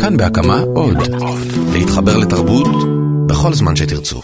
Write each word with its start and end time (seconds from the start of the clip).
כאן 0.00 0.16
בהקמה 0.16 0.60
עוד. 0.74 0.96
להתחבר 1.72 2.16
לתרבות 2.16 2.66
בכל 3.26 3.54
זמן 3.54 3.76
שתרצו. 3.76 4.20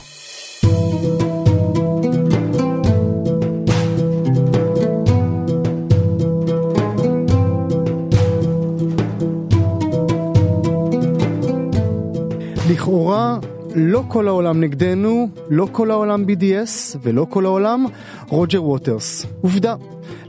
לכאורה 12.71 13.39
לא 13.75 14.03
כל 14.09 14.29
העולם 14.29 14.61
נגדנו, 14.61 15.29
לא 15.51 15.69
כל 15.73 15.91
העולם 15.91 16.25
BDS 16.25 16.97
ולא 17.03 17.27
כל 17.31 17.47
העולם 17.47 17.87
רוג'ר 18.29 18.65
ווטרס. 18.65 19.27
עובדה, 19.41 19.75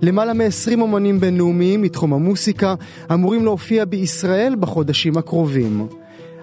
למעלה 0.01 0.33
מ-20 0.33 0.81
אומנים 0.81 1.19
בינלאומיים 1.19 1.81
מתחום 1.81 2.13
המוסיקה 2.13 2.75
אמורים 3.13 3.45
להופיע 3.45 3.85
בישראל 3.85 4.55
בחודשים 4.59 5.17
הקרובים. 5.17 5.87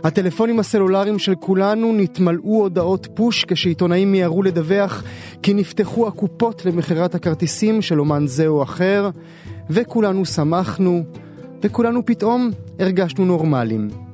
הטלפונים 0.04 0.60
הסלולריים 0.60 1.18
של 1.18 1.34
כולנו 1.34 1.92
נתמלאו 1.92 2.60
הודעות 2.60 3.08
פוש 3.14 3.44
כשעיתונאים 3.44 4.12
מיהרו 4.12 4.42
לדווח 4.42 5.04
כי 5.42 5.54
נפתחו 5.54 6.08
הקופות 6.08 6.66
למכירת 6.66 7.14
הכרטיסים 7.14 7.82
של 7.82 8.00
אומן 8.00 8.26
זה 8.26 8.46
או 8.46 8.62
אחר, 8.62 9.10
וכולנו 9.70 10.24
שמחנו, 10.24 11.04
וכולנו 11.62 12.06
פתאום 12.06 12.50
הרגשנו 12.78 13.24
נורמלים. 13.24 14.11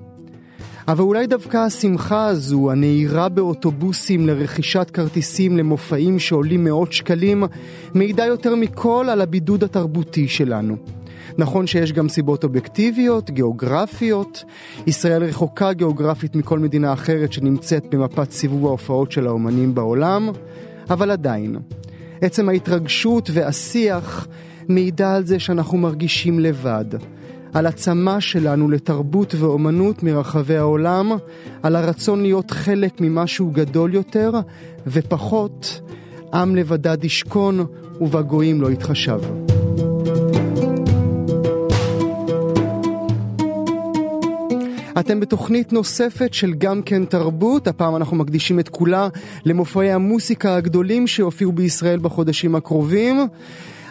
אבל 0.89 1.01
אולי 1.01 1.27
דווקא 1.27 1.57
השמחה 1.57 2.27
הזו, 2.27 2.71
הנהירה 2.71 3.29
באוטובוסים 3.29 4.27
לרכישת 4.27 4.91
כרטיסים 4.93 5.57
למופעים 5.57 6.19
שעולים 6.19 6.65
מאות 6.65 6.93
שקלים, 6.93 7.45
מעידה 7.95 8.27
יותר 8.27 8.55
מכל 8.55 9.07
על 9.11 9.21
הבידוד 9.21 9.65
התרבותי 9.65 10.29
שלנו. 10.29 10.77
נכון 11.39 11.67
שיש 11.67 11.93
גם 11.93 12.09
סיבות 12.09 12.45
אובייקטיביות, 12.45 13.31
גיאוגרפיות. 13.31 14.45
ישראל 14.87 15.25
רחוקה 15.25 15.73
גיאוגרפית 15.73 16.37
מכל 16.37 16.59
מדינה 16.59 16.93
אחרת 16.93 17.33
שנמצאת 17.33 17.85
במפת 17.95 18.31
סיבוב 18.31 18.67
ההופעות 18.67 19.13
של 19.13 19.27
האומנים 19.27 19.75
בעולם, 19.75 20.31
אבל 20.91 21.11
עדיין, 21.11 21.57
עצם 22.21 22.49
ההתרגשות 22.49 23.31
והשיח 23.33 24.29
מעידה 24.69 25.15
על 25.17 25.27
זה 25.27 25.39
שאנחנו 25.39 25.79
מרגישים 25.79 26.41
לבד. 26.41 26.85
על 27.53 27.67
הצמא 27.67 28.21
שלנו 28.21 28.71
לתרבות 28.71 29.35
ואומנות 29.35 30.03
מרחבי 30.03 30.57
העולם, 30.57 31.13
על 31.63 31.77
הרצון 31.77 32.23
להיות 32.23 32.51
חלק 32.51 33.01
ממשהו 33.01 33.51
גדול 33.51 33.95
יותר, 33.95 34.33
ופחות 34.87 35.81
עם 36.35 36.57
לבדד 36.57 37.05
ישכון 37.05 37.67
ובגויים 38.01 38.61
לא 38.61 38.71
יתחשב. 38.71 39.21
אתם 45.01 45.21
בתוכנית 45.21 45.73
נוספת 45.73 46.35
של 46.35 46.55
גם 46.55 46.83
כן 46.83 47.05
תרבות, 47.05 47.69
הפעם 47.69 47.97
אנחנו 47.97 48.17
מקדישים 48.17 48.61
את 48.61 48.69
כולה 48.69 49.09
למופעי 49.45 49.93
המוסיקה 49.93 50.57
הגדולים 50.57 51.07
שיופיעו 51.07 51.53
בישראל 51.53 51.99
בחודשים 51.99 52.55
הקרובים. 52.55 53.29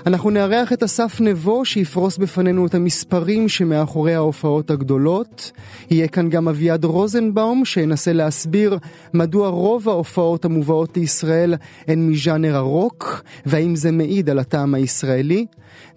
אנחנו 0.08 0.30
נארח 0.30 0.74
את 0.74 0.84
אסף 0.84 1.22
נבו 1.22 1.66
שיפרוס 1.66 2.18
בפנינו 2.18 2.66
את 2.66 2.76
המספרים 2.76 3.50
שמאחורי 3.50 4.16
ההופעות 4.16 4.72
הגדולות. 4.72 5.52
יהיה 5.90 6.08
כאן 6.08 6.30
גם 6.30 6.48
אביעד 6.48 6.86
רוזנבאום 6.86 7.66
שינסה 7.66 8.14
להסביר 8.14 8.78
מדוע 9.14 9.50
רוב 9.50 9.90
ההופעות 9.90 10.46
המובאות 10.46 10.98
לישראל 10.98 11.56
הן 11.88 12.08
מז'אנר 12.08 12.56
הרוק, 12.56 13.24
והאם 13.46 13.76
זה 13.76 13.92
מעיד 13.92 14.30
על 14.30 14.40
הטעם 14.40 14.74
הישראלי. 14.74 15.46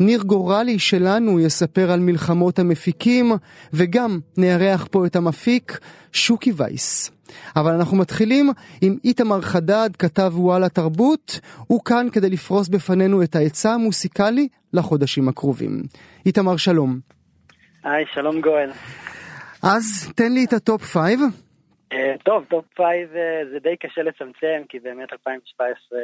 ניר 0.00 0.22
גורלי 0.22 0.78
שלנו 0.78 1.40
יספר 1.40 1.90
על 1.90 2.00
מלחמות 2.00 2.58
המפיקים, 2.58 3.32
וגם 3.72 4.20
נארח 4.36 4.86
פה 4.90 5.06
את 5.06 5.16
המפיק 5.16 5.78
שוקי 6.12 6.52
וייס. 6.56 7.10
אבל 7.56 7.72
אנחנו 7.72 7.96
מתחילים 7.96 8.50
עם 8.82 8.96
איתמר 9.04 9.40
חדד, 9.40 9.90
כתב 9.98 10.32
וואלה 10.34 10.68
תרבות, 10.68 11.40
הוא 11.66 11.80
כאן 11.84 12.06
כדי 12.12 12.30
לפרוס 12.30 12.68
בפנינו 12.68 13.22
את 13.22 13.36
העצה 13.36 13.70
המוסיקלי 13.74 14.48
לחודשים 14.72 15.28
הקרובים. 15.28 15.82
איתמר 16.26 16.56
שלום. 16.56 16.98
היי, 17.84 18.04
שלום 18.14 18.40
גואל. 18.40 18.70
אז 19.62 20.12
תן 20.16 20.32
לי 20.32 20.44
את 20.44 20.52
ה 20.52 20.60
top 20.60 20.82
five. 20.82 21.20
Uh, 21.94 21.96
טוב, 22.24 22.44
top 22.44 22.64
five 22.76 23.08
uh, 23.12 23.52
זה 23.52 23.58
די 23.58 23.76
קשה 23.76 24.02
לצמצם, 24.02 24.62
כי 24.68 24.78
באמת 24.78 25.12
2017 25.12 25.98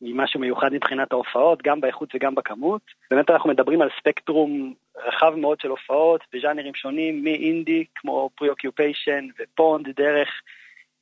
היא 0.00 0.14
משהו 0.14 0.40
מיוחד 0.40 0.72
מבחינת 0.72 1.12
ההופעות, 1.12 1.62
גם 1.62 1.80
באיכות 1.80 2.14
וגם 2.14 2.34
בכמות. 2.34 2.82
באמת 3.10 3.30
אנחנו 3.30 3.50
מדברים 3.50 3.82
על 3.82 3.88
ספקטרום 4.00 4.74
רחב 5.06 5.34
מאוד 5.34 5.60
של 5.60 5.68
הופעות 5.68 6.20
בז'אנרים 6.32 6.74
שונים, 6.74 7.24
מאינדי 7.24 7.84
כמו 7.94 8.30
Preoccupations 8.36 9.26
ו 9.38 9.46
Pond, 9.46 9.88
דרך 9.96 10.28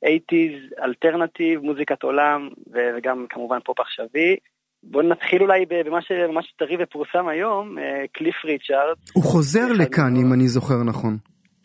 80's, 0.05 0.83
alternative, 0.83 1.61
מוזיקת 1.61 2.03
עולם 2.03 2.49
וגם 2.73 3.25
כמובן 3.29 3.57
פופ 3.65 3.79
עכשווי. 3.79 4.35
בואו 4.83 5.07
נתחיל 5.07 5.41
אולי 5.41 5.65
במה 5.69 6.01
שממש 6.01 6.53
טרי 6.59 6.77
ופורסם 6.83 7.27
היום, 7.27 7.75
קליף 8.13 8.35
ריצ'ארד. 8.45 8.95
הוא 9.13 9.23
חוזר 9.23 9.73
לכאן, 9.79 10.15
אם 10.15 10.33
אני 10.33 10.47
זוכר 10.47 10.83
נכון. 10.83 11.17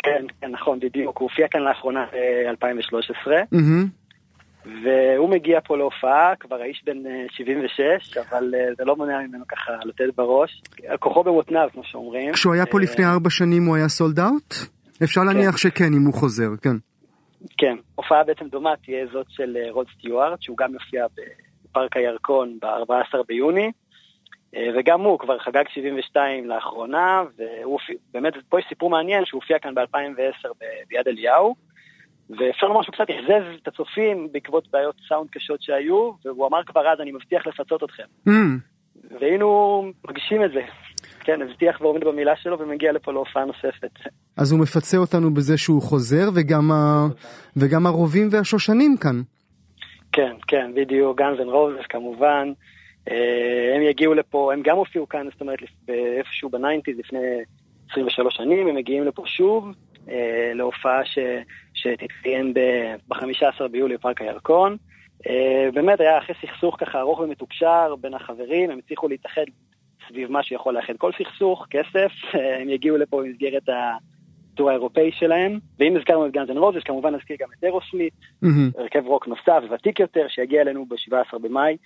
כן, 0.03 0.25
כן, 0.41 0.51
נכון, 0.51 0.81
בדיוק. 0.81 1.19
הוא 1.19 1.29
הופיע 1.31 1.47
כאן 1.51 1.61
לאחרונה 1.61 2.07
ב-2013. 2.13 3.31
והוא 4.85 5.31
מגיע 5.31 5.61
פה 5.65 5.77
להופעה, 5.77 6.33
כבר 6.41 6.57
האיש 6.57 6.83
בן 6.87 6.99
76, 7.31 8.17
אבל 8.17 8.55
זה 8.79 8.85
לא 8.85 8.97
מונע 8.97 9.19
ממנו 9.29 9.45
ככה 9.49 9.73
לתת 9.85 10.17
בראש. 10.17 10.63
כוחו 10.99 11.25
במותניו, 11.25 11.69
כמו 11.73 11.83
שאומרים. 11.85 12.33
כשהוא 12.33 12.55
היה 12.55 12.67
פה 12.67 12.81
לפני 12.81 13.05
ארבע 13.05 13.31
שנים 13.31 13.67
הוא 13.67 13.77
היה 13.77 13.89
סולד 13.89 14.21
אאוט? 14.21 14.55
אפשר 15.05 15.21
להניח 15.21 15.57
שכן, 15.57 15.95
אם 15.97 16.05
הוא 16.07 16.15
חוזר, 16.15 16.49
כן. 16.63 16.77
כן, 17.59 17.77
הופעה 17.95 18.25
בעצם 18.25 18.49
דומה 18.49 18.77
תהיה 18.77 19.07
זאת 19.13 19.27
של 19.29 19.57
רוד 19.71 19.87
סטיוארט, 19.99 20.43
שהוא 20.43 20.57
גם 20.57 20.75
יופיע 20.75 21.07
בפארק 21.65 21.97
הירקון 21.97 22.59
ב-14 22.63 23.23
ביוני, 23.29 23.73
וגם 24.57 25.01
הוא 25.01 25.19
כבר 25.19 25.39
חגג 25.39 25.65
72 25.69 26.49
לאחרונה, 26.49 27.23
והוא 27.37 27.79
באמת, 28.13 28.33
פה 28.49 28.59
יש 28.61 28.67
סיפור 28.69 28.91
מעניין 28.91 29.25
שהוא 29.25 29.41
הופיע 29.41 29.59
כאן 29.59 29.75
ב-2010 29.75 30.49
ביד 30.89 31.09
אליהו. 31.09 31.55
ואפשר 32.39 32.67
לומר 32.67 32.83
שהוא 32.83 32.93
קצת 32.93 33.11
אכזב 33.11 33.43
את 33.63 33.69
הצופים 33.69 34.29
בעקבות 34.33 34.69
בעיות 34.71 34.97
סאונד 35.09 35.31
קשות 35.31 35.63
שהיו, 35.63 36.13
והוא 36.25 36.47
אמר 36.47 36.65
כבר 36.65 36.89
אז, 36.89 37.01
אני 37.01 37.13
מבטיח 37.13 37.47
לפצות 37.47 37.83
אתכם. 37.83 38.03
Mm. 38.29 38.33
והנה 39.21 39.45
הוא 39.45 39.93
מגשים 40.09 40.45
את 40.45 40.53
זה. 40.53 40.63
כן, 41.31 41.43
הבטיח 41.43 41.81
ועומד 41.81 42.05
במילה 42.05 42.37
שלו 42.37 42.59
ומגיע 42.59 42.93
לפה 42.93 43.13
להופעה 43.13 43.45
נוספת. 43.45 43.91
אז 44.37 44.53
הוא 44.53 44.61
מפצה 44.61 44.97
אותנו 44.97 45.35
בזה 45.35 45.59
שהוא 45.59 45.83
חוזר, 45.83 46.29
וגם, 46.35 46.73
ה... 46.73 47.07
וגם 47.57 47.87
הרובים 47.87 48.29
והשושנים 48.31 48.97
כאן. 48.97 49.23
כן, 50.13 50.33
כן, 50.49 50.71
בדיוק, 50.75 51.19
Guns 51.19 51.41
N' 51.41 51.49
Roses 51.49 51.87
כמובן. 51.89 52.53
הם 53.77 53.83
יגיעו 53.91 54.15
לפה, 54.15 54.53
הם 54.53 54.63
גם 54.65 54.77
הופיעו 54.77 55.09
כאן, 55.09 55.27
זאת 55.33 55.41
אומרת, 55.41 55.59
איפשהו 55.89 56.51
ב 56.51 56.56
nineties 56.56 56.99
לפני 56.99 57.19
23 57.91 58.37
שנים, 58.37 58.69
הם 58.69 58.75
מגיעים 58.75 59.05
לפה 59.05 59.23
שוב. 59.27 59.73
אה, 60.09 60.53
להופעה 60.55 61.05
ש, 61.05 61.19
שתתקיים 61.75 62.55
ב-15 62.55 63.69
ביולי 63.71 63.97
בפארק 63.97 64.23
הירקון. 64.23 64.77
אה, 65.29 65.69
באמת 65.75 66.01
היה 66.01 66.19
אחרי 66.19 66.35
סכסוך 66.43 66.77
ככה 66.79 67.01
ארוך 67.01 67.21
ומתוקשר 67.21 67.95
בין 68.01 68.15
החברים, 68.15 68.71
הם 68.71 68.79
הצליחו 68.79 69.09
להתאחד 69.09 69.45
סביב 70.11 70.33
מה 70.33 70.43
שיכול 70.43 70.75
לאחד 70.75 70.97
כל 70.99 71.11
סכסוך, 71.19 71.67
כסף, 71.71 72.13
הם 72.61 72.69
יגיעו 72.69 72.97
לפה 72.97 73.23
במסגרת 73.23 73.69
ה 73.69 73.89
tour 73.89 74.71
האירופאי 74.71 75.11
שלהם. 75.13 75.59
ואם 75.79 75.97
הזכרנו 75.97 76.27
את 76.27 76.33
גאנז 76.33 76.51
אנד 76.51 76.59
רוזס, 76.59 76.83
כמובן 76.85 77.15
נזכיר 77.15 77.37
גם 77.41 77.49
את 77.59 77.65
אירוסמית, 77.65 78.13
mm-hmm. 78.45 78.49
הרכב 78.79 79.07
רוק 79.07 79.29
נוסף 79.29 79.63
וותיק 79.71 80.01
יותר, 80.01 80.27
שיגיע 80.29 80.61
אלינו 80.61 80.87
ב-17 80.87 81.39
במאי. 81.39 81.77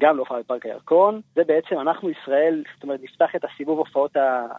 גם 0.00 0.16
להופעה 0.16 0.40
בפארק 0.40 0.66
הירקון, 0.66 1.20
זה 1.36 1.42
בעצם 1.46 1.80
אנחנו 1.80 2.10
ישראל, 2.10 2.62
זאת 2.74 2.82
אומרת 2.82 3.00
נפתח 3.02 3.28
את 3.36 3.44
הסיבוב 3.44 3.78
הופעות 3.78 4.16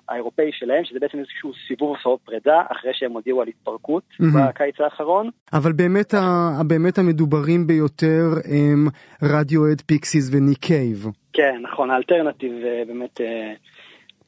האירופאי 0.10 0.50
שלהם, 0.52 0.86
שזה 0.86 1.00
בעצם 1.00 1.20
איזשהו 1.20 1.52
סיבוב 1.68 1.90
הופעות 1.90 2.20
פרידה, 2.26 2.62
אחרי 2.72 2.92
שהם 2.94 3.12
הודיעו 3.12 3.42
על 3.42 3.48
התפרקות 3.48 4.04
mm-hmm. 4.14 4.26
בקיץ 4.50 4.76
האחרון. 4.80 5.30
אבל 5.54 5.72
באמת, 5.72 6.14
ה, 6.14 6.62
באמת 6.68 6.98
המדוברים 6.98 7.68
ביותר 7.68 8.26
הם 8.46 8.88
רדיואד, 9.24 9.82
פיקסיס 9.86 10.30
וניק 10.34 10.58
קייב. 10.58 11.06
כן, 11.34 11.62
נכון, 11.62 11.92
ה 11.92 11.97
alternative 11.97 12.54
באמת, 12.88 13.22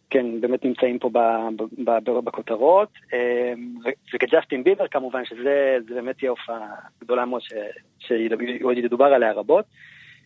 כן, 0.09 0.41
באמת 0.41 0.65
נמצאים 0.65 0.99
פה 0.99 1.09
בכותרות, 2.23 2.89
וג'סטין 4.13 4.63
ביבר 4.63 4.87
כמובן, 4.87 5.25
שזה 5.25 5.77
באמת 5.89 6.17
תהיה 6.17 6.31
הופעה 6.31 6.67
גדולה 7.01 7.25
מאוד 7.25 7.41
שעוד 7.99 8.77
ידובר 8.77 9.05
עליה 9.05 9.33
רבות. 9.33 9.65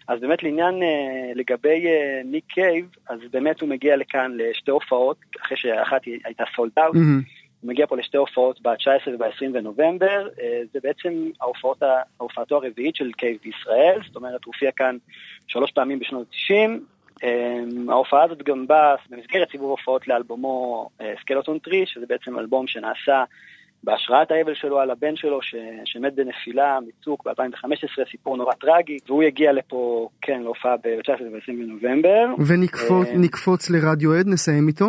אז 0.07 0.22
באמת 0.22 0.44
לעניין 0.44 0.75
לגבי 1.36 1.86
ניק 2.25 2.45
קייב, 2.48 2.86
אז 3.10 3.19
באמת 3.31 3.62
הוא 3.62 3.69
מגיע 3.69 3.98
לכאן 3.98 4.31
לשתי 4.38 4.72
הופעות, 4.72 5.18
אחרי 5.45 5.57
שאחת 5.57 6.01
הייתה 6.25 6.44
sold 6.56 6.72
out, 6.80 6.96
mm-hmm. 6.95 7.45
הוא 7.62 7.69
מגיע 7.69 7.88
פה 7.88 7.98
לשתי 7.98 8.18
הופעות 8.18 8.62
ב-19 8.62 9.10
וב-20 9.10 9.54
בנובמבר, 9.54 10.28
זה 10.74 10.80
בעצם 10.84 11.30
ההופעות, 11.42 11.84
ההופעתו 12.19 12.56
הרביעית 12.56 12.96
של 12.96 13.12
קייב 13.12 13.38
בישראל, 13.44 14.00
זאת 14.07 14.16
אומרת 14.16 14.46
הוא 14.46 14.54
הופיע 14.54 14.72
כאן 14.72 14.98
שלוש 15.48 15.72
פעמים 15.72 16.00
בשנות 16.00 16.28
ה-90, 16.52 17.25
ההופעה 17.90 18.24
הזאת 18.24 18.44
גם 18.44 18.68
באה 18.68 18.96
במסגרת 19.10 19.52
סיבוב 19.52 19.69
הופעות 19.69 20.07
לאלבומו 20.07 20.90
Skeleton 21.22 21.60
Tree, 21.60 21.86
שזה 21.86 22.06
בעצם 22.06 22.40
אלבום 22.40 22.68
שנעשה 22.68 23.24
בהשראת 23.84 24.31
האבל 24.31 24.56
שלו 24.56 24.80
על 24.80 24.92
הבן 24.92 25.16
שלו 25.16 25.42
ש, 25.42 25.56
שמת 25.86 26.16
בנפילה 26.16 26.80
מצוק 26.88 27.28
ב-2015, 27.28 28.12
סיפור 28.12 28.38
נורא 28.38 28.54
טרגי, 28.54 28.98
והוא 29.08 29.24
יגיע 29.24 29.54
לפה, 29.54 30.10
כן, 30.22 30.42
להופעה 30.42 30.78
ב-19 30.78 31.22
ו-20 31.22 31.48
בנובמבר. 31.48 32.25
ונקפוץ 32.48 33.69
לרדיואד, 33.70 34.28
נסיים 34.28 34.68
איתו? 34.68 34.86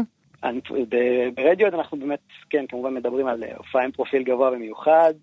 ברדיו 1.35 1.69
אנחנו 1.69 1.99
באמת, 1.99 2.21
כן, 2.51 2.65
כמובן 2.69 2.95
מדברים 2.95 3.27
על 3.27 3.45
הופעה 3.57 3.85
עם 3.85 3.93
פרופיל 3.93 4.23
גבוה 4.23 4.51
במיוחד. 4.51 5.15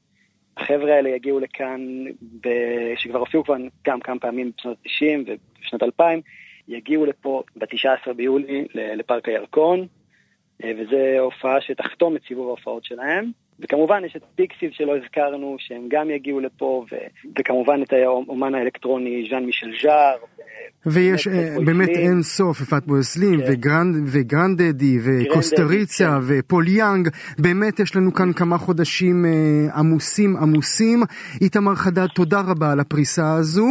החבר'ה 0.57 0.95
האלה 0.95 1.09
יגיעו 1.09 1.39
לכאן, 1.39 2.05
ב... 2.41 2.49
שכבר 2.95 3.19
הופיעו 3.19 3.43
כבר 3.43 3.55
גם 3.87 3.99
כמה 3.99 4.19
פעמים 4.19 4.51
בשנות 4.57 4.77
ה-90 4.85 5.31
ובשנות 5.59 5.83
2000, 5.83 6.21
יגיעו 6.67 7.05
לפה 7.05 7.43
ב-19 7.55 8.13
ביולי 8.13 8.67
לפארק 8.73 9.29
הירקון, 9.29 9.87
אה, 10.63 10.71
וזו 10.77 11.19
הופעה 11.19 11.61
שתחתום 11.61 12.15
את 12.15 12.21
סיבוב 12.27 12.47
ההופעות 12.47 12.85
שלהם. 12.85 13.31
וכמובן 13.63 14.05
יש 14.05 14.15
את 14.15 14.23
פיקסיס 14.35 14.69
שלא 14.71 14.97
הזכרנו, 14.97 15.55
שהם 15.59 15.87
גם 15.87 16.09
יגיעו 16.09 16.39
לפה, 16.39 16.85
ו... 16.91 16.95
וכמובן 17.39 17.81
את 17.83 17.93
האומן 17.93 18.55
האלקטרוני 18.55 19.27
ז'אן 19.29 19.45
מישל 19.45 19.71
ז'אר. 19.81 20.17
ויש 20.85 21.27
אה, 21.27 21.55
באמת 21.65 21.89
אין 21.89 22.21
סוף, 22.21 22.61
יפעת 22.61 22.85
בויסלין, 22.85 23.41
כן. 23.41 23.51
וגרנדדי, 24.05 24.97
וקוסטריצה, 25.03 26.05
כן. 26.05 26.25
ופול 26.27 26.67
יאנג, 26.67 27.09
באמת 27.39 27.79
יש 27.79 27.95
לנו 27.95 28.13
כאן 28.13 28.33
כמה 28.33 28.57
חודשים 28.57 29.25
אה, 29.25 29.79
עמוסים 29.79 30.37
עמוסים. 30.37 31.03
איתמר 31.41 31.75
חדד, 31.75 32.07
תודה 32.07 32.41
רבה 32.41 32.71
על 32.71 32.79
הפריסה 32.79 33.33
הזו, 33.33 33.67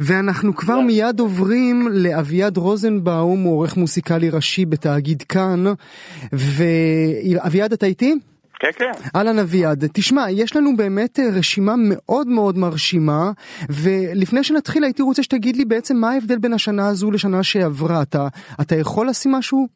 ואנחנו 0.00 0.56
כבר 0.56 0.80
מיד 0.80 1.20
עוברים 1.20 1.88
לאביעד 1.90 2.56
רוזנבאום, 2.56 3.42
הוא 3.42 3.52
עורך 3.52 3.76
מוסיקלי 3.76 4.30
ראשי 4.30 4.64
בתאגיד 4.64 5.22
כאן, 5.22 5.64
ואביעד 6.32 7.72
אתה 7.72 7.86
איתי? 7.86 8.14
כן, 8.62 8.70
כן. 8.78 8.92
אהלן 9.16 9.38
אביעד, 9.38 9.84
תשמע, 9.94 10.30
יש 10.30 10.56
לנו 10.56 10.76
באמת 10.76 11.18
אה, 11.18 11.24
רשימה 11.38 11.72
מאוד 11.88 12.26
מאוד 12.26 12.58
מרשימה, 12.58 13.22
ולפני 13.82 14.44
שנתחיל 14.44 14.84
הייתי 14.84 15.02
רוצה 15.02 15.22
שתגיד 15.22 15.56
לי 15.56 15.64
בעצם 15.64 15.96
מה 15.96 16.10
ההבדל 16.10 16.38
בין 16.38 16.52
השנה 16.52 16.88
הזו 16.88 17.10
לשנה 17.10 17.42
שעברה, 17.42 18.02
אתה, 18.02 18.28
אתה 18.60 18.74
יכול 18.76 19.08
לשים 19.08 19.32
משהו? 19.32 19.68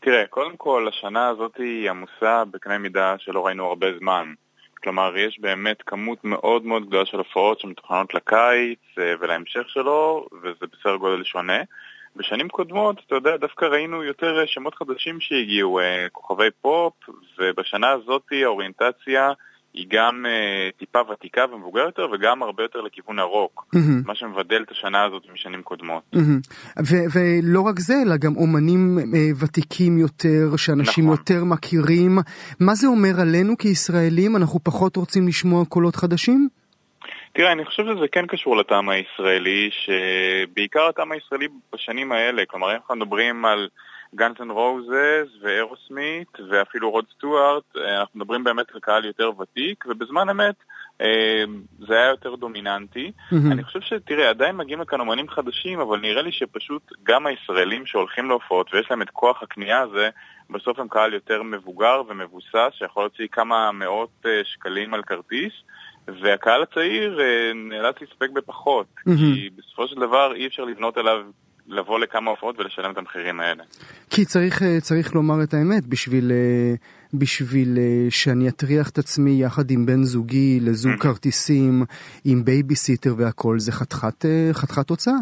תראה, 0.00 0.26
קודם 0.30 0.56
כל, 0.56 0.88
השנה 0.88 1.28
הזאת 1.28 1.56
היא 1.58 1.90
עמוסה 1.90 2.44
בקנה 2.50 2.78
מידה 2.78 3.14
שלא 3.18 3.46
ראינו 3.46 3.64
הרבה 3.64 3.86
זמן. 3.98 4.32
כלומר, 4.82 5.16
יש 5.16 5.38
באמת 5.40 5.82
כמות 5.86 6.24
מאוד 6.24 6.64
מאוד 6.66 6.86
גדולה 6.86 7.06
של 7.06 7.18
הופעות 7.18 7.60
שמתוכננות 7.60 8.14
לקיץ 8.14 8.78
אה, 8.98 9.14
ולהמשך 9.20 9.68
שלו, 9.68 10.26
וזה 10.42 10.66
בסדר 10.72 10.96
גודל 10.96 11.24
שונה. 11.24 11.62
בשנים 12.18 12.48
קודמות, 12.48 12.96
אתה 13.06 13.14
יודע, 13.14 13.36
דווקא 13.36 13.64
ראינו 13.64 14.04
יותר 14.04 14.40
אה, 14.40 14.46
שמות 14.46 14.74
חדשים 14.74 15.20
שהגיעו, 15.20 15.80
אה, 15.80 16.06
כוכבי 16.12 16.50
פופ, 16.60 16.94
ובשנה 17.38 17.90
הזאת 17.90 18.22
האוריינטציה 18.44 19.32
היא 19.74 19.86
גם 19.90 20.24
uh, 20.26 20.78
טיפה 20.78 20.98
ותיקה 21.12 21.44
ומבוגרת 21.52 21.86
יותר, 21.86 22.06
וגם 22.12 22.42
הרבה 22.42 22.62
יותר 22.62 22.80
לכיוון 22.80 23.18
הרוק, 23.18 23.66
mm-hmm. 23.74 24.06
מה 24.06 24.14
שמבדל 24.14 24.62
את 24.62 24.70
השנה 24.70 25.04
הזאת 25.04 25.22
משנים 25.32 25.62
קודמות. 25.62 26.02
Mm-hmm. 26.14 26.82
ולא 27.14 27.60
רק 27.60 27.78
זה, 27.78 27.94
אלא 28.06 28.16
גם 28.16 28.36
אומנים 28.36 28.98
ותיקים 29.40 29.98
יותר, 29.98 30.56
שאנשים 30.56 31.04
נכון. 31.04 31.16
יותר 31.16 31.44
מכירים. 31.44 32.18
מה 32.60 32.74
זה 32.74 32.86
אומר 32.86 33.20
עלינו 33.20 33.58
כישראלים? 33.58 34.36
אנחנו 34.36 34.60
פחות 34.64 34.96
רוצים 34.96 35.28
לשמוע 35.28 35.64
קולות 35.64 35.96
חדשים? 35.96 36.48
תראה, 37.32 37.52
אני 37.52 37.64
חושב 37.64 37.84
שזה 37.84 38.08
כן 38.12 38.26
קשור 38.26 38.56
לטעם 38.56 38.88
הישראלי, 38.88 39.70
שבעיקר 39.70 40.82
הטעם 40.88 41.12
הישראלי 41.12 41.48
בשנים 41.72 42.12
האלה, 42.12 42.42
כלומר, 42.46 42.74
אנחנו 42.74 42.96
מדברים 42.96 43.44
על 43.44 43.68
גאנס 44.14 44.40
אנד 44.40 44.50
רוזס 44.50 45.28
ואירוסמית 45.42 46.28
ואפילו 46.50 46.90
רוד 46.90 47.04
סטוארט, 47.16 47.76
אנחנו 47.76 48.20
מדברים 48.20 48.44
באמת 48.44 48.66
על 48.74 48.80
קהל 48.80 49.04
יותר 49.04 49.30
ותיק, 49.40 49.84
ובזמן 49.88 50.28
אמת 50.28 50.54
אה, 51.00 51.44
זה 51.78 51.94
היה 51.94 52.08
יותר 52.08 52.34
דומיננטי. 52.34 53.12
Mm-hmm. 53.16 53.52
אני 53.52 53.64
חושב 53.64 53.80
שתראה, 53.80 54.28
עדיין 54.30 54.56
מגיעים 54.56 54.80
לכאן 54.80 55.00
אומנים 55.00 55.28
חדשים, 55.28 55.80
אבל 55.80 56.00
נראה 56.00 56.22
לי 56.22 56.32
שפשוט 56.32 56.82
גם 57.02 57.26
הישראלים 57.26 57.86
שהולכים 57.86 58.28
להופעות 58.28 58.74
ויש 58.74 58.90
להם 58.90 59.02
את 59.02 59.10
כוח 59.10 59.42
הקנייה 59.42 59.80
הזה, 59.80 60.08
בסוף 60.50 60.78
הם 60.78 60.88
קהל 60.88 61.14
יותר 61.14 61.42
מבוגר 61.42 62.02
ומבוסס, 62.08 62.72
שיכול 62.72 63.02
להוציא 63.02 63.26
כמה 63.32 63.72
מאות 63.72 64.10
אה, 64.26 64.40
שקלים 64.44 64.94
על 64.94 65.02
כרטיס. 65.02 65.52
והקהל 66.22 66.62
הצעיר 66.62 67.20
אה, 67.20 67.52
נאלץ 67.54 67.96
להסתפק 68.00 68.30
בפחות, 68.34 68.86
mm-hmm. 68.98 69.16
כי 69.16 69.48
בסופו 69.56 69.88
של 69.88 69.96
דבר 69.96 70.32
אי 70.34 70.46
אפשר 70.46 70.64
לבנות 70.64 70.96
עליו 70.96 71.16
לבוא 71.66 71.98
לכמה 71.98 72.30
הופעות 72.30 72.58
ולשלם 72.58 72.90
את 72.92 72.98
המחירים 72.98 73.40
האלה. 73.40 73.64
כי 74.10 74.24
צריך, 74.24 74.62
אה, 74.62 74.80
צריך 74.80 75.14
לומר 75.14 75.42
את 75.42 75.54
האמת, 75.54 75.86
בשביל, 75.86 76.32
אה, 76.32 76.74
בשביל 77.14 77.78
שאני 78.10 78.48
אטריח 78.48 78.90
את 78.90 78.98
עצמי 78.98 79.42
יחד 79.42 79.70
עם 79.70 79.86
בן 79.86 80.02
זוגי 80.02 80.60
לזוג. 80.60 80.92
כרטיסים, 81.00 81.84
עם 82.24 82.44
בייביסיטר 82.44 83.14
והכל, 83.16 83.58
זה 83.58 83.72
חתיכת 84.52 84.90
הוצאה. 84.90 85.14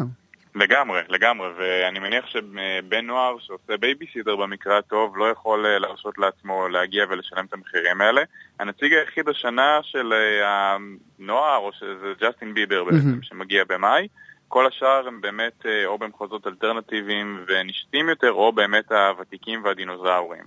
לגמרי, 0.57 1.01
לגמרי, 1.09 1.49
ואני 1.59 1.99
מניח 1.99 2.27
שבן 2.27 3.07
נוער 3.07 3.37
שעושה 3.39 3.77
בייביסיטר 3.77 4.37
במקרה 4.37 4.79
הטוב 4.79 5.17
לא 5.17 5.31
יכול 5.31 5.67
אה, 5.67 5.79
להרשות 5.79 6.19
לעצמו 6.19 6.69
להגיע 6.69 7.05
ולשלם 7.09 7.45
את 7.45 7.53
המחירים 7.53 8.01
האלה. 8.01 8.23
הנציג 8.61 8.93
היחיד 8.93 9.29
השנה 9.29 9.79
של 9.83 10.13
אה, 10.13 10.77
הנוער, 11.19 11.57
או 11.57 11.71
שזה 11.73 12.13
ג'סטין 12.21 12.55
ביבר 12.55 12.85
בעצם, 12.85 13.23
שמגיע 13.23 13.65
במאי, 13.69 14.09
כל 14.49 14.67
השאר 14.67 15.09
הם 15.09 15.21
באמת 15.21 15.67
אה, 15.67 15.87
או 15.87 15.99
במחוזות 15.99 16.47
אלטרנטיביים 16.47 17.45
ונישתיים 17.49 18.09
יותר, 18.09 18.33
או 18.33 18.53
באמת 18.53 18.93
הוותיקים 18.93 19.65
והדינוזאורים. 19.65 20.43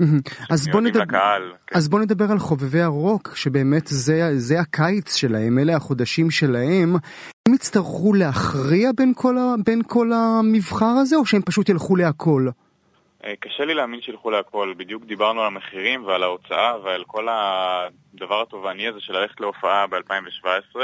אז 0.51 0.67
בוא, 0.67 0.81
נדבר, 0.81 1.01
לקהל, 1.01 1.53
כן. 1.67 1.77
אז 1.77 1.89
בוא 1.89 1.99
נדבר 1.99 2.25
על 2.31 2.39
חובבי 2.39 2.81
הרוק, 2.81 3.35
שבאמת 3.35 3.87
זה, 3.87 4.29
זה 4.37 4.59
הקיץ 4.59 5.15
שלהם, 5.15 5.59
אלה 5.59 5.75
החודשים 5.75 6.31
שלהם. 6.31 6.95
הם 7.47 7.53
יצטרכו 7.53 8.13
להכריע 8.13 8.91
בין 8.97 9.13
כל, 9.15 9.37
ה, 9.37 9.55
בין 9.65 9.81
כל 9.87 10.11
המבחר 10.13 10.95
הזה, 11.01 11.15
או 11.15 11.25
שהם 11.25 11.41
פשוט 11.41 11.69
ילכו 11.69 11.95
להכל? 11.95 12.47
אה, 13.25 13.33
קשה 13.39 13.65
לי 13.65 13.73
להאמין 13.73 14.01
שילכו 14.01 14.31
להכל, 14.31 14.73
בדיוק 14.77 15.03
דיברנו 15.05 15.41
על 15.41 15.47
המחירים 15.47 16.05
ועל 16.05 16.23
ההוצאה 16.23 16.79
ועל 16.83 17.03
כל 17.07 17.27
הדבר 17.29 18.41
התובעני 18.41 18.87
הזה 18.87 18.99
של 18.99 19.13
ללכת 19.13 19.39
להופעה 19.39 19.87
ב-2017. 19.87 20.79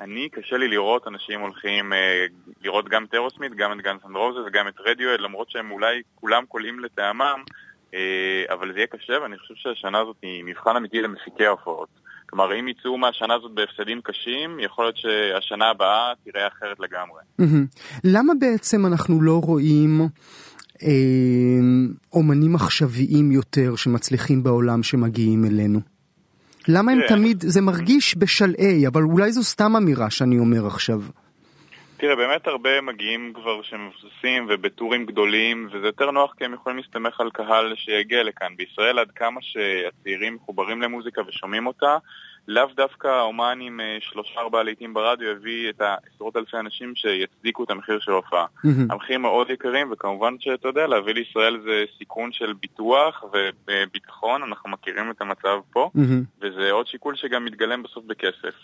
אני, 0.00 0.28
קשה 0.28 0.56
לי 0.56 0.68
לראות 0.68 1.08
אנשים 1.08 1.40
הולכים 1.40 1.92
אה, 1.92 2.26
לראות 2.62 2.88
גם 2.88 3.04
את 3.04 3.14
אירוסמית, 3.14 3.54
גם 3.54 3.72
את 3.72 3.84
גאנס 3.84 4.00
אנד 4.06 4.16
רוזס 4.16 4.40
וגם 4.46 4.68
את 4.68 4.74
רדיואד, 4.86 5.20
למרות 5.20 5.50
שהם 5.50 5.70
אולי 5.70 6.02
כולם 6.14 6.44
קולעים 6.48 6.80
לטעמם, 6.80 7.42
אה, 7.94 8.44
אבל 8.48 8.72
זה 8.72 8.78
יהיה 8.78 8.86
קשה, 8.86 9.12
ואני 9.22 9.38
חושב 9.38 9.54
שהשנה 9.56 9.98
הזאת 10.00 10.16
היא 10.22 10.44
מבחן 10.44 10.76
אמיתי 10.76 11.00
למפיקי 11.00 11.46
ההופעות. 11.46 11.88
כלומר, 12.30 12.60
אם 12.60 12.68
יצאו 12.68 12.98
מהשנה 12.98 13.34
הזאת 13.34 13.52
בהפסדים 13.54 14.00
קשים, 14.00 14.60
יכול 14.60 14.84
להיות 14.84 14.96
שהשנה 14.96 15.70
הבאה 15.70 16.12
תראה 16.24 16.46
אחרת 16.46 16.80
לגמרי. 16.80 17.22
למה 18.04 18.32
בעצם 18.40 18.86
אנחנו 18.86 19.22
לא 19.22 19.40
רואים... 19.44 20.00
אה, 20.82 21.60
אומנים 22.12 22.54
עכשוויים 22.54 23.32
יותר 23.32 23.76
שמצליחים 23.76 24.42
בעולם 24.42 24.82
שמגיעים 24.82 25.44
אלינו? 25.44 25.80
למה 26.68 26.92
הם 26.92 26.98
תמיד, 27.08 27.44
זה 27.46 27.60
מרגיש 27.60 28.14
בשלהי, 28.18 28.86
אבל 28.86 29.02
אולי 29.02 29.32
זו 29.32 29.42
סתם 29.42 29.76
אמירה 29.76 30.10
שאני 30.10 30.38
אומר 30.38 30.66
עכשיו. 30.66 31.02
תראה, 32.00 32.16
באמת 32.16 32.46
הרבה 32.46 32.80
מגיעים 32.80 33.32
כבר 33.34 33.62
שמבוססים 33.62 34.46
ובטורים 34.48 35.06
גדולים, 35.06 35.68
וזה 35.72 35.86
יותר 35.86 36.10
נוח 36.10 36.34
כי 36.38 36.44
הם 36.44 36.54
יכולים 36.54 36.78
להסתמך 36.78 37.20
על 37.20 37.30
קהל 37.30 37.74
שיגיע 37.76 38.22
לכאן. 38.22 38.56
בישראל 38.56 38.98
עד 38.98 39.10
כמה 39.10 39.40
שהצעירים 39.42 40.34
מחוברים 40.34 40.82
למוזיקה 40.82 41.22
ושומעים 41.28 41.66
אותה, 41.66 41.96
לאו 42.48 42.66
דווקא 42.76 43.20
אומן 43.20 43.58
עם 43.62 43.80
אה, 43.80 43.98
שלושה 44.00 44.40
ארבעה 44.40 44.62
לעיתים 44.62 44.94
ברדיו 44.94 45.30
יביא 45.30 45.70
את 45.70 45.80
העשרות 45.80 46.36
אלפי 46.36 46.56
אנשים 46.56 46.92
שיצדיקו 46.96 47.64
את 47.64 47.70
המחיר 47.70 47.98
של 48.00 48.12
ההופעה. 48.12 48.44
Mm-hmm. 48.44 48.68
המחירים 48.90 49.22
מאוד 49.22 49.50
יקרים, 49.50 49.92
וכמובן 49.92 50.34
שאתה 50.40 50.68
יודע, 50.68 50.86
להביא 50.86 51.14
לישראל 51.14 51.60
זה 51.64 51.84
סיכון 51.98 52.32
של 52.32 52.52
ביטוח 52.52 53.24
וביטחון, 53.32 54.42
אנחנו 54.42 54.70
מכירים 54.70 55.10
את 55.10 55.20
המצב 55.20 55.60
פה, 55.72 55.90
mm-hmm. 55.96 56.42
וזה 56.42 56.70
עוד 56.70 56.86
שיקול 56.86 57.16
שגם 57.16 57.44
מתגלם 57.44 57.82
בסוף 57.82 58.04
בכסף. 58.04 58.54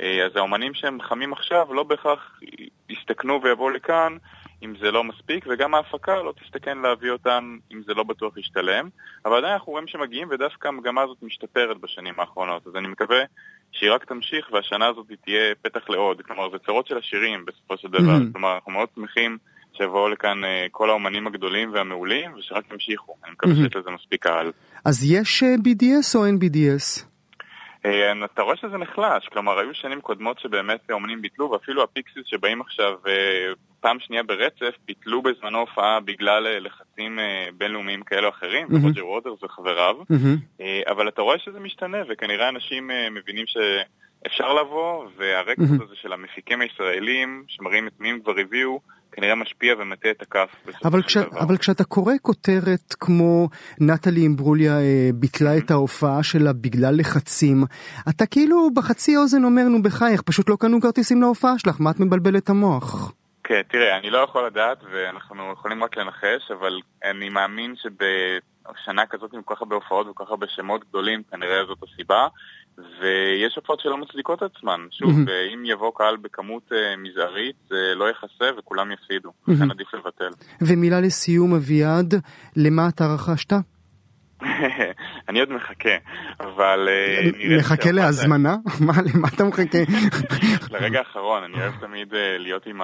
אה, 0.00 0.26
אז 0.26 0.36
האומנים 0.36 0.74
שהם 0.74 1.02
חמים 1.02 1.32
עכשיו 1.32 1.74
לא 1.74 1.82
בהכרח 1.82 2.40
יסתכנו 2.88 3.40
ויבואו 3.42 3.70
לכאן 3.70 4.16
אם 4.62 4.74
זה 4.80 4.90
לא 4.90 5.04
מספיק, 5.04 5.46
וגם 5.50 5.74
ההפקה 5.74 6.22
לא 6.22 6.34
תסתכן 6.42 6.78
להביא 6.78 7.10
אותם 7.10 7.58
אם 7.72 7.82
זה 7.86 7.94
לא 7.94 8.02
בטוח 8.02 8.36
ישתלם. 8.36 8.88
אבל 9.24 9.36
עדיין 9.36 9.52
אנחנו 9.52 9.72
רואים 9.72 9.86
שמגיעים, 9.86 10.28
ודווקא 10.30 10.68
המגמה 10.68 11.02
הזאת 11.02 11.16
משתפרת 11.22 11.80
בשנים 11.80 12.14
האחרונות. 12.18 12.66
אז 12.66 12.76
אני 12.76 12.88
מקווה 12.88 13.18
שהיא 13.72 13.92
רק 13.92 14.04
תמשיך, 14.04 14.48
והשנה 14.52 14.86
הזאת 14.86 15.06
תהיה 15.24 15.54
פתח 15.62 15.80
לעוד. 15.88 16.22
כלומר, 16.22 16.50
זה 16.50 16.58
צרות 16.66 16.86
של 16.86 16.98
עשירים 16.98 17.44
בסופו 17.44 17.76
של 17.76 17.88
דבר. 17.88 18.16
Mm-hmm. 18.16 18.32
כלומר, 18.32 18.54
אנחנו 18.54 18.72
מאוד 18.72 18.88
שמחים 18.94 19.38
שיבואו 19.72 20.08
לכאן 20.08 20.44
uh, 20.44 20.46
כל 20.70 20.90
האומנים 20.90 21.26
הגדולים 21.26 21.72
והמעולים, 21.72 22.34
ושרק 22.34 22.72
ימשיכו. 22.72 23.14
אני 23.24 23.32
מקווה 23.32 23.52
mm-hmm. 23.52 23.56
שיש 23.56 23.76
לזה 23.76 23.90
מספיק 23.90 24.22
קהל. 24.22 24.52
אז 24.84 25.04
יש 25.10 25.42
אה, 25.42 25.54
BDS 25.54 26.18
או 26.18 26.26
אין 26.26 26.38
BDS? 26.42 27.07
אה, 27.88 28.24
אתה 28.24 28.42
רואה 28.42 28.56
שזה 28.56 28.78
נחלש, 28.78 29.28
כלומר 29.32 29.58
היו 29.58 29.74
שנים 29.74 30.00
קודמות 30.00 30.38
שבאמת 30.38 30.90
אומנים 30.90 31.22
ביטלו 31.22 31.50
ואפילו 31.50 31.82
הפיקסיס 31.82 32.22
שבאים 32.26 32.60
עכשיו 32.60 32.94
פעם 33.80 34.00
שנייה 34.00 34.22
ברצף 34.22 34.74
ביטלו 34.86 35.22
בזמנו 35.22 35.58
הופעה 35.58 36.00
בגלל 36.00 36.46
אה, 36.46 36.60
לחצים 36.60 37.18
אה, 37.18 37.48
בינלאומיים 37.58 38.02
כאלה 38.02 38.26
או 38.26 38.32
אחרים, 38.32 38.66
mm-hmm. 38.70 38.84
רוג'ר 38.84 39.06
ווטרס 39.06 39.42
וחבריו. 39.42 39.96
אה, 40.60 40.80
אבל 40.86 41.08
אתה 41.08 41.22
רואה 41.22 41.38
שזה 41.38 41.60
משתנה, 41.60 41.98
וכנראה 42.08 42.48
אנשים 42.48 42.90
אה, 42.90 43.10
מבינים 43.10 43.44
שאפשר 43.46 44.54
לבוא, 44.54 45.06
והרקורד 45.16 45.68
מהמם. 45.68 45.82
הזה 45.82 45.94
של 46.02 46.12
המפיקים 46.12 46.60
הישראלים, 46.60 47.44
שמראים 47.48 47.86
את 47.86 47.92
מי 48.00 48.10
הם 48.10 48.20
כבר 48.20 48.38
הביאו, 48.38 48.80
כנראה 49.12 49.34
משפיע 49.34 49.74
ומטה 49.78 50.10
את 50.10 50.22
הכף. 50.22 50.48
בסופו 50.66 50.88
אבל, 50.88 51.02
של 51.02 51.06
כש, 51.08 51.16
דבר. 51.16 51.40
אבל 51.40 51.56
כשאתה 51.56 51.84
קורא 51.84 52.12
כותרת 52.22 52.94
כמו 53.00 53.48
נטלי 53.80 54.20
אימברוליה 54.20 54.80
אה, 54.80 55.10
ביטלה 55.14 55.56
את 55.56 55.70
ההופעה 55.70 56.22
שלה 56.22 56.52
בגלל 56.52 56.94
לחצים, 56.98 57.64
אתה 58.08 58.26
כאילו 58.26 58.70
בחצי 58.74 59.16
אוזן 59.16 59.44
אומר 59.44 59.62
נו 59.62 59.82
בחייך, 59.82 60.22
פשוט 60.22 60.48
לא 60.48 60.56
קנו 60.60 60.80
כרטיסים 60.80 61.20
להופעה 61.20 61.58
שלך, 61.58 61.76
מה 61.80 61.90
את 61.90 62.00
מבלבלת 62.00 62.42
את 62.44 62.50
המוח? 62.50 63.12
כן, 63.44 63.62
תראה, 63.70 63.98
אני 63.98 64.10
לא 64.10 64.18
יכול 64.18 64.46
לדעת, 64.46 64.78
ואנחנו 64.92 65.52
יכולים 65.52 65.84
רק 65.84 65.96
לנחש, 65.96 66.50
אבל 66.50 66.80
אני 67.04 67.28
מאמין 67.28 67.74
שבשנה 68.70 69.06
כזאת 69.06 69.34
עם 69.34 69.42
כל 69.42 69.54
כך 69.54 69.62
הרבה 69.62 69.74
הופעות 69.74 70.06
וכל 70.06 70.24
כך 70.24 70.30
הרבה 70.30 70.46
שמות 70.48 70.88
גדולים, 70.88 71.22
כנראה 71.30 71.64
זאת 71.66 71.78
הסיבה, 71.82 72.26
ויש 72.78 73.56
הופעות 73.56 73.80
שלא 73.80 73.96
מצדיקות 73.96 74.42
את 74.42 74.50
עצמן. 74.56 74.80
שוב, 74.90 75.10
מהמם. 75.10 75.28
אם 75.54 75.64
יבוא 75.64 75.92
קהל 75.94 76.16
בכמות 76.16 76.72
אה, 76.72 76.96
מזערית, 76.96 77.56
זה 77.68 77.94
לא 77.96 78.10
יכסה 78.10 78.44
וכולם 78.58 78.92
יפסידו, 78.92 79.32
מהמם. 79.46 79.60
לכן 79.60 79.70
עדיף 79.70 79.94
לבטל. 79.94 80.30
ומילה 80.60 81.00
לסיום 81.00 81.54
אביעד, 81.54 82.14
למה 82.56 82.88
אתה 82.88 83.04
רכשת? 83.14 83.52
אני 85.28 85.40
עוד 85.40 85.52
מחכה, 85.52 85.96
אבל 86.40 86.88
אה, 86.88 87.58
מחכה 87.58 87.90
להזמנה? 87.92 88.56
מה, 88.86 88.92
למה 89.14 89.28
אתה 89.34 89.44
מחכה? 89.44 89.78
לרגע 90.70 90.98
האחרון, 90.98 91.44
אני 91.44 91.54
אוהב 91.62 91.74
תמיד 91.80 92.14
אה, 92.14 92.38
להיות 92.38 92.66
עם. 92.66 92.80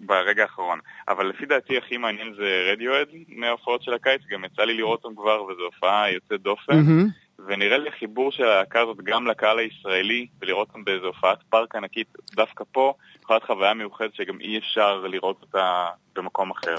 ברגע 0.00 0.42
האחרון. 0.42 0.78
אבל 1.08 1.26
לפי 1.26 1.46
דעתי 1.46 1.78
הכי 1.78 1.96
מעניין 1.96 2.34
זה 2.36 2.70
רדיואד 2.72 3.06
מההופעות 3.28 3.82
של 3.82 3.94
הקיץ, 3.94 4.20
גם 4.30 4.44
יצא 4.44 4.62
לי 4.62 4.74
לראות 4.74 5.04
אותם 5.04 5.16
כבר, 5.16 5.42
וזו 5.44 5.62
הופעה 5.62 6.12
יוצאת 6.12 6.42
דופן. 6.42 6.76
מהמם. 6.76 7.08
ונראה 7.46 7.78
לי 7.78 7.88
החיבור 7.88 8.32
של 8.32 8.44
הלהקה 8.44 8.80
הזאת 8.80 8.96
גם 9.04 9.26
לקהל 9.26 9.58
הישראלי, 9.58 10.26
ולראות 10.42 10.68
אותם 10.68 10.84
באיזו 10.84 11.06
הופעת 11.06 11.38
פארק 11.50 11.74
ענקית, 11.74 12.06
דווקא 12.36 12.64
פה, 12.72 12.94
יכולה 13.24 13.38
להיות 13.38 13.46
חוויה 13.46 13.74
מיוחדת 13.74 14.14
שגם 14.14 14.40
אי 14.40 14.58
אפשר 14.58 15.00
לראות 15.00 15.42
אותה 15.42 15.86
במקום 16.16 16.50
אחר. 16.50 16.76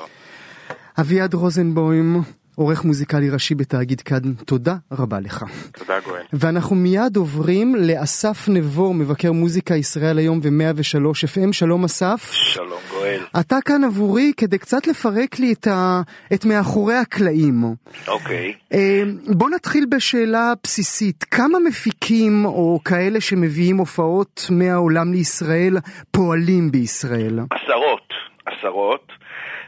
אביעד 0.99 1.33
רוזנבוים, 1.33 2.15
עורך 2.59 2.85
מוזיקלי 2.85 3.29
ראשי 3.29 3.55
בתאגיד 3.55 4.01
כאן, 4.01 4.33
תודה 4.45 4.75
רבה 4.91 5.19
לך. 5.19 5.43
תודה 5.71 5.99
גואל. 5.99 6.21
ואנחנו 6.33 6.75
מיד 6.75 7.15
עוברים 7.15 7.75
לאסף 7.75 8.49
נבו, 8.49 8.93
מבקר 8.93 9.31
מוזיקה 9.31 9.75
ישראל 9.75 10.17
היום 10.17 10.39
ו-103 10.43 11.25
FM. 11.25 11.53
שלום 11.53 11.83
אסף. 11.83 12.31
שלום 12.33 12.79
גואל. 12.91 13.21
אתה 13.39 13.55
כאן 13.65 13.83
עבורי 13.83 14.31
כדי 14.37 14.57
קצת 14.57 14.87
לפרק 14.87 15.39
לי 15.39 15.53
את, 15.53 15.67
ה... 15.67 16.01
את 16.33 16.45
מאחורי 16.45 16.95
הקלעים. 16.95 17.63
אוקיי. 18.07 18.53
אה, 18.73 19.03
בוא 19.27 19.49
נתחיל 19.49 19.85
בשאלה 19.89 20.53
בסיסית, 20.63 21.23
כמה 21.23 21.59
מפיקים 21.59 22.45
או 22.45 22.79
כאלה 22.85 23.21
שמביאים 23.21 23.77
הופעות 23.77 24.45
מהעולם 24.49 25.13
לישראל 25.13 25.77
פועלים 26.11 26.71
בישראל? 26.71 27.39
עשרות, 27.51 28.13
עשרות. 28.45 29.18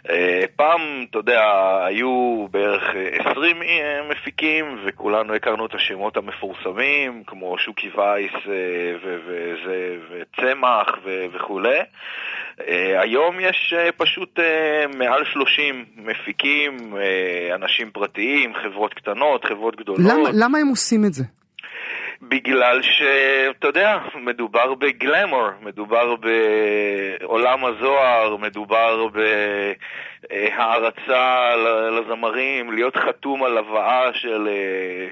אה, 0.10 0.44
פעם, 0.56 1.06
אתה 1.10 1.18
יודע, 1.18 1.42
היו 1.86 2.48
בערך 2.52 2.84
אה, 2.96 3.32
20 3.32 3.62
אה, 3.62 4.02
מפיקים, 4.10 4.78
וכולנו 4.86 5.36
הכרנו 5.36 5.66
את 5.66 5.76
השמות 5.76 6.18
המפורסמים, 6.18 7.24
כמו 7.28 7.58
שוקי 7.58 7.90
וייס 7.96 8.34
אה, 8.48 9.10
וצמח 10.10 10.88
וכולי. 11.34 11.80
אה, 12.68 13.02
היום 13.02 13.40
יש 13.40 13.74
אה, 13.78 13.92
פשוט 13.98 14.40
אה, 14.40 14.86
מעל 14.98 15.26
30 15.34 15.86
מפיקים, 15.98 16.98
אה, 16.98 17.56
אנשים 17.56 17.92
פרטיים, 17.92 18.54
חברות 18.64 18.94
קטנות, 18.94 19.46
חברות 19.46 19.76
גדולות. 19.76 20.00
למה, 20.00 20.30
למה 20.34 20.58
הם 20.58 20.68
עושים 20.68 21.06
את 21.06 21.14
זה? 21.14 21.24
בגלל 22.22 22.82
שאתה 22.82 23.68
יודע, 23.68 24.00
מדובר 24.16 24.74
בגלמור, 24.74 25.50
מדובר 25.62 26.16
בעולם 26.16 27.66
הזוהר, 27.66 28.38
מדובר 28.38 29.08
בהערצה 30.30 31.56
לזמרים, 31.92 32.72
להיות 32.72 32.96
חתום 32.96 33.44
על 33.44 33.58
הבאה 33.58 34.14
של 34.14 34.48
אה, 34.48 35.08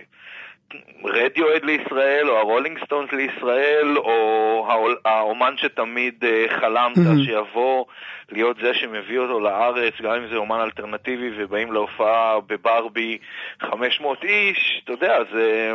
רדיואד 1.03 1.63
לישראל, 1.63 2.29
או 2.29 2.37
הרולינג 2.37 2.79
סטונס 2.85 3.11
לישראל, 3.11 3.97
או 3.97 4.67
האומן 5.05 5.53
שתמיד 5.57 6.23
אה, 6.25 6.45
חלמת 6.59 6.97
Mhm. 6.97 7.25
שיבוא 7.25 7.85
להיות 8.31 8.57
זה 8.61 8.73
שמביא 8.73 9.19
אותו 9.19 9.39
לארץ, 9.39 9.93
גם 10.01 10.11
אם 10.11 10.27
זה 10.27 10.35
אומן 10.35 10.59
אלטרנטיבי 10.61 11.31
ובאים 11.37 11.71
להופעה 11.73 12.39
בברבי 12.47 13.17
500 13.61 14.23
איש, 14.23 14.81
אתה 14.83 14.93
יודע, 14.93 15.17
זה... 15.31 15.73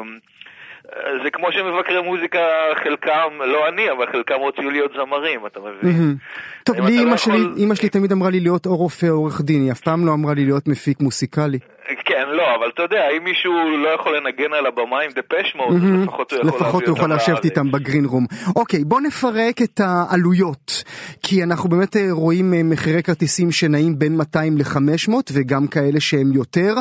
זה 1.22 1.30
כמו 1.30 1.52
שמבקרי 1.52 2.02
מוזיקה, 2.02 2.40
חלקם, 2.74 3.38
לא 3.40 3.68
אני, 3.68 3.90
אבל 3.90 4.06
חלקם 4.12 4.34
רוצים 4.34 4.70
להיות 4.70 4.92
זמרים, 4.92 5.46
אתה 5.46 5.60
מבין? 5.60 6.16
טוב, 6.64 6.76
לי 6.76 6.96
לא 6.96 7.02
אמא 7.02 7.16
שלי, 7.16 7.36
יכול- 7.36 7.54
אמא 7.58 7.74
שלי 7.74 7.88
תמיד 7.88 8.12
אמרה 8.12 8.30
לי 8.30 8.40
להיות 8.40 8.66
או 8.66 8.76
רופא 8.76 9.06
או 9.06 9.12
עורך 9.14 9.40
דין, 9.40 9.62
היא 9.62 9.72
אף 9.72 9.80
פעם 9.80 10.06
לא 10.06 10.12
אמרה 10.12 10.34
לי 10.34 10.44
להיות 10.44 10.68
מפיק 10.68 11.00
מוסיקלי. 11.00 11.58
כן, 12.06 12.24
לא, 12.28 12.54
אבל 12.54 12.70
אתה 12.74 12.82
יודע, 12.82 13.08
אם 13.16 13.24
מישהו 13.24 13.52
לא 13.84 13.88
יכול 13.88 14.16
לנגן 14.16 14.52
על 14.58 14.66
הבמה 14.66 15.00
עם 15.00 15.10
דפש 15.10 15.54
מוד, 15.56 15.72
מהמם. 15.82 16.02
לפחות 16.02 16.32
הוא 16.32 16.40
יכול 16.40 16.60
לפחות 16.60 16.88
הוא 16.88 16.96
יכול 16.96 17.12
לשבת. 17.12 17.44
איתם 17.44 17.72
בגרין 17.72 18.04
רום. 18.04 18.26
אוקיי, 18.56 18.84
בוא 18.84 19.00
נפרק 19.00 19.62
את 19.62 19.80
העלויות, 19.84 20.84
כי 21.22 21.42
אנחנו 21.42 21.68
באמת 21.68 21.96
אה, 21.96 22.06
רואים 22.10 22.54
אה, 22.54 22.60
מחירי 22.64 23.02
כרטיסים 23.02 23.50
שנעים 23.52 23.98
בין 23.98 24.16
200 24.16 24.58
ל-500 24.58 25.12
וגם 25.32 25.66
כאלה 25.66 26.00
שהם 26.00 26.32
יותר. 26.32 26.74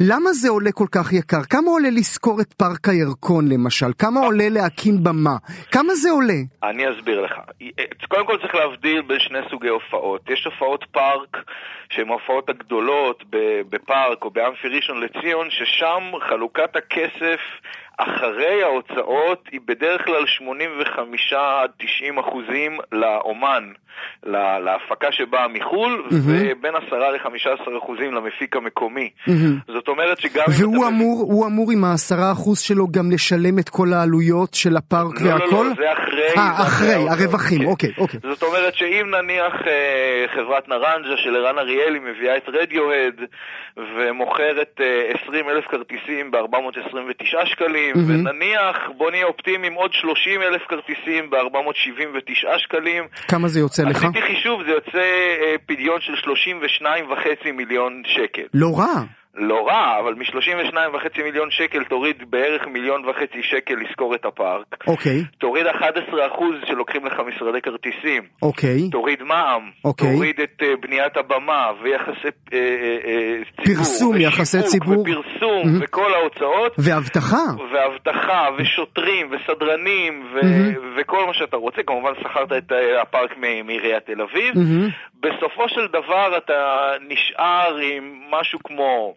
למה 0.00 0.32
זה 0.32 0.48
עולה 0.48 0.72
כל 0.72 0.86
כך 0.92 1.12
יקר? 1.12 1.42
כמה 1.42 1.70
עולה 1.70 1.90
לשכור 1.90 2.40
את 2.40 2.52
פארק 2.52 2.88
הירקון 2.88 3.48
למשל? 3.48 3.90
כמה 3.98 4.20
עולה 4.20 4.48
להקים 4.48 5.04
במה? 5.04 5.36
כמה 5.70 5.94
זה 5.94 6.10
עולה? 6.10 6.38
אני 6.62 6.82
אסביר 6.98 7.20
לך. 7.20 7.32
קודם 8.08 8.26
כל 8.26 8.36
צריך 8.42 8.54
להבדיל 8.54 9.02
בין 9.02 9.18
שני 9.28 9.38
סוגי 9.50 9.68
הופעות. 9.68 10.30
יש 10.30 10.44
הופעות 10.44 10.84
פארק, 10.92 11.36
שהן 11.90 12.08
ההופעות 12.08 12.48
הגדולות 12.48 13.24
בפארק 13.70 14.24
או 14.24 14.30
באמפי 14.30 14.68
ראשון 14.68 15.00
לציון, 15.00 15.50
ששם 15.50 16.12
חלוקת 16.28 16.76
הכסף 16.76 17.40
אחרי 17.98 18.62
ההוצאות 18.62 19.44
היא 19.52 19.60
בדרך 19.66 20.04
כלל 20.04 20.26
85 20.26 21.32
עד 21.32 21.70
90 21.78 22.18
אחוזים 22.18 22.78
לאומן, 22.92 23.64
לה- 24.22 24.58
להפקה 24.58 25.12
שבאה 25.12 25.48
מחו"ל, 25.48 26.02
ובין 26.10 26.72
10 26.86 26.96
ל-15 26.98 27.78
אחוזים 27.78 28.14
למפיק 28.14 28.56
המקומי. 28.56 29.10
זאת 29.66 29.88
אומרת 29.88 30.20
שגם 30.20 30.44
והוא 30.60 30.76
אתה... 30.78 30.86
אמור, 30.88 31.24
הוא 31.32 31.46
אמור 31.46 31.72
עם 31.72 31.84
העשרה 31.84 32.32
אחוז 32.32 32.60
שלו 32.60 32.86
גם 32.90 33.10
לשלם 33.10 33.58
את 33.58 33.68
כל 33.68 33.88
העלויות 33.92 34.54
של 34.54 34.76
הפארק 34.76 35.20
לא, 35.20 35.30
לא, 35.30 35.34
והכל? 35.34 35.64
לא, 35.68 35.74
זה 35.76 35.92
אחרי. 35.92 36.28
אה, 36.36 36.52
אחרי, 36.62 36.92
ההוצאות. 36.94 37.18
הרווחים, 37.20 37.58
כן. 37.58 37.64
אוקיי, 37.66 37.90
אוקיי. 37.98 38.20
זאת 38.22 38.42
אומרת 38.42 38.74
שאם 38.74 39.06
נניח 39.22 39.54
אה, 39.66 40.24
חברת 40.34 40.68
נרנג'ה 40.68 41.16
של 41.16 41.36
ערן 41.36 41.58
אריאלי 41.58 41.98
מביאה 41.98 42.36
את 42.36 42.48
רדיוהד 42.48 43.14
ומוכרת 43.76 44.80
אה, 44.80 45.12
20 45.26 45.48
אלף 45.50 45.64
כרטיסים 45.66 46.30
ב-429 46.30 47.46
שקלים, 47.46 47.87
מהמם. 47.96 48.26
ונניח, 48.26 48.76
בוא 48.96 49.10
נהיה 49.10 49.24
אופטימיים, 49.24 49.74
עוד 49.74 49.90
30 49.92 50.42
אלף 50.42 50.62
כרטיסים 50.68 51.30
ב-479 51.30 52.58
שקלים, 52.58 53.04
כמה 53.28 53.48
זה 53.48 53.60
יוצא 53.60 53.82
לך? 53.82 53.96
עשיתי 53.96 54.22
חישוב, 54.22 54.62
זה 54.62 54.70
יוצא 54.70 54.98
אה, 54.98 55.54
פדיון 55.66 56.00
של 56.00 56.14
32.5 56.14 57.52
מיליון 57.52 58.02
שקל. 58.06 58.42
לא 58.54 58.78
רע. 58.78 59.02
לא 59.38 59.66
רע, 59.68 59.98
אבל 60.00 60.14
מ-32.5 60.14 60.76
מיליון 61.22 61.50
שקל 61.50 61.84
תוריד 61.84 62.30
בערך 62.30 62.66
מיליון 62.66 63.04
וחצי 63.04 63.42
שקל 63.42 63.74
לשכור 63.74 64.14
את 64.14 64.24
הפארק. 64.24 64.66
אוקיי, 64.86 65.24
תוריד 65.38 65.66
11% 65.66 65.74
שלוקחים 66.66 67.06
לך 67.06 67.12
משרדי 67.34 67.60
כרטיסים, 67.60 68.22
אוקיי. 68.42 68.90
תוריד 68.90 69.22
מע"מ, 69.22 69.70
אוקיי. 69.84 70.12
תוריד 70.14 70.40
את 70.40 70.62
אה, 70.62 70.72
בניית 70.80 71.16
הבמה 71.16 71.70
ויחסי 71.82 72.28
אה, 72.52 72.58
אה, 73.04 73.38
ציבור, 73.64 73.76
פרסום, 73.76 74.16
יחסי 74.20 74.62
ציבור. 74.62 75.00
ופרסום, 75.00 75.62
Mhm. 75.64 75.84
וכל 75.84 76.14
ההוצאות, 76.14 76.74
ואבטחה. 76.78 77.44
ואבטחה, 77.72 78.48
ושוטרים, 78.58 79.30
וסדרנים, 79.30 80.26
ו- 80.34 80.40
Mhm. 80.40 80.78
וכל 81.00 81.26
מה 81.26 81.34
שאתה 81.34 81.56
רוצה, 81.56 81.82
כמובן 81.82 82.12
שכרת 82.22 82.52
את 82.52 82.72
אה, 82.72 83.02
הפארק 83.02 83.34
מעיריית 83.64 84.06
תל 84.06 84.22
אביב. 84.22 84.54
מהמם. 84.54 84.88
בסופו 85.20 85.68
של 85.68 85.86
דבר 85.92 86.36
אתה 86.36 86.54
נשאר 87.08 87.76
עם 87.82 88.04
משהו 88.30 88.58
כמו 88.64 89.14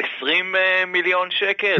20 0.00 0.56
אה, 0.56 0.60
מיליון 0.86 1.28
שקל. 1.30 1.76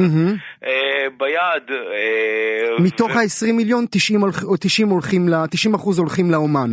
אה, 0.64 0.70
ביד. 1.18 1.70
אה, 1.70 2.84
מתוך 2.84 3.10
ו- 3.10 3.18
ה-20 3.18 3.52
מיליון, 3.52 3.86
90 3.90 4.20
הולכ- 4.20 4.44
או 4.44 4.56
90 4.56 4.88
הולכים 4.88 5.28
ל- 5.28 5.46
90 5.50 5.74
אחוז 5.74 5.98
הולכים 5.98 6.30
לאומן. 6.30 6.70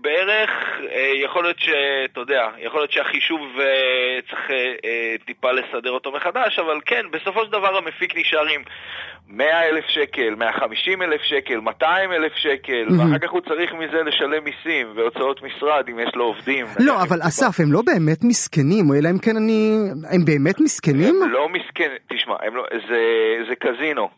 בערך, 0.00 0.50
אה, 0.92 1.12
יכול 1.24 1.42
להיות 1.42 1.58
שאתה 1.58 2.20
יודע, 2.20 2.48
יכול 2.58 2.80
להיות 2.80 2.92
שהחישוב 2.92 3.40
אה, 3.60 3.64
צריך 4.30 4.50
אה, 4.84 5.14
טיפה 5.26 5.52
לסדר 5.52 5.90
אותו 5.90 6.12
מחדש, 6.12 6.58
אבל 6.58 6.80
כן, 6.86 7.06
בסופו 7.12 7.44
של 7.44 7.50
דבר 7.52 7.76
המפיק 7.76 8.16
נשאר 8.16 8.46
עם 8.54 8.62
100 9.28 9.68
אלף 9.68 9.84
שקל, 9.88 10.34
150 10.34 11.02
אלף 11.02 11.20
שקל, 11.22 11.60
200 11.60 12.12
אלף 12.12 12.32
שקל, 12.34 12.86
Mhm. 12.88 12.92
ואחר 12.98 13.18
כך 13.18 13.30
הוא 13.30 13.40
צריך 13.40 13.72
מזה 13.72 14.02
לשלם 14.02 14.44
מיסים 14.44 14.86
והוצאות 14.96 15.42
משרד 15.42 15.88
אם 15.88 15.98
יש 15.98 16.10
לו 16.14 16.24
עובדים. 16.24 16.66
לא, 16.80 17.02
אבל 17.02 17.18
אסף, 17.22 17.60
הם 17.60 17.72
לא 17.72 17.82
באמת 17.86 18.24
מסכנים, 18.24 18.84
אלא 18.98 19.08
אם 19.10 19.18
כן 19.18 19.36
אני... 19.36 19.76
הם 20.10 20.24
באמת 20.24 20.60
מסכנים? 20.60 21.22
הם 21.22 21.30
לא 21.30 21.48
מסכן, 21.48 21.88
תשמע, 22.12 22.34
לא, 22.54 22.64
זה, 22.88 23.00
זה 23.48 23.54
קזינו. 23.54 24.08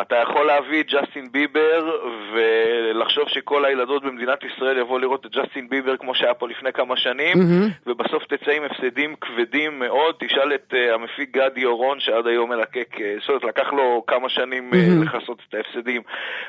אתה 0.00 0.16
יכול 0.16 0.46
להביא 0.46 0.80
את 0.80 0.86
ג'סטין 0.86 1.32
ביבר 1.32 1.90
ולחשוב 2.32 3.28
שכל 3.28 3.64
הילדות 3.64 4.02
במדינת 4.02 4.38
ישראל 4.44 4.78
יבואו 4.78 4.98
לראות 4.98 5.26
את 5.26 5.30
ג'סטין 5.30 5.68
ביבר 5.68 5.96
כמו 5.96 6.14
שהיה 6.14 6.34
פה 6.34 6.48
לפני 6.48 6.72
כמה 6.72 6.96
שנים, 6.96 7.38
מהמם. 7.38 7.68
ובסוף 7.86 8.24
תצא 8.24 8.50
עם 8.50 8.62
הפסדים 8.64 9.14
כבדים 9.20 9.78
מאוד. 9.78 10.14
תשאל 10.18 10.54
את 10.54 10.74
uh, 10.74 10.94
המפיק 10.94 11.30
גדי 11.36 11.64
אורון 11.64 12.00
שעד 12.00 12.26
היום 12.26 12.50
מלקק, 12.50 12.94
uh, 12.94 13.00
זאת 13.20 13.28
אומרת, 13.28 13.44
לקח 13.44 13.72
לו 13.72 14.04
כמה 14.06 14.28
שנים 14.28 14.70
uh, 14.72 14.76
מהמם. 14.76 15.02
לכסות 15.02 15.42
את 15.48 15.54
ההפסדים. 15.54 16.02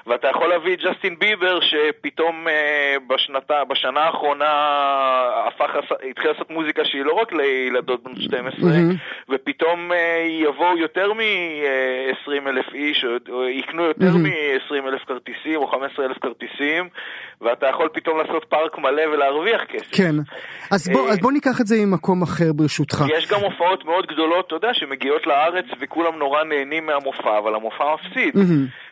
ואתה 0.07 0.27
יכול 0.27 0.47
להביא 0.49 0.73
את 0.73 0.79
ג'סטין 0.79 1.19
ביבר 1.19 1.59
שפתאום 1.61 2.47
uh, 2.47 2.99
בשנתה, 3.07 3.63
בשנה 3.63 4.01
האחרונה 4.01 4.45
הפך, 5.47 5.75
התחיל 6.09 6.31
לעשות 6.31 6.49
מוזיקה 6.49 6.85
שהיא 6.85 7.05
לא 7.05 7.13
רק 7.13 7.33
לילדות 7.33 8.03
בנות 8.03 8.17
12, 8.21 8.69
מהמם. 8.69 8.95
ופתאום 9.29 9.91
אה, 9.91 10.25
יבואו 10.29 10.77
יותר 10.77 11.13
מ-20 11.13 12.49
אלף 12.49 12.73
איש, 12.73 13.05
או 13.29 13.34
יקנו 13.49 13.83
יותר 13.83 14.05
מהמם. 14.05 14.23
מ-20 14.23 14.87
אלף 14.87 15.01
כרטיסים 15.07 15.55
או 15.55 15.67
15 15.67 16.05
אלף 16.05 16.17
כרטיסים, 16.21 16.89
ואתה 17.41 17.65
יכול 17.65 17.89
פתאום 17.93 18.17
לעשות 18.17 18.45
פארק 18.49 18.77
מלא 18.77 19.01
ולהרוויח 19.13 19.61
כסף. 19.69 19.91
כן. 19.91 20.15
אז 20.71 20.89
בוא, 20.89 21.07
אה, 21.07 21.11
אז 21.11 21.19
בוא 21.19 21.31
ניקח 21.31 21.61
את 21.61 21.67
זה 21.67 21.75
ממקום 21.85 22.21
אחר 22.21 22.53
ברשותך. 22.53 23.03
יש 23.17 23.27
גם 23.27 23.39
הופעות 23.41 23.85
מאוד 23.85 24.05
גדולות, 24.05 24.47
אתה 24.47 24.55
יודע, 24.55 24.69
שמגיעות 24.73 25.27
לארץ 25.27 25.65
וכולם 25.79 26.15
נורא 26.19 26.43
נהנים 26.43 26.85
מהמופע, 26.85 27.37
אבל 27.37 27.55
המופע 27.55 27.85
מפסיד. 27.93 28.33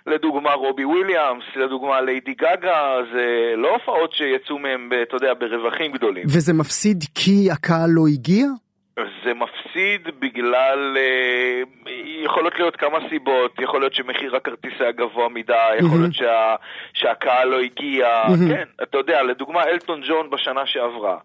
לדוגמה 0.07 0.53
רובי 0.53 0.85
וויליאמס, 0.85 1.43
לדוגמה 1.55 2.01
ליידי 2.01 2.33
גגה, 2.33 2.95
זה 3.13 3.53
לא 3.57 3.69
הופעות 3.73 4.11
שיצאו 4.13 4.59
מהם, 4.59 4.89
אתה 5.03 5.15
יודע, 5.15 5.33
ברווחים 5.33 5.91
גדולים. 5.91 6.23
וזה 6.25 6.53
מפסיד 6.53 7.03
כי 7.15 7.51
הקהל 7.51 7.89
לא 7.89 8.03
הגיע? 8.13 8.47
זה 8.95 9.33
מפסיד 9.33 10.07
בגלל, 10.19 10.97
אה, 10.97 11.61
יכולות 12.23 12.53
להיות 12.59 12.75
כמה 12.75 12.99
סיבות, 13.09 13.59
יכול 13.59 13.79
להיות 13.79 13.93
שמחיר 13.93 14.35
הכרטיס 14.35 14.73
היה 14.79 14.91
גבוה 14.91 15.29
מדי, 15.29 15.75
יכול. 15.79 15.99
להיות 15.99 16.13
שה, 16.13 16.55
שהקהל 16.93 17.47
לא 17.47 17.59
הגיע. 17.59 18.23
כן, 18.49 18.67
אתה 18.83 18.97
יודע, 18.97 19.23
לדוגמה 19.23 19.63
אלטון 19.63 20.01
ג'ון 20.07 20.29
בשנה 20.29 20.65
שעברה. 20.65 21.17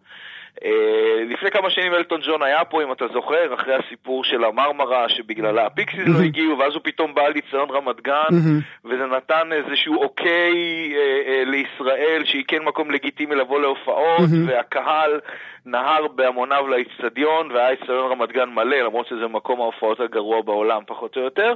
אה, 0.65 1.25
לפני 1.29 1.51
כמה 1.51 1.71
שנים 1.71 1.95
אלטון 1.95 2.21
ג'ון 2.27 2.43
היה 2.43 2.65
פה, 2.65 2.83
אם 2.83 2.93
אתה 2.93 3.05
זוכר, 3.13 3.55
אחרי 3.55 3.75
הסיפור 3.75 4.25
של 4.25 4.45
המרמרה, 4.45 5.09
שבגללה 5.09 5.67
הפיקסיס 5.67 6.09
לא. 6.09 6.23
הגיעו, 6.25 6.59
ואז 6.59 6.75
הוא 6.75 6.81
פתאום 6.85 7.15
בא 7.15 7.29
לציון 7.29 7.71
רמת 7.71 8.01
גן. 8.01 8.37
וזה 8.85 9.07
נתן 9.07 9.53
איזשהו 9.53 10.03
אוקיי 10.03 10.55
אה, 10.97 11.33
אה, 11.33 11.45
לישראל, 11.45 12.23
שהיא 12.25 12.45
כן 12.49 12.63
מקום 12.63 12.91
לגיטימי 12.91 13.35
לבוא 13.35 13.61
להופעות. 13.61 14.29
והקהל 14.47 15.21
נהר 15.71 16.07
בהמוניו 16.15 16.69
לאיצטדיון, 16.69 17.51
והיה 17.53 17.71
איצטדיון 17.71 18.11
רמת 18.13 18.33
גן 18.33 18.49
מלא, 18.55 18.77
למרות 18.77 19.07
שזה 19.07 19.27
מקום 19.31 19.61
ההופעות 19.61 20.01
הגרוע 20.01 20.43
בעולם, 20.43 20.83
פחות 20.87 21.17
או 21.17 21.23
יותר. 21.23 21.55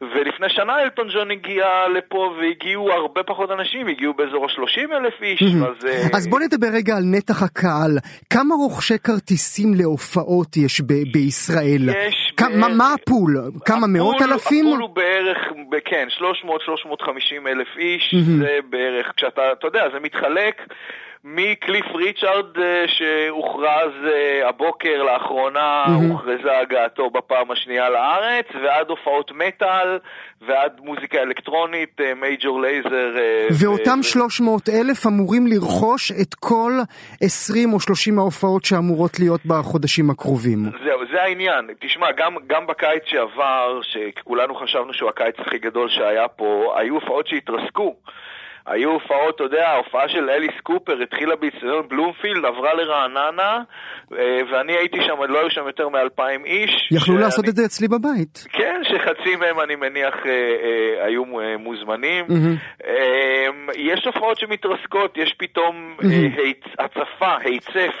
ולפני 0.00 0.46
שנה 0.48 0.82
אלטון 0.82 1.08
ג'ון 1.14 1.30
הגיע 1.30 1.66
לפה, 1.94 2.34
והגיעו 2.38 2.92
הרבה 2.92 3.22
פחות 3.22 3.50
אנשים, 3.50 3.86
הגיעו 3.88 4.14
באזור 4.14 4.44
ה-30 4.44 4.96
אלף 4.96 5.22
איש. 5.22 5.42
אז... 5.42 5.86
אה, 5.86 6.02
אז 6.16 6.28
בוא 6.28 6.40
נדבר 6.40 6.66
רגע 6.74 6.96
על 6.96 7.02
נתח 7.04 7.42
הקהל. 7.42 7.90
כמה 8.30 8.54
רוכשי 8.54 8.98
כרטיסים 8.98 9.74
להופעות 9.74 10.56
יש 10.56 10.80
ב- 10.80 11.12
בישראל? 11.12 11.88
יש 12.08 12.32
כ- 12.36 12.42
מה- 12.42 12.48
בערך- 12.68 12.78
מה 12.78 12.94
הפול? 12.94 13.36
כמה 13.64 13.86
מאות 13.86 14.16
הפול- 14.16 14.32
אלפים? 14.32 14.66
הפול 14.66 14.80
הוא 14.80 14.90
בערך, 14.90 15.38
כן, 15.84 16.06
300-350 16.10 17.46
אלף 17.46 17.68
איש. 17.78 18.14
זה 18.38 18.58
בערך, 18.70 19.12
כשאתה, 19.16 19.42
אתה 19.52 19.66
יודע, 19.66 19.84
זה 19.92 20.00
מתחלק 20.00 20.62
מקליף 21.24 21.86
ריצ'ארד 21.94 22.58
אה, 22.58 22.84
שהוכרז 22.86 23.92
אה, 24.06 24.48
הבוקר 24.48 25.02
לאחרונה, 25.02 25.84
מהמם. 25.86 26.10
הוכרזה 26.10 26.58
הגעתו 26.58 27.10
בפעם 27.10 27.50
השנייה 27.50 27.90
לארץ, 27.90 28.46
ועד 28.62 28.90
הופעות 28.90 29.32
מטאל, 29.32 29.98
ועד 30.46 30.80
מוזיקה 30.84 31.22
אלקטרונית, 31.22 32.00
מייג'ור 32.16 32.60
לייזר. 32.60 33.16
אה, 33.18 33.46
ואותם 33.60 33.98
ו- 34.00 34.02
300 34.02 34.68
אלף 34.68 35.06
אמורים 35.06 35.46
לרכוש 35.46 36.12
את 36.12 36.34
כל 36.34 36.72
20 37.22 37.72
או 37.72 37.80
30 37.80 38.18
ההופעות 38.18 38.64
שאמורות 38.64 39.18
להיות 39.18 39.40
בחודשים 39.46 40.10
הקרובים. 40.10 40.58
זהו, 40.84 41.00
זה 41.12 41.22
העניין. 41.22 41.66
תשמע, 41.80 42.06
גם, 42.16 42.34
גם 42.46 42.66
בקיץ 42.66 43.02
שעבר, 43.06 43.80
שכולנו 43.82 44.54
חשבנו 44.54 44.94
שהוא 44.94 45.08
הקיץ 45.08 45.34
הכי 45.38 45.58
גדול 45.58 45.88
שהיה 45.88 46.28
פה, 46.28 46.74
היו 46.76 46.94
הופעות 46.94 47.26
שהתרסקו. 47.26 47.96
היו 48.70 48.90
הופעות, 48.90 49.34
אתה 49.34 49.44
יודע, 49.44 49.68
ההופעה 49.68 50.08
של 50.08 50.30
אליס 50.30 50.60
קופר 50.62 51.02
התחילה 51.02 51.36
באיצטדיון 51.36 51.88
בלומפילד, 51.88 52.44
עברה 52.44 52.74
לרעננה, 52.74 53.58
אה, 54.18 54.40
ואני 54.52 54.72
הייתי 54.72 54.98
שם, 55.06 55.22
לא 55.28 55.40
היו 55.40 55.50
שם 55.50 55.66
יותר 55.66 55.88
מאלפיים 55.88 56.44
איש. 56.44 56.88
יכלו 56.90 57.00
שאני- 57.00 57.20
לעשות 57.20 57.48
את 57.48 57.56
זה 57.56 57.64
אצלי 57.64 57.88
בבית. 57.88 58.46
כן, 58.52 58.80
שחצי 58.84 59.36
מהם 59.36 59.60
אני 59.60 59.76
מניח 59.76 60.14
אה, 60.26 60.30
אה, 60.30 61.04
היו 61.06 61.22
מוזמנים. 61.58 62.24
אה, 62.86 63.46
יש 63.76 64.00
תופעות 64.00 64.38
שמתרסקות, 64.38 65.16
יש 65.16 65.34
פתאום. 65.38 65.96
היצ- 66.36 66.74
הצפה, 66.78 67.36
היצף 67.40 67.94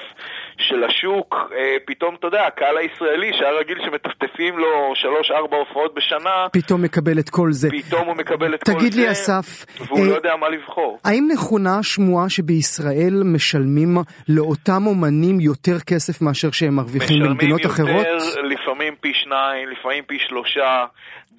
של 0.68 0.84
השוק, 0.84 1.34
אה, 1.56 1.76
פתאום, 1.86 2.14
אתה 2.14 2.26
יודע, 2.26 2.46
הקהל 2.46 2.76
הישראלי 2.76 3.30
שהיה 3.38 3.52
רגיל 3.60 3.78
שמטפטפים 3.84 4.58
לו 4.58 4.92
שלוש-ארבע 4.94 5.56
הופעות 5.56 5.94
בשנה, 5.94 6.46
פתאום 6.52 6.82
מקבל 6.82 7.18
את 7.18 7.30
כל 7.30 7.52
זה. 7.52 7.68
פתאום 7.70 8.06
הוא 8.06 8.16
מקבל 8.16 8.54
את 8.54 8.64
כל 8.64 8.72
זה, 8.72 8.78
תגיד 8.78 8.94
לי 8.94 9.10
אסף, 9.10 9.66
והוא 9.80 9.98
אה, 9.98 10.04
לא 10.06 10.14
יודע 10.14 10.36
מה 10.36 10.48
לבחור. 10.48 10.98
האם 11.04 11.28
נכונה 11.32 11.78
השמועה 11.78 12.28
שבישראל 12.28 13.22
משלמים 13.24 13.96
לאותם 14.28 14.86
אומנים 14.86 15.40
יותר 15.40 15.80
כסף 15.86 16.22
מאשר 16.22 16.50
שהם 16.50 16.74
מרוויחים 16.74 17.22
במדינות 17.22 17.66
אחרות? 17.66 18.06
יותר, 18.06 18.42
לפעמים 18.42 18.94
פי 19.00 19.12
שניים, 19.14 19.68
לפעמים 19.68 20.04
פי 20.06 20.18
שלושה, 20.18 20.84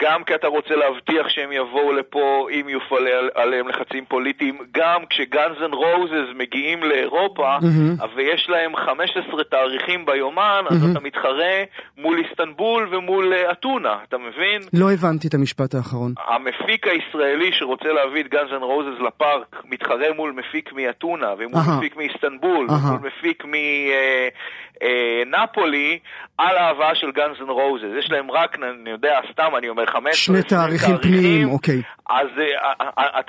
גם 0.01 0.23
כי 0.23 0.35
אתה 0.35 0.47
רוצה 0.47 0.75
להבטיח 0.75 1.29
שהם 1.29 1.51
יבואו 1.51 1.93
לפה 1.93 2.47
אם 2.51 2.69
יופעל 2.69 3.07
עליהם 3.35 3.67
לחצים 3.67 4.05
פוליטיים, 4.05 4.57
גם 4.71 5.01
כשגאנז 5.09 5.57
אנד 5.65 5.73
רוזס 5.73 6.29
מגיעים 6.35 6.83
לאירופה, 6.83 7.57
mm-hmm. 7.61 7.95
ויש 8.15 8.49
להם 8.49 8.75
15 8.75 9.43
תאריכים 9.43 10.05
ביומן, 10.05 10.63
אז 10.69 10.81
mm-hmm. 10.81 10.91
אתה 10.91 10.99
מתחרה 10.99 11.63
מול 11.97 12.17
איסטנבול 12.19 12.95
ומול 12.95 13.33
אה, 13.33 13.51
אתונה, 13.51 13.97
אתה 14.07 14.17
מבין? 14.17 14.61
לא 14.73 14.91
הבנתי 14.91 15.27
את 15.27 15.33
המשפט 15.33 15.75
האחרון. 15.75 16.13
המפיק 16.27 16.87
הישראלי 16.87 17.51
שרוצה 17.51 17.93
להביא 17.93 18.23
את 18.23 18.27
גאנז 18.27 18.51
אנד 18.53 18.63
רוזס 18.63 18.99
לפארק 19.07 19.63
מתחרה 19.65 20.13
מול 20.15 20.31
מפיק 20.31 20.73
מאתונה 20.73 21.33
ומול 21.37 21.61
אהה. 21.61 21.77
מפיק 21.77 21.97
מאיסטנבול 21.97 22.67
אהה. 22.69 22.77
ומול 22.87 22.99
מפיק 23.07 23.43
מנפולי 24.81 25.99
על 26.37 26.57
ההבאה 26.57 26.95
של 26.95 27.11
גאנז 27.11 27.41
אנד 27.41 27.49
רוזס. 27.49 27.85
יש 27.99 28.11
להם 28.11 28.31
רק, 28.31 28.57
אני 28.83 28.89
יודע, 28.89 29.19
סתם 29.31 29.49
אני 29.57 29.69
אומר 29.69 29.85
15 29.85 30.13
שני 30.13 30.37
20 30.37 30.43
תאריכים 30.43 30.97
פנויים, 30.97 31.49
אוקיי. 31.49 31.81
אז 32.09 32.27
אה, 32.37 32.71
אה, 32.81 33.07
אה, 33.17 33.21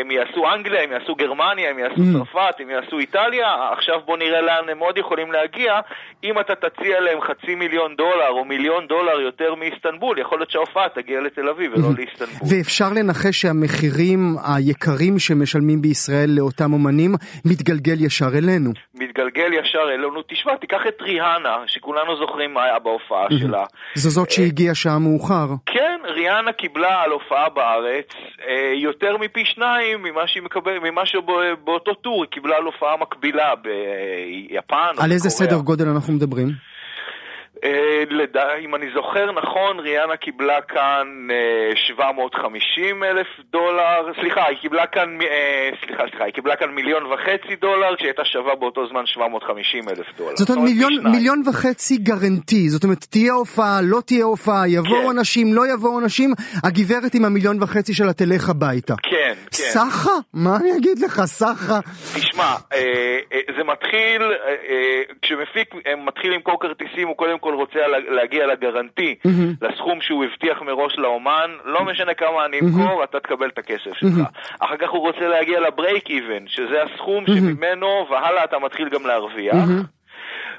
הם, 0.00 0.10
יעשו 0.10 0.54
אנגליה, 0.54 0.82
הם 0.82 0.92
יעשו 0.92 1.14
גרמניה, 1.14 1.70
הם 1.70 1.78
יעשו 1.78 1.96
Mm. 1.96 2.12
צרפת, 2.12 2.54
הם 2.60 2.70
יעשו 2.70 2.98
איטליה, 2.98 3.72
עכשיו 3.72 4.00
בוא 4.06 4.16
נראה 4.16 4.40
לאן 4.40 4.68
הם 4.68 4.78
עוד 4.78 4.98
יכולים 4.98 5.32
להגיע. 5.32 5.80
אם 6.24 6.40
אתה 6.40 6.54
תציע 6.54 7.00
להם 7.00 7.20
חצי 7.20 7.54
מיליון 7.54 7.96
דולר 7.96 8.28
או 8.28 8.44
מיליון 8.44 8.86
דולר 8.86 9.20
יותר 9.20 9.54
מאיסטנבול, 9.54 10.18
יכול 10.18 10.38
להיות 10.38 10.50
שההופעה 10.50 10.88
תגיע 10.88 11.20
לתל 11.20 11.48
אביב 11.48 11.72
ולא 11.74 11.88
לאיסטנבול. 11.96 12.48
ואפשר 12.50 12.88
לנחש 12.96 13.40
שהמחירים 13.40 14.36
היקרים 14.48 15.18
שמשלמים 15.18 15.82
בישראל 15.82 16.30
לאותם 16.36 16.72
אומנים 16.72 17.14
מתגלגל 17.44 18.04
ישר 18.04 18.28
אלינו. 18.38 18.70
מתגלגל 18.94 19.52
ישר 19.52 19.84
אלינו. 19.94 20.22
תשמע, 20.22 20.56
תיקח 20.56 20.85
את 20.88 21.02
ריהנה, 21.02 21.56
שכולנו 21.66 22.16
זוכרים 22.16 22.54
מה 22.54 22.64
היה 22.64 22.78
בהופעה 22.78 23.26
שלה. 23.40 23.64
זו 23.94 24.10
זאת 24.10 24.30
שהגיעה 24.30 24.74
שעה 24.74 24.98
מאוחר. 24.98 25.46
כן, 25.66 26.00
ריאנה 26.04 26.52
קיבלה 26.52 27.02
על 27.02 27.10
הופעה 27.10 27.48
בארץ 27.48 28.06
אה, 28.48 28.72
יותר 28.74 29.16
מפי 29.16 29.44
שניים 29.44 30.02
ממה 30.02 30.26
שהיא 30.26 30.42
מקבלת, 30.42 30.82
ממה 30.82 31.06
שבאותו 31.06 31.94
טור 31.94 32.22
היא 32.22 32.30
קיבלה 32.30 32.56
על 32.56 32.64
הופעה 32.64 32.96
מקבילה 32.96 33.54
ביפן 33.62 35.02
על 35.04 35.12
איזה. 35.12 35.30
סדר 35.30 35.56
גודל 35.56 35.88
אנחנו 35.88 36.12
מדברים? 36.12 36.48
אה, 37.64 38.02
לדע... 38.10 38.54
אם 38.64 38.74
אני 38.74 38.86
זוכר 38.94 39.32
נכון, 39.32 39.78
ריאנה 39.80 40.16
קיבלה 40.16 40.60
כאן 40.68 41.28
אה, 41.30 41.76
750 41.76 43.04
אלף 43.04 43.26
דולר, 43.52 44.12
סליחה, 44.20 44.46
היא 44.46 44.58
קיבלה 44.58 44.86
כאן, 44.86 45.18
אה, 45.22 45.70
סליחה, 45.86 46.02
סליחה, 46.10 46.24
היא 46.24 46.32
קיבלה 46.32 46.56
כאן 46.56 46.70
מיליון 46.70 47.06
וחצי 47.06 47.56
דולר, 47.60 47.96
כשהיא 47.96 48.08
הייתה 48.08 48.24
שווה 48.24 48.54
באותו 48.54 48.88
זמן 48.88 49.06
750 49.06 49.88
אלף 49.88 50.06
דולר. 50.16 50.36
זאת 50.36 50.50
אומרת 50.50 50.64
מיליון, 50.64 50.92
מיליון 51.12 51.42
וחצי 51.48 51.96
גרנטי, 51.96 52.68
זאת 52.68 52.84
אומרת 52.84 53.04
תהיה 53.10 53.32
הופעה, 53.32 53.80
לא 53.82 54.00
תהיה 54.06 54.24
הופעה, 54.24 54.68
יבואו 54.68 55.02
כן. 55.02 55.18
אנשים, 55.18 55.54
לא 55.54 55.62
יבואו 55.74 56.00
אנשים, 56.00 56.30
הגברת 56.64 57.14
עם 57.14 57.24
המיליון 57.24 57.62
וחצי 57.62 57.94
שלה 57.94 58.12
תלך 58.12 58.48
הביתה. 58.50 58.94
כן, 59.02 59.34
כן. 59.36 59.48
סחה? 59.50 60.16
מה 60.34 60.56
אני 60.56 60.76
אגיד 60.78 60.98
לך, 60.98 61.20
סחה? 61.24 61.80
תשמע, 62.16 62.54
אה, 62.72 63.18
אה, 63.32 63.40
זה 63.56 63.64
מתחיל, 63.64 64.22
אה, 64.22 64.54
אה, 64.68 65.02
כשמפיק 65.22 65.74
אה, 65.86 65.96
מתחיל 65.96 66.32
למכור 66.34 66.60
כרטיסים, 66.60 67.08
הוא 67.08 67.16
קודם 67.16 67.38
כל 67.38 67.54
רוצה 67.56 67.86
לה- 67.86 68.14
להגיע 68.14 68.46
לגרנטי, 68.46 69.14
לסכום 69.62 70.00
שהוא 70.00 70.24
הבטיח 70.24 70.62
מראש 70.62 70.98
לאומן, 70.98 71.50
לא 71.64 71.84
משנה 71.84 72.14
כמה 72.14 72.44
אני 72.44 72.60
אמכור, 72.60 73.04
אתה 73.04 73.20
תקבל 73.20 73.48
את 73.48 73.58
הכסף 73.58 73.92
שלך. 73.94 74.10
אחר 74.60 74.76
כך 74.76 74.90
הוא 74.90 75.00
רוצה 75.00 75.28
להגיע 75.28 75.60
ל 75.60 75.68
break 75.68 76.10
even, 76.10 76.44
שזה 76.46 76.82
הסכום 76.82 77.24
שממנו 77.26 78.06
והלאה 78.10 78.44
אתה 78.44 78.58
מתחיל 78.58 78.88
גם 78.88 79.06
להרוויח. 79.06 79.54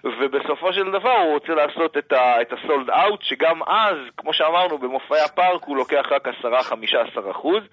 ובסופו 0.04 0.74
של 0.74 0.92
דבר 0.92 1.18
הוא 1.24 1.34
רוצה 1.34 1.54
לעשות 1.54 1.98
את, 1.98 2.12
ה, 2.12 2.42
את 2.42 2.54
ה 2.54 2.61
sold 2.61 2.90
out, 2.90 3.22
שגם 3.24 3.64
אז, 3.64 3.98
כמו 4.18 4.34
שאמרנו, 4.34 4.78
במופעי 4.78 5.22
הפארק 5.22 5.64
הוא 5.66 5.78
לוקח 5.78 6.06
רק 6.12 6.28
10-15 6.28 7.32
אחוז. 7.32 7.64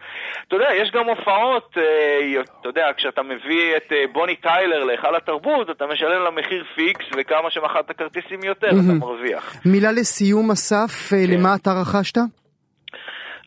אתה 0.49 0.57
יודע, 0.57 0.69
יש 0.83 0.91
גם 0.91 1.05
הופעות, 1.09 1.75
אה, 1.77 2.43
אתה 2.61 2.69
יודע, 2.69 2.87
כשאתה 2.97 3.23
מביא 3.23 3.77
את 3.77 3.93
אה, 3.93 4.05
בוני 4.13 4.37
טיילר 4.37 4.85
להיכל 4.85 5.17
התרבות, 5.17 5.71
אתה 5.71 5.85
משלם 5.87 6.23
לה 6.23 6.31
מחיר 6.31 6.65
fix, 6.75 7.05
וכמה 7.17 7.51
שמכרת 7.51 7.93
כרטיסים 7.99 8.45
יותר, 8.45 8.69
אתה 8.69 8.93
מרוויח. 9.01 9.57
מילה 9.67 9.93
לסיום 9.93 10.51
אסף, 10.51 11.13
אה, 11.13 11.19
כן. 11.27 11.33
למה 11.33 11.55
אתה 11.55 11.71
רכשת? 11.81 12.44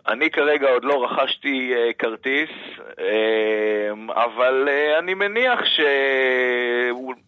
אני 0.10 0.30
כרגע 0.30 0.68
עוד 0.68 0.84
לא 0.84 1.04
רכשתי 1.06 1.74
אה, 1.76 1.94
כרטיס, 2.00 2.50
אה, 3.00 4.24
אבל 4.26 4.68
אה, 4.68 5.00
אני 5.00 5.14
מניח 5.14 5.60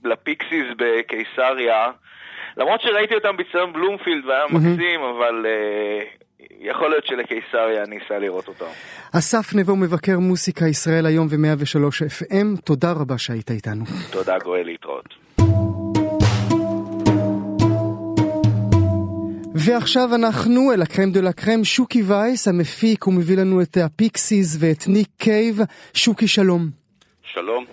שלפיקסיס 0.03 0.67
בקיסריה, 0.77 1.91
למרות 2.57 2.81
שראיתי 2.81 3.15
אותם 3.15 3.37
בציון 3.37 3.73
בלומפילד 3.73 4.25
והיה 4.25 4.45
מקסים, 4.45 5.01
אבל 5.01 5.45
אה, 5.45 6.03
יכול 6.59 6.89
להיות 6.89 7.05
שלקיסריה 7.05 7.83
אני 7.83 7.99
אסע 8.05 8.19
לראות 8.19 8.47
אותם. 8.47 8.65
אסף 9.13 9.55
נבו 9.55 9.75
מבקר 9.75 10.19
מוסיקה 10.19 10.65
ישראל 10.65 11.05
היום 11.05 11.27
ו-103 11.29 12.23
FM, 12.23 12.61
תודה 12.65 12.91
רבה 12.91 13.17
שהיית 13.17 13.51
איתנו. 13.51 13.85
תודה 14.11 14.37
גואל, 14.39 14.65
להתראות. 14.65 15.28
ועכשיו 19.65 20.09
אנחנו 20.15 20.73
אל 20.73 20.81
ה 20.81 20.86
crème 20.86 21.11
de 21.11 21.21
la 21.21 21.33
crème, 21.33 21.63
שוקי 21.63 22.01
וייס 22.07 22.47
המפיק, 22.47 23.03
הוא 23.03 23.13
מביא 23.13 23.37
לנו 23.37 23.61
את 23.61 23.77
הפיקסיס 23.85 24.57
ואת 24.59 24.87
ניק 24.87 25.07
קייב. 25.17 25.55
שוקי 25.93 26.27
שלום. 26.27 26.61
שלום. 27.23 27.65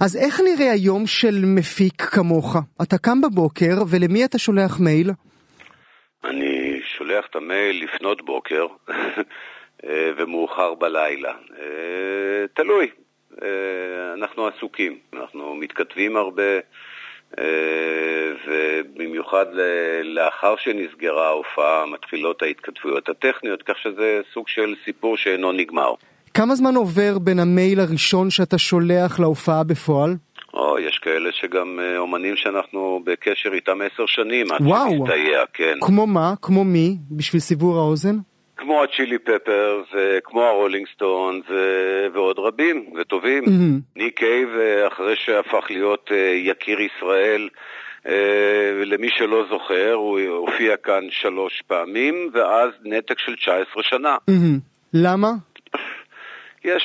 אז 0.00 0.16
איך 0.16 0.40
נראה 0.40 0.72
היום 0.72 1.06
של 1.06 1.44
מפיק 1.44 2.02
כמוך? 2.02 2.56
אתה 2.82 2.98
קם 2.98 3.20
בבוקר 3.20 3.74
ולמי 3.90 4.24
אתה 4.24 4.38
שולח 4.38 4.80
מייל? 4.80 5.10
אני 6.24 6.80
שולח 6.98 7.24
את 7.30 7.36
המייל 7.36 7.84
לפנות 7.84 8.24
בוקר 8.24 8.66
אה, 9.84 10.10
ומאוחר 10.16 10.74
בלילה. 10.74 11.32
אה, 11.58 12.46
תלוי. 12.54 12.90
אה, 13.42 14.12
אנחנו 14.14 14.46
עסוקים, 14.46 14.98
אנחנו 15.12 15.54
מתכתבים 15.54 16.16
הרבה, 16.16 16.52
ובמיוחד 18.46 19.46
ל- 19.52 19.60
לאחר 20.18 20.54
שנסגרה 20.58 21.26
ההופעה 21.28 21.86
מתחילות 21.86 22.42
ההתכתבויות 22.42 23.08
הטכניות, 23.08 23.62
כך 23.62 23.74
שזה 23.82 24.20
סוג 24.34 24.48
של 24.48 24.74
סיפור 24.84 25.16
שאינו 25.16 25.52
נגמר. 25.52 25.92
כמה 26.34 26.54
זמן 26.54 26.74
עובר 26.76 27.18
בין 27.18 27.38
המייל 27.38 27.80
הראשון 27.80 28.30
שאתה 28.30 28.58
שולח 28.58 29.20
להופעה 29.20 29.64
בפועל? 29.64 30.16
או, 30.54 30.78
יש 30.78 30.98
כאלה 30.98 31.30
שגם 31.32 31.80
אה, 31.82 31.98
אומנים 31.98 32.36
שאנחנו 32.36 33.00
בקשר 33.06 33.50
איתם 33.52 33.78
עשר 33.92 34.06
שנים 34.06 34.52
עד 34.52 34.60
וואו. 34.60 34.90
שנסתייע, 34.90 35.40
כן. 35.54 35.78
כמו 35.80 36.06
מה? 36.06 36.34
כמו 36.42 36.64
מי? 36.64 36.96
בשביל 37.10 37.40
סיבור 37.40 37.76
האוזן? 37.78 38.16
כמו 38.60 38.82
הצ'ילי 38.82 39.18
פפרס, 39.18 39.86
אה, 39.94 40.18
כמו 40.24 40.42
הרולינג 40.42 40.86
סטונס 40.94 41.44
אה, 41.50 42.08
ועוד 42.12 42.38
רבים 42.38 42.92
וטובים. 42.96 43.44
mm-hmm. 43.46 43.80
ניק 43.96 44.18
קייב, 44.18 44.48
אחרי 44.86 45.14
שהפך 45.16 45.70
להיות 45.70 46.10
אה, 46.12 46.16
יקיר 46.34 46.78
ישראל, 46.80 47.48
אה, 48.06 48.84
למי 48.84 49.08
שלא 49.10 49.44
זוכר, 49.50 49.92
הוא 49.92 50.20
הופיע 50.20 50.76
כאן 50.76 51.04
שלוש 51.10 51.62
פעמים, 51.66 52.30
ואז 52.32 52.70
נתק 52.84 53.18
של 53.18 53.36
19 53.36 53.82
שנה. 53.82 54.16
mm-hmm. 54.28 54.58
למה? 54.94 55.30
יש, 56.64 56.82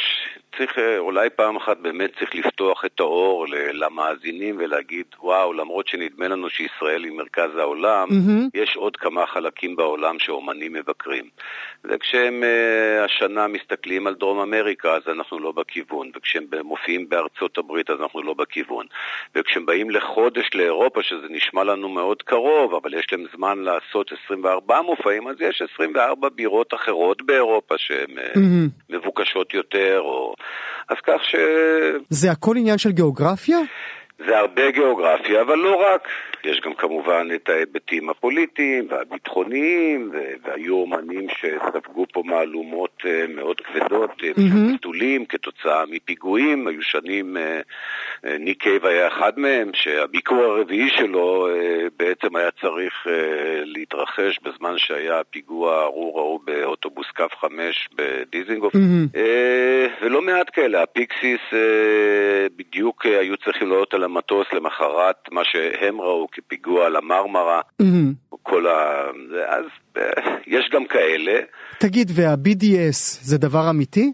צריך, 0.58 0.80
אה, 0.80 0.98
אולי 0.98 1.30
פעם 1.30 1.56
אחת 1.56 1.78
באמת 1.78 2.10
צריך 2.20 2.36
לפתוח 2.36 2.86
את 2.86 3.00
האור 3.00 3.46
למאזינים 3.74 4.56
ולהגיד, 4.60 5.06
וואו, 5.20 5.54
למרות 5.54 5.88
שנדמה 5.88 6.28
לנו 6.28 6.50
שישראל 6.50 7.04
היא 7.04 7.12
מרכז 7.12 7.58
העולם, 7.58 8.08
mm-hmm. 8.10 8.48
יש 8.54 8.76
עוד 8.76 8.98
כמה 8.98 9.26
חלקים 9.28 9.76
בעולם 9.76 10.20
שאומנים 10.20 10.74
מבקרים. 10.74 11.26
וכשהם 11.84 12.44
אה, 12.44 13.04
השנה 13.06 13.48
מסתכלים 13.48 14.08
על 14.08 14.16
דרום 14.16 14.40
אמריקה, 14.40 14.94
אז 14.96 15.02
אנחנו 15.08 15.40
לא 15.40 15.52
בכיוון, 15.52 16.12
וכשהם 16.16 16.46
מופיעים 16.64 17.10
בארצות 17.10 17.58
הברית, 17.58 17.90
אז 17.90 18.02
אנחנו 18.02 18.24
לא 18.24 18.34
בכיוון. 18.34 18.86
וכשהם 19.36 19.66
באים 19.66 19.90
לחודש 19.90 20.50
לאירופה, 20.54 21.04
שזה 21.04 21.28
נשמע 21.30 21.64
לנו 21.64 21.90
מאוד 21.90 22.22
קרוב, 22.22 22.74
אבל 22.74 22.94
יש 22.94 23.08
להם 23.12 23.26
זמן 23.36 23.60
לעשות 23.60 24.12
24 24.26 24.82
מופעים, 24.82 25.28
אז 25.28 25.36
יש 25.40 25.62
24 25.74 26.30
בירות 26.30 26.74
אחרות 26.74 27.22
באירופה 27.22 27.78
שהן 27.78 28.18
אה, 28.18 28.28
מהמם. 28.36 28.68
מבוקשות 28.90 29.54
יותר, 29.54 30.02
או... 30.02 30.36
אז 30.90 30.98
כך 31.04 31.24
ש... 31.24 31.36
זה 32.10 32.32
הכל 32.32 32.58
עניין 32.58 32.78
של 32.78 32.92
גיאוגרפיה? 32.92 33.58
זה 34.20 34.38
הרבה 34.38 34.72
גיאוגרפיה, 34.72 35.42
אבל 35.42 35.56
לא 35.56 35.76
רק. 35.76 36.08
יש 36.44 36.62
גם 36.66 36.74
כמובן 36.74 37.28
את 37.36 37.50
ההיבטים 37.50 38.10
הפוליטיים 38.10 38.88
והביטחוניים, 38.90 40.12
והיו 40.44 40.76
אומנים 40.76 41.28
שספגו 41.30 42.06
פה 42.14 42.24
מהלומות 42.26 43.02
אה, 43.06 43.26
מאוד 43.28 43.62
כבדות, 43.62 44.12
אה, 44.24 44.32
אממ. 44.38 44.76
גדולים 44.76 45.26
כתוצאה 45.26 45.84
מפיגועים, 45.90 46.68
היו 46.68 46.82
שנים, 46.82 47.38
אה, 47.38 47.44
אה, 47.44 47.62
ניק 48.40 48.64
קייב 48.64 48.86
היה 48.86 49.08
אחד 49.08 49.40
מהם, 49.40 49.72
שהביקור 49.74 50.44
הרביעי 50.44 50.90
שלו 50.90 51.48
אה, 51.48 51.88
בעצם 52.00 52.36
היה 52.36 52.50
צריך 52.62 52.94
אה, 53.08 53.14
להתרחש 53.66 54.40
בזמן 54.44 54.74
שהיה 54.78 55.20
הפיגוע 55.20 55.76
הארור 55.80 56.20
ההוא 56.20 56.40
באוטובוס 56.46 57.08
קו 57.16 57.24
5 57.40 57.90
בדיזינגוף. 57.96 58.76
אה, 59.16 59.88
ולא 60.02 60.22
מעט 60.22 60.48
כאלה, 60.54 60.84
הפיקסיס 60.84 61.42
בדיוק 62.58 63.06
היו 63.06 63.38
צריכים 63.38 63.70
לעלות 63.70 63.94
על 63.94 64.04
המטוס 64.04 64.48
למחרת 64.54 65.16
מה 65.32 65.42
שהם 65.44 66.02
ראו 66.02 66.28
כפיגוע 66.32 66.86
על 66.86 66.96
המרמרה, 66.96 67.62
אממ. 67.80 68.14
כל 68.44 68.68
ה... 68.68 69.06
אז 69.48 69.66
יש 70.48 70.70
גם 70.72 70.86
כאלה. 70.86 71.40
תגיד, 71.80 72.12
וה-BDS 72.16 73.00
זה 73.22 73.38
דבר 73.38 73.70
אמיתי? 73.70 74.14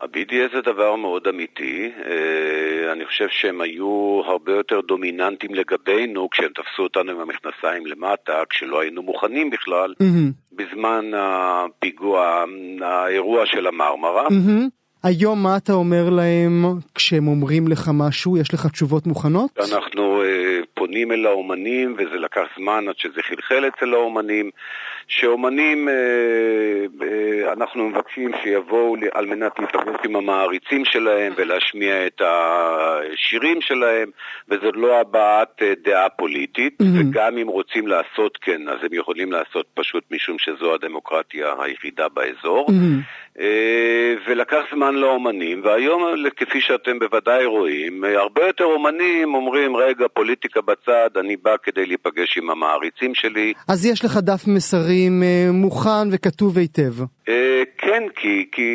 ה-BDS 0.00 0.52
זה 0.52 0.60
דבר 0.60 0.96
מאוד 0.96 1.28
אמיתי, 1.28 1.90
אה, 2.06 2.92
אני 2.92 3.06
חושב 3.06 3.26
שהם 3.30 3.60
היו 3.60 4.20
הרבה 4.24 4.52
יותר 4.52 4.80
דומיננטיים 4.80 5.54
לגבינו 5.54 6.30
כשהם 6.30 6.50
תפסו 6.54 6.82
אותנו 6.82 7.12
עם 7.12 7.20
המכנסיים 7.20 7.86
למטה, 7.86 8.42
כשלא 8.50 8.80
היינו 8.80 9.02
מוכנים 9.02 9.50
בכלל, 9.50 9.94
מהמם. 10.00 10.30
בזמן 10.52 11.10
הפיגוע, 11.16 12.44
האירוע 12.80 13.46
של 13.46 13.66
המרמרה. 13.66 14.22
מהמם. 14.30 14.68
היום 15.02 15.42
מה 15.42 15.56
אתה 15.56 15.72
אומר 15.72 16.10
להם 16.10 16.64
כשהם 16.94 17.28
אומרים 17.28 17.68
לך 17.68 17.90
משהו? 17.94 18.36
יש 18.36 18.54
לך 18.54 18.66
תשובות 18.66 19.06
מוכנות? 19.06 19.50
אנחנו 19.72 20.22
אה, 20.22 20.60
פונים 20.74 21.12
אל 21.12 21.26
האומנים, 21.26 21.96
וזה 21.98 22.16
לקח 22.16 22.42
זמן 22.58 22.84
עד 22.88 22.98
שזה 22.98 23.22
חלחל 23.22 23.68
אצל 23.68 23.94
האומנים, 23.94 24.50
שאומנים, 25.08 25.88
אה, 25.88 25.94
אה, 27.02 27.52
אנחנו 27.52 27.88
מבקשים 27.88 28.30
שיבואו 28.42 28.96
על 29.12 29.26
מנת 29.26 29.52
להיפגש 29.58 29.96
עם 30.04 30.16
המעריצים 30.16 30.84
שלהם 30.84 31.32
ולהשמיע 31.36 32.06
את 32.06 32.20
השירים 32.24 33.60
שלהם, 33.60 34.10
וזו 34.48 34.72
לא 34.74 35.00
הבעת 35.00 35.62
אה, 35.62 35.72
דעה 35.84 36.08
פוליטית, 36.08 36.80
Mhm. 36.80 36.84
וגם 36.98 37.38
אם 37.38 37.46
רוצים 37.46 37.86
לעשות 37.86 38.38
כן, 38.40 38.68
אז 38.68 38.78
הם 38.82 38.92
יכולים 38.92 39.32
לעשות 39.32 39.66
פשוט 39.74 40.04
משום 40.10 40.36
שזו 40.38 40.74
הדמוקרטיה 40.74 41.54
היחידה 41.60 42.06
באזור. 42.08 42.66
אה, 43.40 44.14
ולקח 44.28 44.62
זמן 44.74 44.94
לאומנים, 44.94 45.60
והיום, 45.64 46.02
כפי 46.36 46.60
שאתם 46.60 46.98
בוודאי 46.98 47.44
רואים, 47.44 48.04
הרבה 48.04 48.46
יותר 48.46 48.64
אומנים 48.64 49.34
אומרים, 49.34 49.76
רגע, 49.76 50.06
פוליטיקה 50.14 50.60
בצד, 50.60 51.10
אני 51.20 51.36
בא 51.36 51.56
כדי 51.62 51.86
להיפגש 51.86 52.38
עם 52.38 52.50
המעריצים 52.50 53.14
שלי. 53.14 53.52
אז 53.68 53.86
יש 53.86 54.04
לך 54.04 54.16
דף 54.16 54.42
מסרים 54.46 54.95
אה, 55.22 55.52
מוכן 55.52 56.08
וכתוב 56.12 56.58
היטב. 56.58 56.92
אה, 57.28 57.62
כן, 57.78 58.02
כי, 58.16 58.46
כי 58.52 58.68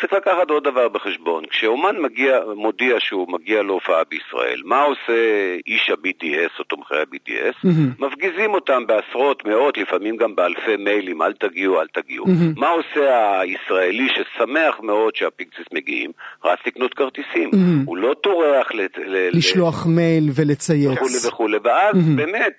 צריך 0.00 0.12
לקחת 0.12 0.50
עוד 0.50 0.64
דבר 0.64 0.88
בחשבון. 0.88 1.44
כשאומן 1.50 1.96
מגיע, 2.02 2.40
מודיע 2.56 2.96
שהוא 2.98 3.32
מגיע 3.32 3.62
להופעה 3.62 4.02
בישראל, 4.10 4.62
מה 4.64 4.82
עושה 4.82 5.20
איש 5.66 5.90
ה-BDS 5.90 6.58
או 6.58 6.64
תומכי 6.64 6.94
ה-BDS? 6.94 7.66
Mm-hmm. 7.66 8.04
מפגיזים 8.04 8.54
אותם 8.54 8.82
בעשרות, 8.86 9.44
מאות, 9.44 9.78
לפעמים 9.78 10.16
גם 10.16 10.34
באלפי 10.34 10.76
מיילים, 10.78 11.22
אל 11.22 11.32
תגיעו, 11.32 11.80
אל 11.80 11.86
תגיעו. 11.92 12.26
Mm-hmm. 12.26 12.60
מה 12.60 12.68
עושה 12.68 13.40
הישראלי 13.40 14.08
ששמח 14.08 14.80
מאוד 14.82 15.16
שהפיקסיס 15.16 15.66
מגיעים? 15.74 16.10
רץ 16.44 16.58
לקנות 16.66 16.94
כרטיסים. 16.94 17.50
Mm-hmm. 17.50 17.86
הוא 17.86 17.96
לא 17.96 18.14
טורח. 18.22 18.72
ל 18.74 18.86
לשלוח 19.32 19.86
ל... 19.86 19.90
מייל 19.90 20.30
ולצייץ. 20.34 20.92
וכולי 20.92 21.18
וכולי. 21.28 21.58
ואז 21.64 21.94
mm-hmm. 21.94 22.16
באמת, 22.16 22.54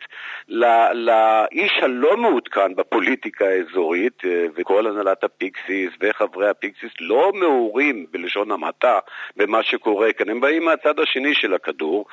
לאיש 0.49 1.71
הלא 1.81 2.17
מעודכן 2.17 2.75
בפוליטיקה 2.75 3.45
האזורית, 3.45 4.21
אה, 4.25 4.45
וכל 4.55 4.87
הנהלת 4.87 5.23
הפיקסיס 5.23 5.89
וחברי 6.01 6.49
הפיקסיס 6.49 6.91
לא 6.99 7.31
מעורים 7.33 8.05
בלשון 8.11 8.51
המעטה 8.51 8.99
במה 9.37 9.63
שקורה 9.63 10.13
כאן. 10.13 10.29
הם 10.29 10.41
באים 10.41 10.65
מהצד 10.65 10.99
השני 10.99 11.33
של 11.33 11.53
הכדור, 11.53 12.05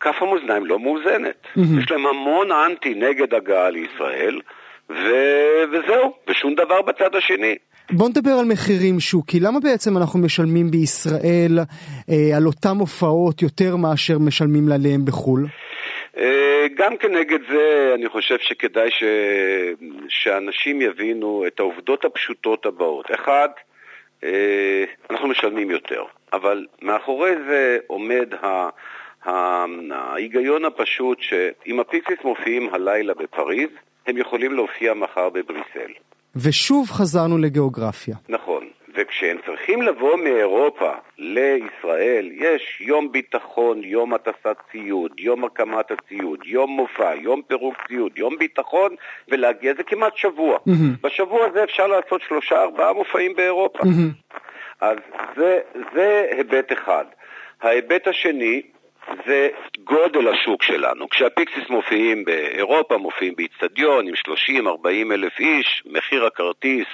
כף 0.00 0.16
המאזניים 0.20 0.66
לא 0.66 0.78
מאוזנת. 0.78 1.36
Mm-hmm. 1.44 1.80
יש 1.82 1.90
להם 1.90 2.06
המון 2.06 2.52
אנטי 2.52 2.94
נגד 2.94 3.34
הגעה 3.34 3.70
לישראל, 3.70 4.40
ו- 4.90 5.64
וזהו, 5.72 6.14
ושום 6.28 6.54
דבר 6.54 6.82
בצד 6.82 7.14
השני. 7.14 7.54
בוא 7.92 8.08
נדבר 8.08 8.30
על 8.30 8.44
מחירים 8.44 9.00
שוקי, 9.00 9.40
למה 9.40 9.60
בעצם 9.60 9.96
אנחנו 9.96 10.18
משלמים 10.18 10.70
בישראל 10.70 11.58
אה, 12.10 12.36
על 12.36 12.46
אותם 12.46 12.76
הופעות 12.76 13.42
יותר 13.42 13.76
מאשר 13.76 14.18
משלמים 14.18 14.72
עליהם 14.72 15.04
בחו"ל? 15.04 15.46
אה, 16.16 16.66
גם 16.76 16.96
כנגד 16.96 17.38
זה 17.50 17.92
אני 17.94 18.08
חושב 18.08 18.38
שכדאי 18.38 18.90
ש... 18.90 19.04
שאנשים 20.08 20.82
יבינו 20.82 21.44
את 21.46 21.60
העובדות 21.60 22.04
הפשוטות 22.04 22.66
הבאות. 22.66 23.06
אחד, 23.14 23.48
אה, 24.24 24.84
אנחנו 25.10 25.28
משלמים 25.28 25.70
יותר, 25.70 26.02
אבל 26.32 26.66
מאחורי 26.82 27.32
זה 27.48 27.78
עומד 27.86 28.34
ה... 28.42 28.68
ההיגיון 29.92 30.64
הפשוט 30.64 31.18
שאם 31.20 31.80
הפיקסיס 31.80 32.18
מופיעים 32.24 32.74
הלילה 32.74 33.14
בפריז, 33.14 33.70
הם 34.06 34.16
יכולים 34.16 34.52
להופיע 34.52 34.94
מחר 34.94 35.28
בבריסל. 35.28 35.92
ושוב 36.36 36.90
חזרנו 36.90 37.38
לגיאוגרפיה. 37.38 38.16
נכון. 38.28 38.68
וכשהם 39.00 39.36
צריכים 39.46 39.82
לבוא 39.82 40.16
מאירופה 40.16 40.92
לישראל, 41.18 42.30
יש 42.32 42.80
יום 42.80 43.12
ביטחון, 43.12 43.84
יום 43.84 44.14
הטסת 44.14 44.56
ציוד, 44.72 45.12
יום 45.20 45.44
הקמת 45.44 45.90
הציוד, 45.90 46.40
יום 46.44 46.70
מופע, 46.70 47.14
יום 47.14 47.42
פירוק 47.46 47.74
ציוד, 47.88 48.18
יום 48.18 48.38
ביטחון, 48.38 48.94
ולהגיע, 49.28 49.74
זה 49.76 49.82
כמעט 49.82 50.16
שבוע. 50.16 50.56
Mm-hmm. 50.56 51.02
בשבוע 51.02 51.46
הזה 51.46 51.64
אפשר 51.64 51.86
לעשות 51.86 52.22
שלושה, 52.28 52.62
ארבעה 52.62 52.92
מופעים 52.92 53.36
באירופה. 53.36 53.78
Mm-hmm. 53.78 54.36
אז 54.80 54.96
זה, 55.36 55.60
זה 55.94 56.26
היבט 56.30 56.72
אחד. 56.72 57.04
ההיבט 57.62 58.08
השני 58.08 58.62
זה 59.26 59.48
גודל 59.84 60.28
השוק 60.28 60.62
שלנו. 60.62 61.08
כשהפיקסיס 61.08 61.70
מופיעים 61.70 62.24
באירופה, 62.24 62.98
מופיעים 62.98 63.34
באיצטדיון 63.36 64.06
עם 64.08 64.14
30-40 64.14 65.12
אלף 65.12 65.38
איש, 65.40 65.82
מחיר 65.86 66.26
הכרטיס 66.26 66.86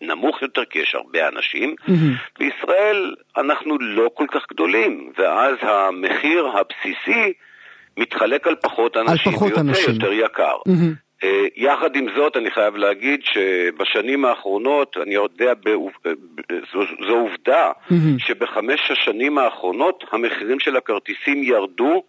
נמוך 0.00 0.42
יותר 0.42 0.64
כי 0.64 0.78
יש 0.78 0.94
הרבה 0.94 1.28
אנשים. 1.28 1.74
Mm-hmm. 1.80 2.38
בישראל 2.38 3.14
אנחנו 3.36 3.78
לא 3.80 4.10
כל 4.14 4.26
כך 4.30 4.42
גדולים, 4.52 5.12
ואז 5.18 5.54
המחיר 5.62 6.46
הבסיסי 6.46 7.32
מתחלק 7.96 8.46
על 8.46 8.56
פחות 8.62 8.96
אנשים, 8.96 9.32
על 9.32 9.34
פחות 9.34 9.52
ויוצא 9.52 9.60
אנשים. 9.60 9.94
יותר 9.94 10.12
יקר. 10.12 10.56
Mm-hmm. 10.68 11.09
אה, 11.24 11.46
יחד 11.56 11.96
עם 11.96 12.06
זאת, 12.16 12.36
אני 12.36 12.50
חייב 12.50 12.76
להגיד 12.76 13.20
שבשנים 13.22 14.24
האחרונות, 14.24 14.96
אני 15.02 15.14
יודע, 15.14 15.52
זו, 16.72 16.80
זו 17.08 17.14
עובדה, 17.14 17.70
mm-hmm. 17.70 17.94
שבחמש 18.18 18.90
השנים 18.90 19.38
האחרונות 19.38 20.04
המחירים 20.12 20.60
של 20.60 20.76
הכרטיסים 20.76 21.42
ירדו 21.42 22.02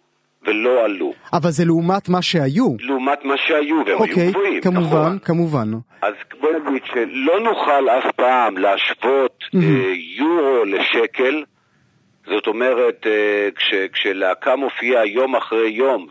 ולא 0.46 0.84
עלו. 0.84 1.12
אבל 1.32 1.50
זה 1.50 1.64
לעומת 1.64 2.08
מה 2.08 2.22
שהיו. 2.22 2.66
לעומת 2.80 3.24
מה 3.24 3.34
שהיו, 3.36 3.76
והם 3.86 3.98
אוקיי, 3.98 4.22
היו 4.22 4.30
גבוהים, 4.30 4.60
כמובן, 4.60 4.86
נכון. 4.86 5.18
כמובן. 5.18 5.68
אז 6.02 6.14
בוא 6.40 6.50
נגיד 6.52 6.82
שלא 6.84 7.40
נוכל 7.40 7.88
אף 7.88 8.12
פעם 8.16 8.58
להשוות 8.58 9.38
mm-hmm. 9.42 9.58
אה, 9.58 9.92
יורו 10.18 10.64
לשקל, 10.64 11.42
זאת 12.26 12.46
אומרת, 12.46 13.06
אה, 13.06 13.48
כש, 13.56 13.74
כשלהקה 13.92 14.56
מופיעה 14.56 15.06
יום 15.06 15.36
אחרי 15.36 15.70
יום 15.70 16.06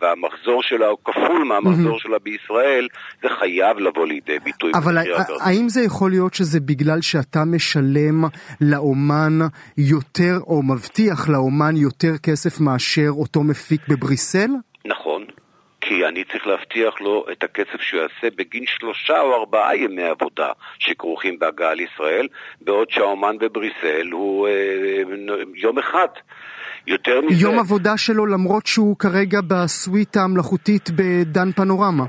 והמחזור 0.00 0.62
שלה 0.62 0.86
הוא 0.86 0.98
כפול 1.04 1.44
מהמחזור 1.44 1.96
mm-hmm. 1.96 2.02
שלה 2.02 2.18
בישראל, 2.22 2.88
זה 3.22 3.28
חייב 3.38 3.78
לבוא 3.78 4.06
לידי 4.06 4.38
ביטוי. 4.38 4.72
אבל 4.74 4.98
האם 5.40 5.68
זה 5.68 5.82
יכול 5.82 6.10
להיות 6.10 6.34
שזה 6.34 6.60
בגלל 6.60 7.00
שאתה 7.00 7.44
משלם 7.44 8.24
לאומן 8.60 9.38
יותר, 9.78 10.38
או 10.46 10.62
מבטיח 10.62 11.28
לאומן 11.28 11.76
יותר 11.76 12.18
כסף 12.22 12.60
מאשר 12.60 13.08
אותו 13.10 13.42
מפיק 13.42 13.80
בבריסל? 13.88 14.50
כי 15.88 16.06
אני 16.06 16.24
צריך 16.24 16.46
להבטיח 16.46 17.00
לו 17.00 17.24
את 17.32 17.42
הקצב 17.44 17.78
שהוא 17.80 18.00
יעשה 18.00 18.36
בגין 18.36 18.64
שלושה 18.66 19.20
או 19.20 19.34
ארבעה 19.34 19.76
ימי 19.76 20.02
עבודה 20.02 20.50
שכרוכים 20.78 21.38
בהגעה 21.38 21.74
לישראל, 21.74 22.28
בעוד 22.60 22.90
שהאומן 22.90 23.38
בבריסל 23.38 24.08
הוא 24.12 24.48
אה, 24.48 24.52
יום 25.54 25.78
אחד. 25.78 26.08
יותר 26.86 27.20
מזה... 27.20 27.42
יום 27.42 27.58
עבודה 27.58 27.96
שלו 27.96 28.26
למרות 28.26 28.66
שהוא 28.66 28.96
כרגע 28.98 29.40
בסוויטה 29.48 30.20
המלאכותית 30.20 30.90
בדן 30.90 31.52
פנורמה. 31.52 32.04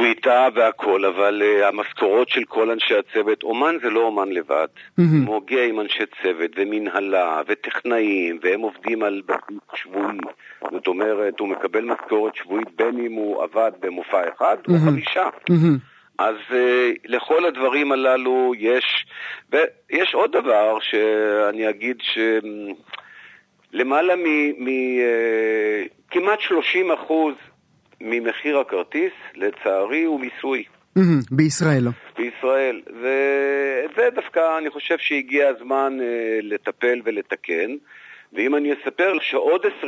בסוויטה 0.00 0.48
והכל, 0.54 1.04
אבל 1.04 1.42
uh, 1.42 1.64
המשכורות 1.66 2.28
של 2.28 2.44
כל 2.44 2.70
אנשי 2.70 2.94
הצוות, 2.94 3.42
אומן 3.42 3.76
זה 3.82 3.90
לא 3.90 4.00
אומן 4.00 4.28
לבד. 4.28 4.66
Mm-hmm. 4.76 5.02
הוא 5.26 5.42
מגיע 5.42 5.64
עם 5.64 5.80
אנשי 5.80 6.02
צוות 6.22 6.50
ומנהלה 6.56 7.42
וטכנאים, 7.46 8.38
והם 8.42 8.60
עובדים 8.60 9.02
על 9.02 9.22
שבועי. 9.74 10.18
זאת 10.70 10.86
אומרת, 10.86 11.40
הוא 11.40 11.48
מקבל 11.48 11.84
משכורת 11.84 12.36
שבועית 12.36 12.68
בין 12.76 13.06
אם 13.06 13.12
הוא 13.12 13.42
עבד 13.42 13.72
במופע 13.80 14.28
אחד 14.28 14.56
mm-hmm. 14.56 14.72
או 14.72 14.78
חמישה. 14.84 15.28
Mm-hmm. 15.50 15.78
אז 16.18 16.36
uh, 16.50 16.54
לכל 17.04 17.44
הדברים 17.44 17.92
הללו 17.92 18.52
יש, 18.58 19.06
ויש 19.52 20.14
עוד 20.14 20.32
דבר 20.32 20.78
שאני 20.80 21.70
אגיד 21.70 21.96
שלמעלה 23.72 24.16
מ... 24.16 24.24
מ 24.64 24.66
uh, 24.66 25.88
כמעט 26.10 26.40
30 26.40 26.92
אחוז 26.92 27.34
ממחיר 28.00 28.58
הכרטיס, 28.58 29.12
לצערי, 29.34 30.04
הוא 30.04 30.20
מיסוי. 30.20 30.64
בישראל. 31.30 31.88
בישראל, 32.18 32.80
ואת 32.86 33.90
זה 33.96 34.08
דווקא 34.14 34.58
אני 34.58 34.70
חושב 34.70 34.98
שהגיע 34.98 35.48
הזמן 35.48 35.98
אה, 36.00 36.38
לטפל 36.42 37.00
ולתקן, 37.04 37.70
ואם 38.32 38.54
אני 38.56 38.72
אספר 38.72 39.12
שעוד 39.20 39.60
20% 39.82 39.86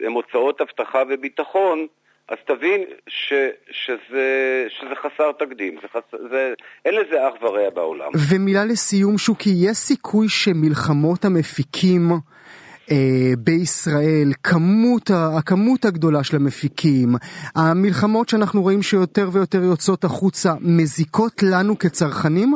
הם 0.00 0.12
הוצאות 0.12 0.60
אבטחה 0.60 1.02
וביטחון, 1.10 1.86
אז 2.28 2.36
תבין 2.46 2.84
ש, 3.06 3.32
שזה, 3.70 4.66
שזה 4.68 4.94
חסר 5.02 5.32
תקדים, 5.38 5.78
זה 5.82 5.88
חס, 5.88 6.20
זה, 6.30 6.54
אין 6.84 6.94
לזה 6.94 7.28
אח 7.28 7.42
ורע 7.42 7.70
בעולם. 7.70 8.10
ומילה 8.30 8.64
לסיום, 8.64 9.18
שוקי, 9.18 9.50
יש 9.56 9.76
סיכוי 9.76 10.28
שמלחמות 10.28 11.24
המפיקים 11.24 12.10
בישראל, 13.38 14.32
כמות, 14.42 15.10
הכמות 15.38 15.84
הגדולה 15.84 16.24
של 16.24 16.36
המפיקים, 16.36 17.08
המלחמות 17.56 18.28
שאנחנו 18.28 18.62
רואים 18.62 18.82
שיותר 18.82 19.28
ויותר 19.32 19.62
יוצאות 19.62 20.04
החוצה, 20.04 20.52
מזיקות 20.60 21.42
לנו 21.42 21.78
כצרכנים? 21.78 22.54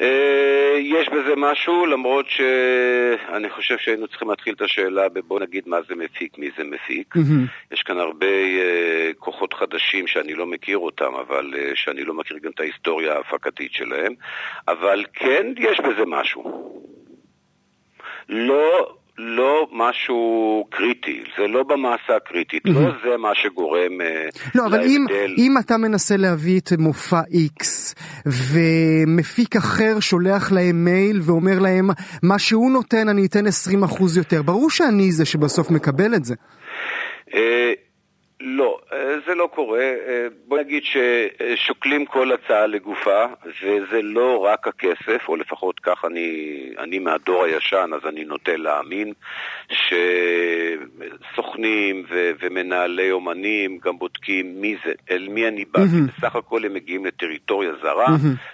אה, 0.00 0.78
יש 0.78 1.08
בזה 1.08 1.34
משהו, 1.36 1.86
למרות 1.86 2.26
שאני 2.28 3.50
חושב 3.50 3.78
שהיינו 3.78 4.08
צריכים 4.08 4.30
להתחיל 4.30 4.54
את 4.54 4.62
השאלה 4.62 5.08
בבוא 5.08 5.40
נגיד 5.40 5.64
מה 5.66 5.76
זה 5.88 5.94
מפיק, 5.94 6.38
מי 6.38 6.50
זה 6.56 6.64
מפיק. 6.64 7.16
Mm-hmm. 7.16 7.72
יש 7.72 7.82
כאן 7.82 7.98
הרבה 7.98 8.26
uh, 8.26 9.14
כוחות 9.18 9.54
חדשים 9.54 10.06
שאני 10.06 10.34
לא 10.34 10.46
מכיר 10.46 10.78
אותם, 10.78 11.14
אבל 11.14 11.54
uh, 11.54 11.56
שאני 11.74 12.04
לא 12.04 12.14
מכיר 12.14 12.38
גם 12.42 12.50
את 12.54 12.60
ההיסטוריה 12.60 13.14
ההפקתית 13.14 13.72
שלהם, 13.72 14.14
אבל 14.68 15.04
כן 15.12 15.46
יש 15.58 15.80
בזה 15.80 16.02
משהו. 16.06 16.44
לא, 18.28 18.94
לא 19.18 19.68
משהו 19.72 20.64
קריטי, 20.70 21.22
זה 21.38 21.46
לא 21.46 21.62
במאסה 21.62 22.16
הקריטית, 22.16 22.66
mm-hmm. 22.66 22.70
לא 22.70 22.90
זה 23.04 23.16
מה 23.16 23.34
שגורם 23.34 24.00
אה, 24.00 24.26
לא, 24.54 24.66
אבל 24.66 24.80
אם, 24.80 25.06
אם 25.38 25.54
אתה 25.64 25.76
מנסה 25.76 26.16
להביא 26.16 26.60
את 26.60 26.72
מופע 26.78 27.20
X 27.60 27.64
ומפיק 28.26 29.56
אחר 29.56 30.00
שולח 30.00 30.52
להם 30.52 30.84
מייל 30.84 31.20
ואומר 31.22 31.58
להם 31.58 31.90
מה 32.22 32.38
שהוא 32.38 32.70
נותן 32.70 33.08
אני 33.08 33.26
אתן 33.26 33.46
20% 33.46 33.50
יותר, 34.16 34.42
ברור 34.42 34.70
שאני 34.70 35.12
זה 35.12 35.24
שבסוף 35.24 35.70
מקבל 35.70 36.14
את 36.14 36.24
זה. 36.24 36.34
אה, 38.44 38.48
לא, 38.48 38.78
אה, 38.92 39.18
זה 39.26 39.34
לא 39.34 39.48
קורה. 39.54 39.80
אה, 39.80 40.26
בוא 40.48 40.58
נגיד 40.58 40.82
ששוקלים 40.84 42.06
כל 42.06 42.32
הצעה 42.32 42.66
לגופה, 42.66 43.24
וזה 43.62 44.02
לא 44.02 44.44
רק 44.44 44.68
הכסף, 44.68 45.28
או 45.28 45.36
לפחות 45.36 45.80
כך 45.80 46.04
אני, 46.04 46.58
אני 46.78 46.98
מהדור 46.98 47.44
הישן, 47.44 47.90
אז 47.94 48.08
אני 48.08 48.24
נוטה 48.24 48.56
להאמין, 48.56 49.12
שסוכנים 51.32 52.04
ו- 52.10 52.30
ומנהלי 52.40 53.12
אומנים 53.12 53.78
גם 53.84 53.98
בודקים 53.98 54.60
מי 54.60 54.76
זה, 54.84 54.92
אל 55.10 55.28
מי 55.30 55.48
אני 55.48 55.64
בא, 55.64 55.80
כי 55.80 56.00
בסך 56.16 56.36
הכל 56.36 56.64
הם 56.64 56.74
מגיעים 56.74 57.06
לטריטוריה 57.06 57.72
זרה, 57.82 58.06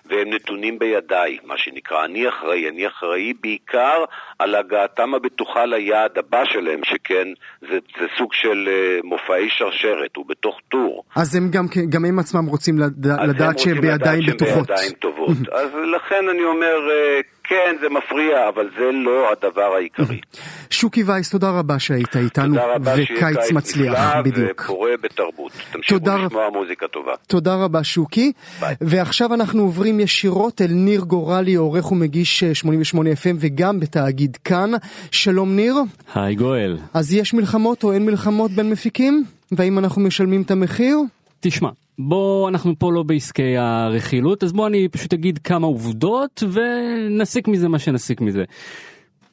והם 0.07 0.31
נתונים 0.31 0.79
בידיי, 0.79 1.39
מה 1.45 1.59
שנקרא. 1.59 2.05
אני 2.05 2.29
אחראי, 2.29 2.69
אני 2.69 2.87
אחראי 2.87 3.33
בעיקר 3.41 4.05
על 4.39 4.55
הגעתם 4.55 5.15
הבטוחה 5.15 5.65
ליעד 5.65 6.19
הבא 6.19 6.45
שלהם, 6.45 6.85
שכן 6.85 7.29
זה, 7.61 7.79
זה 8.01 8.07
סוג 8.19 8.33
של 8.33 8.69
uh, 8.69 9.07
מופעי 9.07 9.49
שרשרת, 9.51 9.80
הוא 10.17 10.25
בתוך 10.29 10.59
טור. 10.69 11.05
אז 11.15 11.37
הם 11.37 11.49
גם, 11.51 11.69
כן- 11.69 11.91
גם 11.91 12.05
הם 12.05 12.19
עצמם 12.19 12.47
רוצים 12.47 12.79
לד... 12.79 13.07
לדעת 13.07 13.59
שהם 13.59 13.81
בידיים 13.81 14.23
בטוחות. 14.29 14.69
בידיים 14.69 14.93
טובות. 14.99 15.37
אז 15.61 15.69
לכן 15.97 16.25
אני 16.31 16.45
אומר, 16.45 16.77
uh, 16.89 17.25
כן, 17.45 17.77
זה 17.81 17.87
מפריע, 17.89 18.49
אבל 18.49 18.69
זה 18.79 18.91
לא 18.93 19.33
הדבר 19.33 19.75
העיקרי. 19.77 20.21
שוקי 20.71 21.03
וייס, 21.03 21.31
תודה 21.31 21.51
רבה 21.51 21.79
שהיית 21.79 22.17
איתנו, 22.17 22.55
תודה 22.55 22.75
רבה 22.75 22.95
וקיץ 22.95 23.53
מצליח, 23.53 23.93
נפלא 23.99 24.23
בדיוק. 24.23 24.61
ופורה 24.65 24.91
בתרבות. 25.03 25.53
תמשיכו 25.73 25.99
תודה 25.99 26.15
רבה. 26.15 26.27
לשמוע 26.27 26.51
מוזיקה 26.51 26.89
טובה. 26.89 27.13
תודה 27.27 27.55
רבה 27.55 27.85
שוקי. 27.85 28.33
ביי. 28.61 28.75
ועכשיו 28.81 29.35
אנחנו 29.35 29.63
עוברים 29.63 30.01
ישירות 30.01 30.61
אל 30.61 30.71
ניר 30.71 31.01
גורלי, 31.01 31.55
עורך 31.55 31.93
ומגיש 31.93 32.43
אה, 32.43 32.55
88 32.55 33.11
FM 33.11 33.37
וגם 33.41 33.81
בתאגיד 33.81 34.37
כאן. 34.45 34.71
שלום 35.11 35.57
ניר. 35.57 35.75
היי 36.15 36.35
גואל. 36.35 36.79
אז 36.95 37.15
יש 37.15 37.35
מלחמות 37.35 37.85
או 37.85 37.93
אין 37.93 38.07
מלחמות 38.07 38.51
בין 38.51 38.71
מפיקים? 38.71 39.25
והאם 39.53 39.79
אנחנו 39.79 40.03
משלמים 40.03 40.43
את 40.43 40.51
המחיר? 40.51 40.99
תשמע, 41.41 41.71
בוא, 41.99 42.49
אנחנו 42.49 42.79
פה 42.79 42.93
לא 42.93 43.03
בעסקי 43.03 43.57
הרכילות, 43.57 44.45
אז 44.45 44.53
בוא 44.53 44.67
אני 44.67 44.89
פשוט 44.89 45.13
אגיד 45.13 45.39
כמה 45.39 45.67
עובדות 45.67 46.43
ונסיק 46.53 47.49
מזה 47.49 47.69
מה 47.69 47.79
שנסיק 47.79 48.21
מזה. 48.21 48.45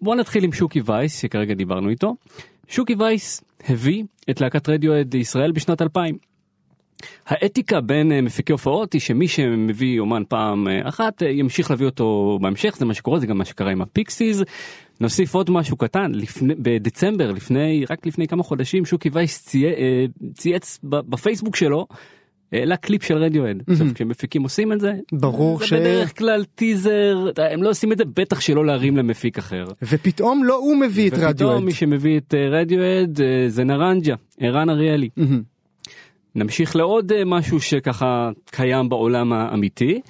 בוא 0.01 0.15
נתחיל 0.15 0.43
עם 0.43 0.53
שוקי 0.53 0.81
וייס, 0.85 1.21
שכרגע 1.21 1.53
דיברנו 1.53 1.89
איתו. 1.89 2.15
שוקי 2.67 2.95
וייס 2.99 3.43
הביא 3.69 4.03
את 4.29 4.41
להקת 4.41 4.69
רדיוהד 4.69 5.13
לישראל 5.13 5.51
בשנת 5.51 5.81
2000. 5.81 6.17
האתיקה 7.27 7.81
בין 7.81 8.11
אה, 8.11 8.21
מפיקי 8.21 8.51
הופעות 8.51 8.93
היא 8.93 9.01
שמי 9.01 9.27
שמביא 9.27 9.99
אומן 9.99 10.23
פעם 10.29 10.67
אה, 10.67 10.89
אחת 10.89 11.23
אה, 11.23 11.29
ימשיך 11.29 11.71
להביא 11.71 11.85
אותו 11.85 12.39
בהמשך 12.41 12.75
זה 12.77 12.85
מה 12.85 12.93
שקורה 12.93 13.19
זה 13.19 13.27
גם 13.27 13.37
מה 13.37 13.45
שקרה 13.45 13.71
עם 13.71 13.81
הפיקסיס. 13.81 14.41
נוסיף 15.01 15.33
עוד 15.35 15.49
משהו 15.51 15.77
קטן 15.77 16.11
לפני 16.11 16.55
בדצמבר 16.55 17.31
לפני 17.31 17.85
רק 17.89 18.05
לפני 18.05 18.27
כמה 18.27 18.43
חודשים 18.43 18.85
שוקי 18.85 19.09
וייס 19.13 19.45
צי, 19.45 19.65
אה, 19.65 20.05
צייץ 20.33 20.79
בפייסבוק 20.83 21.55
שלו. 21.55 21.87
העלה 22.51 22.77
קליפ 22.77 23.03
של 23.03 23.17
רדיואד, 23.17 23.63
עכשיו 23.69 23.87
כשמפיקים 23.95 24.43
עושים 24.43 24.73
את 24.73 24.79
זה, 24.79 24.93
ברור 25.11 25.59
זה 25.59 25.65
ש- 25.65 25.73
בדרך 25.73 26.17
כלל 26.17 26.43
טיזר, 26.55 27.29
הם 27.51 27.63
לא 27.63 27.69
עושים 27.69 27.91
את 27.91 27.97
זה 27.97 28.03
בטח 28.05 28.39
שלא 28.39 28.65
להרים 28.65 28.97
למפיק 28.97 29.37
אחר. 29.37 29.65
ופתאום 29.81 30.43
לא 30.43 30.55
הוא 30.55 30.77
מביא 30.77 31.07
את 31.07 31.13
רדיואד. 31.13 31.33
ופתאום 31.33 31.65
מי 31.65 31.73
שמביא 31.73 32.17
את 32.17 32.33
אה, 32.33 32.59
רדיואד 32.59 33.21
אה, 33.21 33.49
זה 33.49 33.63
נרנג'ה, 33.63 34.15
ערן 34.39 34.69
אריאלי. 34.69 35.09
נמשיך 36.35 36.75
לעוד 36.75 37.11
משהו 37.25 37.59
שככה 37.61 38.29
קיים 38.45 38.89
בעולם 38.89 39.33
האמיתי. 39.33 40.01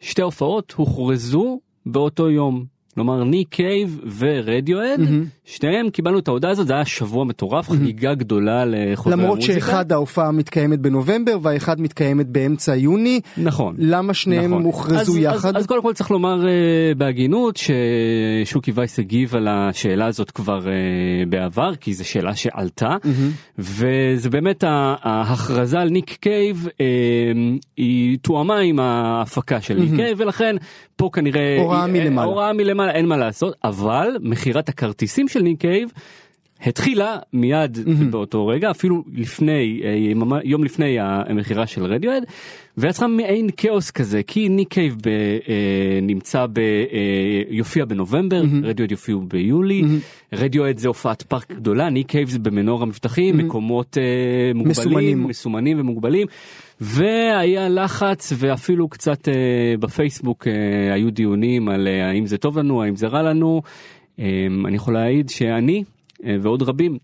שתי 0.00 0.22
הופעות 0.22 0.72
הוכרזו 0.76 1.60
באותו 1.86 2.30
יום. 2.30 2.75
כלומר 2.96 3.24
ניק 3.24 3.48
קייב 3.48 4.00
ורדיואד, 4.18 5.00
שניהם 5.46 5.90
קיבלנו 5.90 6.18
את 6.18 6.28
ההודעה 6.28 6.50
הזאת, 6.50 6.66
זה 6.66 6.74
היה 6.74 6.84
שבוע 6.84 7.24
מטורף, 7.24 7.70
חגיגה 7.70 8.14
גדולה 8.14 8.64
למרות 8.64 9.12
המוזיקה. 9.12 9.54
שאחד 9.54 9.92
ההופעה 9.92 10.30
מתקיימת 10.30 10.78
בנובמבר 10.78 11.38
והאחד 11.42 11.80
מתקיימת 11.80 12.26
באמצע 12.26 12.76
יוני. 12.76 13.20
נכון. 13.38 13.74
למה 13.78 14.14
שניהם 14.14 14.50
נכון. 14.50 14.64
הוכרזו 14.64 15.12
אז, 15.12 15.18
יחד? 15.18 15.56
אז, 15.56 15.62
אז 15.62 15.66
קודם 15.66 15.82
כל 15.82 15.92
צריך 15.92 16.10
לומר 16.10 16.42
uh, 16.42 16.98
בהגינות 16.98 17.56
ששוקי 17.56 18.72
וייס 18.74 18.98
הגיב 18.98 19.36
על 19.36 19.48
השאלה 19.48 20.06
הזאת 20.06 20.30
כבר 20.30 20.58
uh, 20.58 21.28
בעבר 21.28 21.74
כי 21.74 21.94
זו 21.94 22.08
שאלה 22.08 22.34
שעלתה 22.34 22.96
וזה 23.58 24.30
באמת 24.30 24.64
ההכרזה 25.02 25.78
על 25.78 25.88
ניק 25.88 26.10
קייב 26.20 26.66
אה, 26.66 26.80
היא 27.76 28.18
תואמה 28.22 28.58
עם 28.58 28.80
ההפקה 28.80 29.60
של 29.60 29.74
ניק 29.74 29.94
קייב 29.96 30.20
ולכן 30.20 30.56
פה 30.96 31.10
כנראה 31.12 31.56
הוראה 31.60 31.86
מלמעלה. 31.86 32.28
הוראה 32.28 32.52
מלמעלה 32.52 32.92
אין 32.92 33.06
מה 33.06 33.16
לעשות 33.16 33.54
אבל 33.64 34.08
מכירת 34.20 34.68
הכרטיסים 34.68 35.28
של 35.36 35.42
ניק 35.42 35.60
קייב. 35.60 35.92
התחילה 36.60 37.18
מיד 37.32 37.78
באותו 38.10 38.46
רגע 38.46 38.70
אפילו 38.70 39.04
לפני 39.14 39.80
אה, 39.84 40.40
יום 40.44 40.64
לפני 40.64 40.96
המכירה 41.00 41.66
של 41.66 41.84
רדיוהד 41.84 42.22
ויצרה 42.78 43.08
מעין 43.08 43.48
כאוס 43.56 43.90
כזה 43.90 44.22
כי 44.26 44.48
ניק 44.48 44.68
קייב 44.68 44.96
ב, 45.02 45.08
אה, 45.08 45.98
נמצא 46.02 46.46
ב... 46.46 46.58
אה, 46.58 47.42
יופיע 47.48 47.84
בנובמבר 47.84 48.42
רדיוהד 48.62 48.90
יופיעו 48.90 49.20
ביולי 49.20 49.82
רדיוהד 50.32 50.78
זה 50.78 50.88
הופעת 50.88 51.22
פארק 51.22 51.52
גדולה 51.52 51.90
ניק 51.90 52.08
קייב 52.08 52.28
זה 52.28 52.38
במנורה 52.38 52.82
מבטחים 52.82 53.36
מקומות 53.36 53.98
אה, 53.98 54.02
מוגבלים 54.54 54.70
מסומנים. 54.70 55.26
מסומנים 55.26 55.80
ומוגבלים 55.80 56.26
והיה 56.80 57.68
לחץ 57.68 58.32
ואפילו 58.36 58.88
קצת 58.88 59.28
אה, 59.28 59.34
בפייסבוק 59.80 60.46
אה, 60.48 60.94
היו 60.94 61.10
דיונים 61.10 61.68
על 61.68 61.88
אה, 61.88 62.08
האם 62.08 62.26
זה 62.26 62.38
טוב 62.38 62.58
לנו 62.58 62.82
האם 62.82 62.96
זה 62.96 63.06
רע 63.06 63.22
לנו. 63.22 63.62
אה, 64.18 64.46
אני 64.64 64.76
יכול 64.76 64.94
להעיד 64.94 65.28
שאני 65.28 65.84
אה, 66.24 66.36
ועוד 66.42 66.62
רבים 66.62 66.98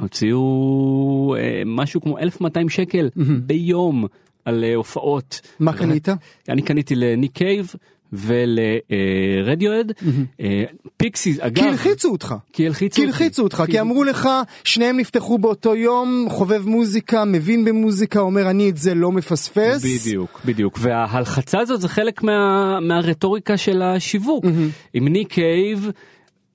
הוציאו 0.00 1.34
אה, 1.38 1.62
משהו 1.66 2.00
כמו 2.00 2.18
1200 2.18 2.68
שקל 2.68 3.10
ביום 3.46 4.06
על 4.44 4.64
אה, 4.64 4.74
הופעות. 4.74 5.40
מה 5.60 5.72
קנית? 5.72 6.08
אני 6.48 6.62
קניתי 6.62 6.94
לניק 6.94 7.32
קייב 7.32 7.74
ולרדיוהד. 8.12 9.92
פיקסיס 10.96 11.40
אגב. 11.40 11.62
כי 11.62 11.68
הלחיצו 11.68 12.10
אותך. 12.10 12.34
כי 12.52 12.66
הלחיצו 12.66 12.96
כי. 12.96 13.06
הלחיצו 13.06 13.42
אותך, 13.42 13.62
כי 13.66 13.80
אמרו 13.80 14.04
לך, 14.04 14.28
שניהם 14.64 14.96
נפתחו 14.96 15.38
באותו 15.38 15.74
יום, 15.74 16.26
חובב 16.30 16.68
מוזיקה, 16.68 17.24
מבין 17.24 17.64
במוזיקה, 17.64 18.20
אומר 18.20 18.50
אני 18.50 18.70
את 18.70 18.76
זה 18.76 18.94
לא 18.94 19.12
מפספס. 19.12 19.84
בדיוק 19.84 20.40
בדיוק 20.44 20.78
וההלחצה 20.80 21.60
הזאת 21.60 21.80
זה 21.80 21.88
חלק 21.88 22.22
מה, 22.22 22.80
מהרטוריקה 22.80 23.56
של 23.56 23.82
השיווק 23.82 24.44
עם 24.94 25.08
ניק 25.08 25.32
קייב 25.32 25.90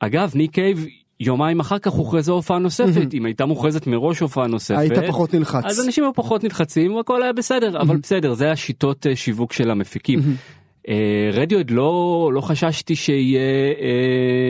אגב 0.06 0.32
ניק 0.36 0.52
קייב 0.52 0.86
יומיים 1.20 1.60
אחר 1.60 1.80
כך 1.80 1.92
הוכרזה 1.92 2.32
הופעה 2.32 2.60
נוספת. 2.60 3.14
אם 3.14 3.26
הייתה 3.26 3.46
מוכרזת 3.46 3.88
מראש 3.88 4.20
הופעה 4.20 4.48
נוספת 4.48 4.78
היית 4.78 4.94
פחות 5.08 5.34
נלחץ. 5.34 5.66
אז 5.66 5.86
אנשים 5.86 6.04
היו 6.04 6.14
פחות 6.14 6.44
נלחצים 6.44 6.96
והכל 6.96 7.24
היה 7.24 7.34
בסדר. 7.34 7.82
אבל 7.82 7.98
בסדר 7.98 8.34
זה 8.34 8.52
השיטות 8.52 9.08
אה, 9.08 9.16
שיווק 9.16 9.54
של 9.54 9.72
המפיקים. 9.72 10.20
רדיואד 11.34 11.72
לא 11.72 12.30
לא 12.34 12.42
חששתי 12.42 12.96
שיהיה 12.96 13.40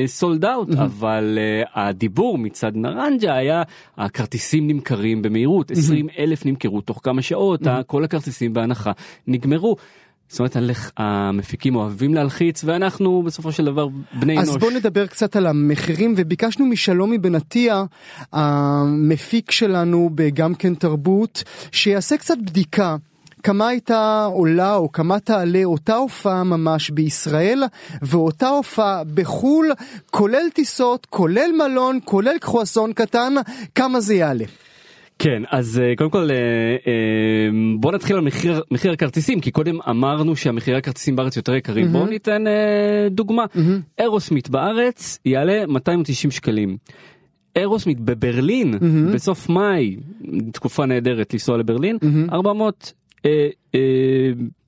סולד 0.06 0.46
אאוט 0.46 0.70
אבל 0.70 1.38
אה, 1.42 1.84
הדיבור 1.84 2.38
מצד 2.38 2.72
נרנג'ה 2.76 3.36
היה 3.36 3.64
הכרטיסים 3.98 4.68
נמכרים 4.68 5.22
במהירות 5.22 5.72
20 5.72 6.08
אלף 6.20 6.46
נמכרו 6.46 6.82
תוך 6.82 7.00
כמה 7.04 7.22
שעות 7.22 7.62
כל 7.88 8.04
הכרטיסים 8.04 8.54
בהנחה 8.54 8.92
נגמרו. 9.28 9.76
זאת 10.34 10.40
אומרת 10.40 10.58
המפיקים 10.98 11.76
אוהבים 11.76 12.14
להלחיץ 12.14 12.64
ואנחנו 12.64 13.24
בסופו 13.24 13.52
של 13.52 13.66
דבר 13.66 13.88
בני 14.14 14.38
אנוש. 14.38 14.50
אז 14.50 14.58
בוא 14.58 14.72
נדבר 14.72 15.08
קצת 15.08 15.36
על 15.36 15.48
המחירים 15.48 16.14
וביקשנו 16.18 16.66
משלומי 16.66 17.18
בן 17.18 17.36
עטיה 17.36 17.84
המפיק 18.32 19.52
שלנו 19.52 20.10
בגם 20.16 20.56
כן 20.56 20.76
תרבות 20.76 21.44
שיעשה 21.72 22.18
קצת 22.18 22.38
בדיקה. 22.38 22.96
כמה 23.44 23.68
הייתה 23.68 24.26
עולה 24.26 24.76
או 24.76 24.92
כמה 24.92 25.20
תעלה 25.20 25.64
אותה 25.64 25.96
הופעה 25.96 26.44
ממש 26.44 26.90
בישראל 26.90 27.64
ואותה 28.02 28.48
הופעה 28.48 29.04
בחו"ל 29.14 29.72
כולל 30.12 30.50
טיסות 30.54 31.08
כולל 31.10 31.52
מלון 31.58 32.00
כולל 32.06 32.38
קרואסון 32.42 32.94
קטן 32.94 33.34
כמה 33.76 34.00
זה 34.00 34.14
יעלה. 34.14 34.46
כן 35.20 35.44
אז 35.52 35.80
אה, 35.84 35.96
קודם 35.98 36.10
כל 36.10 36.30
אה, 36.32 36.36
אה, 36.88 37.50
בוא 37.80 37.92
נתחיל 37.92 38.16
על 38.16 38.22
מחיר 38.22 38.62
מחיר 38.72 38.92
הכרטיסים 38.92 39.42
כי 39.42 39.52
קודם 39.52 39.82
אמרנו 39.90 40.36
שהמחירי 40.36 40.78
הכרטיסים 40.78 41.16
בארץ 41.16 41.38
יותר 41.38 41.56
יקרים. 41.56 41.88
בואו 41.92 42.06
ניתן 42.06 42.48
אה, 42.48 43.08
דוגמה. 43.10 43.46
אירוסמית 43.98 44.50
בארץ 44.50 45.20
יעלה 45.26 45.66
290 45.68 46.32
שקלים. 46.32 46.78
אירוסמית 47.56 48.00
בברלין 48.00 48.74
בסוף 49.14 49.50
מאי 49.50 49.96
תקופה 50.52 50.86
נהדרת 50.86 51.34
לנסוע 51.34 51.58
לברלין 51.58 51.98
400 52.32 52.84
אה, 52.84 52.90
אה, 52.90 53.03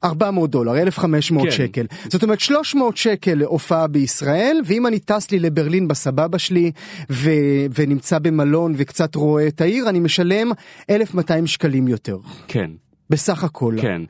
400 0.04 0.50
דולר 0.50 0.78
1500 0.78 1.46
כן. 1.46 1.52
שקל. 1.52 1.86
זאת 2.10 2.24
אומרת 2.24 2.40
300 2.40 2.98
שקל 2.98 3.34
להופעה 3.34 3.88
בישראל 3.88 4.62
ואם 4.66 4.88
אני 4.88 5.00
טס 5.00 5.32
לי 5.32 5.40
לברלין 5.40 5.88
בסבבה 5.88 6.40
שלי 6.40 6.72
ו... 7.10 7.30
ונמצא 7.78 8.20
במלון 8.20 8.74
וקצת 8.78 9.16
רואה 9.16 9.48
את 9.48 9.62
העיר 9.62 9.90
אני 9.90 10.00
משלם 10.00 10.52
1200 10.90 11.48
שקלים 11.48 11.88
יותר. 11.88 12.18
כן. 12.48 12.72
בסך 13.10 13.44
הכל. 13.44 13.76
כן. 13.82 14.02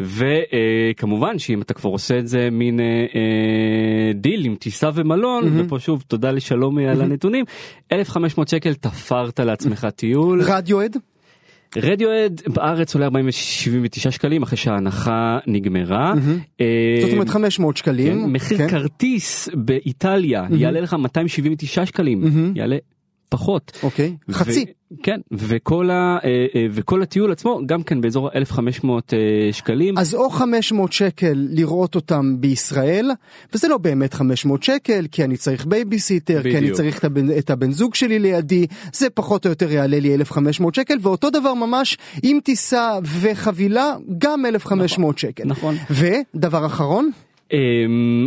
וכמובן 0.00 1.38
שאם 1.38 1.62
אתה 1.62 1.74
כבר 1.74 1.90
עושה 1.90 2.18
את 2.18 2.28
זה 2.28 2.48
מין 2.52 2.80
אה, 2.80 2.84
אה, 2.84 4.12
דיל 4.14 4.44
עם 4.44 4.54
טיסה 4.54 4.90
ומלון 4.94 5.60
ופה 5.60 5.78
שוב 5.78 6.04
תודה 6.08 6.30
לשלומי 6.30 6.88
על 6.88 7.00
הנתונים 7.00 7.44
1500 7.92 8.48
שקל 8.48 8.74
תפרת 8.74 9.40
לעצמך 9.40 9.86
טיול. 9.96 10.42
רדיואד 10.42 10.96
רדיואד 11.76 12.42
בארץ 12.54 12.94
עולה 12.94 13.06
479 13.06 14.10
שקלים 14.10 14.42
אחרי 14.42 14.56
שההנחה 14.56 15.38
נגמרה. 15.46 16.14
אה, 16.60 16.98
זאת 17.02 17.12
אומרת 17.12 17.28
500 17.28 17.74
כן, 17.74 17.78
שקלים. 17.78 18.32
מחיר 18.32 18.58
כן. 18.58 18.68
כרטיס 18.68 19.48
באיטליה 19.54 20.46
יעלה 20.50 20.80
לך 20.80 20.94
279 20.94 21.86
שקלים, 21.86 22.22
יעלה 22.54 22.76
פחות. 23.32 23.78
אוקיי, 23.82 24.16
חצי. 24.30 24.64
כן, 25.02 25.20
וכל, 25.32 25.90
ה, 25.90 26.18
אה, 26.24 26.46
אה, 26.54 26.66
וכל 26.70 27.02
הטיול 27.02 27.32
עצמו 27.32 27.60
גם 27.66 27.82
כן 27.82 28.00
באזור 28.00 28.30
1500 28.34 29.14
אה, 29.14 29.52
שקלים. 29.52 29.98
אז 29.98 30.14
או 30.14 30.30
500 30.30 30.92
שקל 30.92 31.46
לראות 31.50 31.94
אותם 31.94 32.36
בישראל, 32.40 33.10
וזה 33.54 33.68
לא 33.68 33.78
באמת 33.78 34.14
500 34.14 34.62
שקל, 34.62 35.06
כי 35.12 35.24
אני 35.24 35.36
צריך 35.36 35.66
בייביסיטר, 35.66 36.42
כי 36.42 36.58
אני. 36.58 36.70
צריך 36.72 36.98
את 36.98 37.04
הבן, 37.04 37.38
את 37.38 37.50
הבן 37.50 37.72
זוג 37.72 37.94
שלי 37.94 38.18
לידי, 38.18 38.66
זה 38.92 39.10
פחות 39.10 39.46
או 39.46 39.50
יותר 39.50 39.72
יעלה 39.72 39.98
לי 39.98 40.14
1,500 40.14 40.74
שקל, 40.74 40.94
ואותו 41.00 41.30
דבר 41.30 41.54
ממש 41.54 41.98
עם 42.22 42.38
טיסה 42.44 42.98
וחבילה, 43.20 43.94
גם 44.18 44.46
1,500 44.46 45.18
שקל. 45.18 45.44
נכון. 45.46 45.76
ודבר 45.90 46.66
אחרון, 46.66 47.10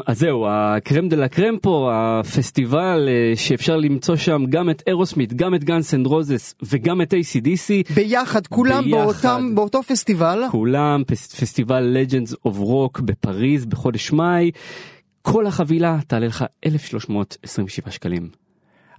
אז 0.06 0.20
זהו, 0.20 0.46
הקרם 0.50 1.10
דה 1.10 1.16
לה 1.16 1.28
קרם 1.28 1.58
פה, 1.62 1.92
הפסטיבל 1.94 3.06
אה, 3.10 3.36
שאפשר 3.36 3.78
למצוא 3.78 4.16
שם 4.16 4.44
גם 4.50 4.70
את 4.70 4.84
אירוסמית', 4.88 5.34
גם 5.34 5.56
את 5.56 5.64
גאנס 5.64 5.94
אנד 5.94 6.08
רוזס 6.08 6.56
וגם 6.64 7.02
את 7.02 7.14
ACDC. 7.14 7.94
ביחד, 7.96 8.48
כולם 8.48 8.84
ביחד. 8.84 8.98
באותם, 9.04 9.56
באותו 9.56 9.84
פסטיבל. 9.84 10.42
כולם 10.52 11.04
פס- 11.08 11.36
פסטיבל 11.40 11.98
Legends 11.98 12.32
of 12.48 12.60
Rock 12.60 13.02
בפריז 13.02 13.66
בחודש 13.66 14.12
מאי. 14.12 14.52
כל 15.22 15.48
החבילה 15.48 15.98
תעלה 16.08 16.28
לך 16.28 16.46
1,327 16.66 17.92
שקלים. 17.92 18.30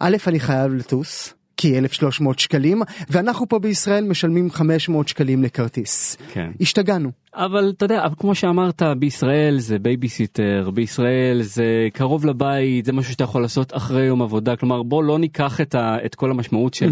א', 0.01 0.17
אני 0.27 0.41
חייב 0.41 0.75
לטוס, 0.75 1.35
כי 1.57 1.79
1,300 1.79 2.39
שקלים, 2.39 2.83
ואנחנו 3.11 3.49
פה 3.49 3.59
בישראל 3.59 4.05
משלמים 4.05 4.51
500 4.51 5.09
שקלים 5.09 5.43
לכרטיס. 5.43 6.17
כן. 6.33 6.51
השתגענו. 6.61 7.11
אבל 7.35 7.73
אתה 7.77 7.85
יודע, 7.85 8.05
אבל 8.05 8.15
כמו 8.19 8.35
שאמרת, 8.35 8.83
בישראל 8.99 9.59
זה 9.59 9.79
בייביסיטר, 9.79 10.71
בישראל 10.75 11.43
זה 11.43 11.89
קרוב 11.93 12.27
לבית, 12.27 12.85
זה 12.85 12.93
משהו 12.93 13.13
שאתה 13.13 13.25
יכול 13.25 13.43
לעשות 13.43 13.77
אחרי 13.77 14.05
יום 14.05 14.23
עבודה, 14.23 14.57
כלומר 14.57 14.83
בוא 14.83 15.05
לא 15.05 15.19
ניקח 15.19 15.61
את, 15.61 15.75
ה, 15.75 15.97
את 16.05 16.15
כל 16.15 16.31
המשמעות 16.31 16.75
של 16.75 16.91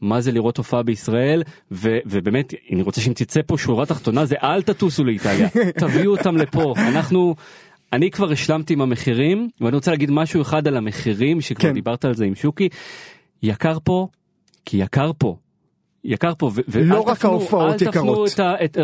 מה 0.00 0.20
זה 0.20 0.32
לראות 0.32 0.56
הופעה 0.56 0.82
בישראל, 0.82 1.42
ו, 1.72 1.98
ובאמת, 2.06 2.54
אני 2.72 2.82
רוצה 2.82 3.00
שאם 3.00 3.12
תצא 3.12 3.40
פה 3.46 3.58
שורה 3.58 3.86
תחתונה 3.86 4.24
זה 4.24 4.36
אל 4.42 4.62
תטוסו 4.62 5.04
לאיטליה, 5.04 5.48
תביאו 5.80 6.12
אותם 6.12 6.36
לפה, 6.36 6.74
אנחנו... 6.78 7.34
אני 7.92 8.10
כבר 8.10 8.32
השלמתי 8.32 8.72
עם 8.72 8.80
המחירים 8.80 9.48
ואני 9.60 9.76
רוצה 9.76 9.90
להגיד 9.90 10.10
משהו 10.10 10.42
אחד 10.42 10.66
על 10.68 10.76
המחירים 10.76 11.40
שכבר 11.40 11.68
כן. 11.68 11.74
דיברת 11.74 12.04
על 12.04 12.14
זה 12.14 12.24
עם 12.24 12.34
שוקי 12.34 12.68
יקר 13.42 13.78
פה 13.84 14.08
כי 14.64 14.76
יקר 14.76 15.10
פה. 15.18 15.36
יקר 16.04 16.32
פה 16.38 16.46
ו- 16.54 16.60
ואל 16.68 16.82
לא 16.84 17.00
רק 17.00 17.18
תפנו- 17.18 17.30
ההופעות 17.30 17.82
אל 17.82 17.88
תפנו. 17.90 18.26
את, 18.26 18.40
את, 18.64 18.78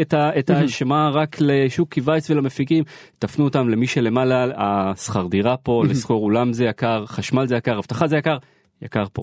את, 0.00 0.14
את 0.38 0.50
האשמה 0.50 1.10
רק 1.14 1.36
לשוקי 1.40 2.00
וייס 2.04 2.30
ולמפיקים 2.30 2.84
תפנו 3.18 3.44
אותם 3.44 3.68
למי 3.68 3.86
שלמעלה 3.86 4.46
השכר 4.56 5.26
דירה 5.26 5.56
פה 5.56 5.82
לשכור 5.88 6.22
אולם 6.24 6.52
זה 6.52 6.64
יקר 6.64 7.06
חשמל 7.06 7.46
זה 7.46 7.56
יקר 7.56 7.78
אבטחה 7.78 8.06
זה 8.06 8.16
יקר 8.16 8.36
יקר 8.82 9.04
פה. 9.12 9.22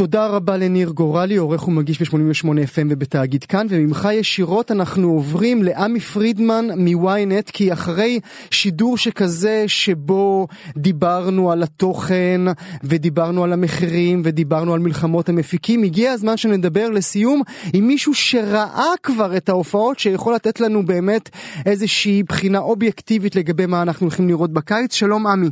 תודה 0.00 0.26
רבה 0.26 0.56
לניר 0.56 0.90
גורלי, 0.90 1.36
עורך 1.36 1.68
ומגיש 1.68 2.02
ב-88 2.02 2.46
FM 2.46 2.86
ובתאגיד 2.90 3.44
כאן, 3.44 3.66
וממך 3.70 4.08
ישירות 4.12 4.70
אנחנו 4.70 5.08
עוברים 5.08 5.62
לעמי 5.62 6.00
פרידמן 6.00 6.66
מ-ynet, 6.76 7.50
כי 7.52 7.72
אחרי 7.72 8.20
שידור 8.50 8.98
שכזה 8.98 9.64
שבו 9.66 10.46
דיברנו 10.76 11.52
על 11.52 11.62
התוכן, 11.62 12.40
ודיברנו 12.84 13.44
על 13.44 13.52
המחירים, 13.52 14.22
ודיברנו 14.24 14.74
על 14.74 14.80
מלחמות 14.80 15.28
המפיקים, 15.28 15.82
הגיע 15.82 16.12
הזמן 16.12 16.36
שנדבר 16.36 16.90
לסיום 16.90 17.42
עם 17.72 17.86
מישהו 17.86 18.14
שראה 18.14 18.92
כבר 19.02 19.36
את 19.36 19.48
ההופעות, 19.48 19.98
שיכול 19.98 20.34
לתת 20.34 20.60
לנו 20.60 20.86
באמת 20.86 21.30
איזושהי 21.66 22.22
בחינה 22.22 22.58
אובייקטיבית 22.58 23.36
לגבי 23.36 23.66
מה 23.66 23.82
אנחנו 23.82 24.04
הולכים 24.06 24.28
לראות 24.28 24.52
בקיץ. 24.52 24.94
שלום 24.94 25.26
עמי. 25.26 25.50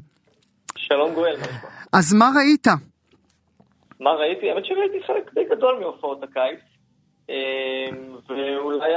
שלום 0.76 1.14
גואל? 1.14 1.36
אז 1.92 2.12
מה 2.12 2.30
ראית? 2.36 2.88
מה 4.01 4.11
ראיתי? 4.11 4.51
האמת 4.51 4.64
שראיתי 4.64 5.03
חלק 5.03 5.34
די 5.34 5.44
גדול 5.44 5.78
מהופעות 5.80 6.22
הקיץ, 6.22 6.61
אמ, 7.28 7.34
ואולי 8.28 8.92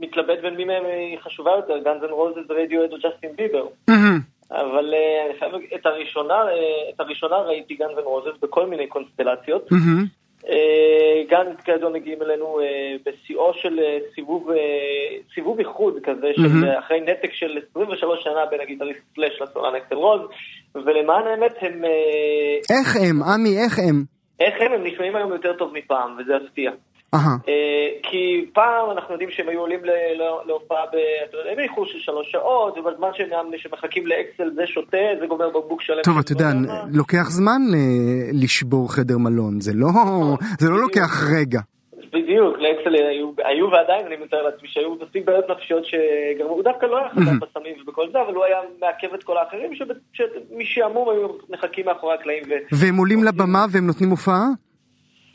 מתלבט 0.00 0.38
בין 0.42 0.54
מי 0.54 0.64
מהם 0.64 0.84
היא 0.84 1.18
חשובה 1.18 1.50
יותר, 1.50 1.78
גאנז 1.78 2.02
אנד 2.02 2.10
רוזס, 2.10 2.50
רדיוהד 2.50 2.92
או 2.92 2.96
ג'סטין 2.98 3.36
ביבר. 3.36 3.66
אבל 4.50 4.94
אה, 4.94 5.26
אני 5.26 5.38
חייב 5.38 5.52
להגיד, 5.52 5.68
את 5.74 5.86
הראשונה, 5.86 6.34
אה, 6.34 6.90
את 6.94 7.00
הראשונה 7.00 7.36
ראיתי 7.36 7.74
גאנז 7.74 7.98
אנד 7.98 8.04
רוזס 8.04 8.40
בכל 8.42 8.66
מיני 8.66 8.86
קונסטלציות. 8.86 9.68
אה, 10.48 11.22
גאנז 11.28 11.56
כידוע 11.64 11.90
מגיעים 11.90 12.22
אלינו 12.22 12.60
בשיאו 13.06 13.54
של 13.54 13.80
סיבוב, 14.14 14.50
סיבוב 15.34 15.58
איחוד 15.58 15.94
כזה, 16.02 16.30
של 16.36 16.70
אחרי 16.78 17.00
נתק 17.00 17.32
של 17.32 17.58
23 17.70 18.24
שנה 18.24 18.46
בין 18.50 18.60
הגיטריסט 18.60 19.00
סלאש 19.14 19.40
לסולן 19.40 19.74
אקסל 19.74 19.94
רוז, 19.94 20.20
ולמען 20.74 21.22
האמת 21.26 21.52
הם... 21.60 21.84
אה, 21.84 22.76
איך 22.78 22.96
הם? 22.96 23.22
עמי, 23.22 23.58
איך 23.58 23.78
הם? 23.78 24.04
איך 24.40 24.54
הם? 24.60 24.72
הם 24.72 24.84
נשמעים 24.86 25.16
היום 25.16 25.32
יותר 25.32 25.52
טוב 25.58 25.72
מפעם, 25.74 26.16
וזה 26.18 26.32
הפתיע. 26.36 26.70
אה, 27.14 27.20
כי 28.02 28.50
פעם 28.54 28.90
אנחנו 28.90 29.12
יודעים 29.14 29.30
שהם 29.30 29.48
היו 29.48 29.60
עולים 29.60 29.80
להופעה 30.46 30.78
יודע, 30.92 31.56
באיחור 31.56 31.86
של 31.86 31.98
שלוש 31.98 32.32
שעות, 32.32 32.78
ובזמן 32.78 33.08
שהם- 33.14 33.30
שמחכים 33.58 34.06
לאקסל 34.06 34.50
זה 34.54 34.62
שותה, 34.66 34.96
זה 35.20 35.26
גומר 35.26 35.48
בקבוק 35.48 35.82
שלם. 35.82 36.02
טוב, 36.04 36.18
אתה 36.18 36.32
יודע. 36.32 36.48
לוקח 36.92 37.30
זמן 37.30 37.60
ל- 37.72 38.44
לשבור 38.44 38.92
חדר 38.94 39.18
מלון, 39.18 39.60
זה 39.60 39.72
לא, 39.74 39.88
זה 40.60 40.70
לא 40.70 40.78
לוקח 40.80 41.24
רגע. 41.38 41.60
בדיוק, 42.12 42.58
לאקסל 42.58 42.94
היו, 42.94 43.30
היו 43.44 43.70
ועדיין, 43.70 44.06
אני 44.06 44.16
מתאר 44.16 44.42
לעצמי, 44.42 44.68
שהיו 44.68 44.94
מספיק 44.94 45.24
בעיות 45.24 45.50
נפשיות 45.50 45.84
שגרמו, 45.84 46.50
הוא 46.50 46.62
דווקא 46.62 46.86
לא 46.86 46.98
היה 46.98 47.08
חזק 47.08 47.32
בסמים 47.40 47.74
ובכל 47.82 48.10
זה, 48.12 48.22
אבל 48.22 48.34
הוא 48.34 48.44
היה 48.44 48.58
מעכב 48.80 49.14
את 49.14 49.22
כל 49.22 49.38
האחרים, 49.38 49.70
שמשעמום 50.12 51.08
היו 51.08 51.28
מחכים 51.50 51.86
מאחורי 51.86 52.14
הקלעים, 52.14 52.42
והם 52.72 52.96
עולים 52.96 53.24
לבמה 53.24 53.64
והם 53.72 53.86
נותנים 53.86 54.10
הופעה? 54.10 54.44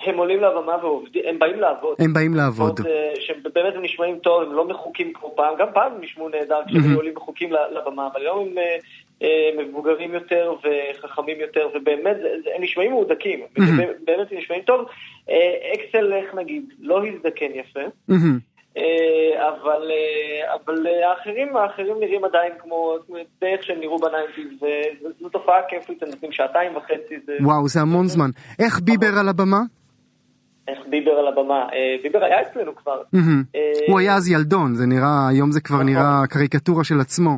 והם 0.07 0.17
עולים 0.17 0.39
לבמה 0.39 0.75
ועובדים, 0.81 1.23
הם 1.27 1.39
באים 1.39 1.59
לעבוד. 1.59 1.95
הם 1.99 2.13
באים 2.13 2.33
לעבוד. 2.33 2.79
אה, 2.85 3.13
שבאמת 3.19 3.75
הם 3.75 3.81
נשמעים 3.81 4.19
טוב, 4.19 4.43
הם 4.43 4.53
לא 4.53 4.67
מחוקים 4.67 5.13
כמו 5.13 5.33
פעם, 5.35 5.55
גם 5.59 5.67
פעם 5.73 5.91
הם 5.91 6.01
נשמעו 6.01 6.29
נהדר 6.29 6.59
כשהם 6.67 6.95
עולים 6.95 7.13
מחוקים 7.15 7.49
לבמה, 7.51 8.07
אבל 8.13 8.21
היום 8.21 8.47
הם 8.47 8.57
אה, 8.57 8.77
מבוגרים 9.57 10.13
יותר 10.13 10.53
וחכמים 10.99 11.39
יותר, 11.39 11.67
ובאמת 11.75 12.15
זה- 12.21 12.41
זה- 12.43 12.49
הם 12.55 12.63
נשמעים 12.63 12.91
מהודקים, 12.91 13.39
באמת 14.05 14.27
הם 14.31 14.37
נשמעים 14.37 14.61
טוב. 14.61 14.85
אה, 15.29 15.35
אקסל, 15.73 16.13
איך 16.13 16.35
נגיד, 16.35 16.63
לא 16.79 17.01
הזדקן 17.07 17.45
יפה. 17.53 17.79
מהמם. 18.07 18.39
אה, 18.77 18.83
אבל, 19.49 19.91
אה, 19.91 20.53
אבל 20.55 20.87
אה, 20.87 21.09
האחרים, 21.11 21.57
האחרים 21.57 21.95
נראים 21.99 22.23
עדיין 22.25 22.51
כמו, 22.59 22.95
די 23.41 23.47
איך 23.47 23.63
שהם 23.63 23.79
נראו 23.79 23.97
בניינטיז, 23.99 24.63
וזו 25.17 25.29
תופעה 25.29 25.55
כיפית, 25.69 26.03
הם 26.03 26.09
נותנים 26.09 26.31
שעתיים 26.31 26.75
וחצי, 26.75 27.15
זה 27.25 27.37
וואו, 27.41 27.67
זה 27.67 27.79
המון 27.81 28.07
זמן. 28.07 28.29
איך 28.59 28.79
ביבר 28.79 29.19
על 29.19 29.29
הבמה? 29.29 29.61
איך 30.67 30.79
ביבר 30.89 31.11
על 31.11 31.27
הבמה. 31.27 31.67
אה, 31.73 31.95
ביבר 32.03 32.23
היה 32.23 32.41
אצלנו 32.41 32.75
כבר. 32.75 33.01
אה, 33.55 33.71
הוא 33.87 33.99
היה 33.99 34.15
אז 34.15 34.31
ילדון, 34.31 34.75
זה 34.75 34.85
נראה, 34.85 35.27
היום 35.29 35.51
זה 35.51 35.61
כבר 35.61 35.75
נכון. 35.75 35.89
נראה 35.89 36.21
קריקטורה 36.29 36.83
של 36.83 36.99
עצמו. 36.99 37.37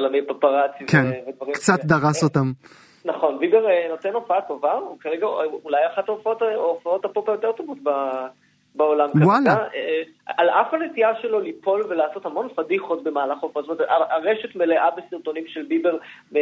צלמי 0.00 0.22
פפראצי 0.26 0.86
כן, 0.86 1.04
ודברים 1.28 1.52
קצת. 1.54 1.84
דרס 1.84 2.24
אותם. 2.24 2.52
נכון, 3.04 3.38
ביבר 3.38 3.66
אה, 3.70 3.86
נותן 3.90 4.12
הופעה 4.12 4.40
טובה, 4.48 4.72
הוא 4.72 4.98
כרגע 5.00 5.26
אולי 5.64 5.78
אחת 5.94 6.08
ההופעות 6.08 6.42
ההופעות 6.42 7.04
הפופ 7.04 7.28
היותר 7.28 7.52
טובות 7.52 7.78
בעולם. 8.74 9.08
וואלה. 9.14 9.56
כרגע. 9.56 9.66
אה, 9.74 10.02
על 10.36 10.48
אף 10.50 10.74
הנטייה 10.74 11.08
שלו 11.22 11.40
ליפול 11.40 11.86
ולעשות 11.88 12.26
המון 12.26 12.48
פדיחות 12.54 13.04
במהלך 13.04 13.38
הופעה, 13.40 13.62
זאת 13.62 13.70
אומרת, 13.70 13.86
הר- 13.90 14.06
הרשת 14.14 14.56
מלאה 14.56 14.88
בסרטונים 14.96 15.44
של 15.46 15.62
ביבר, 15.68 15.96
אה, 16.36 16.40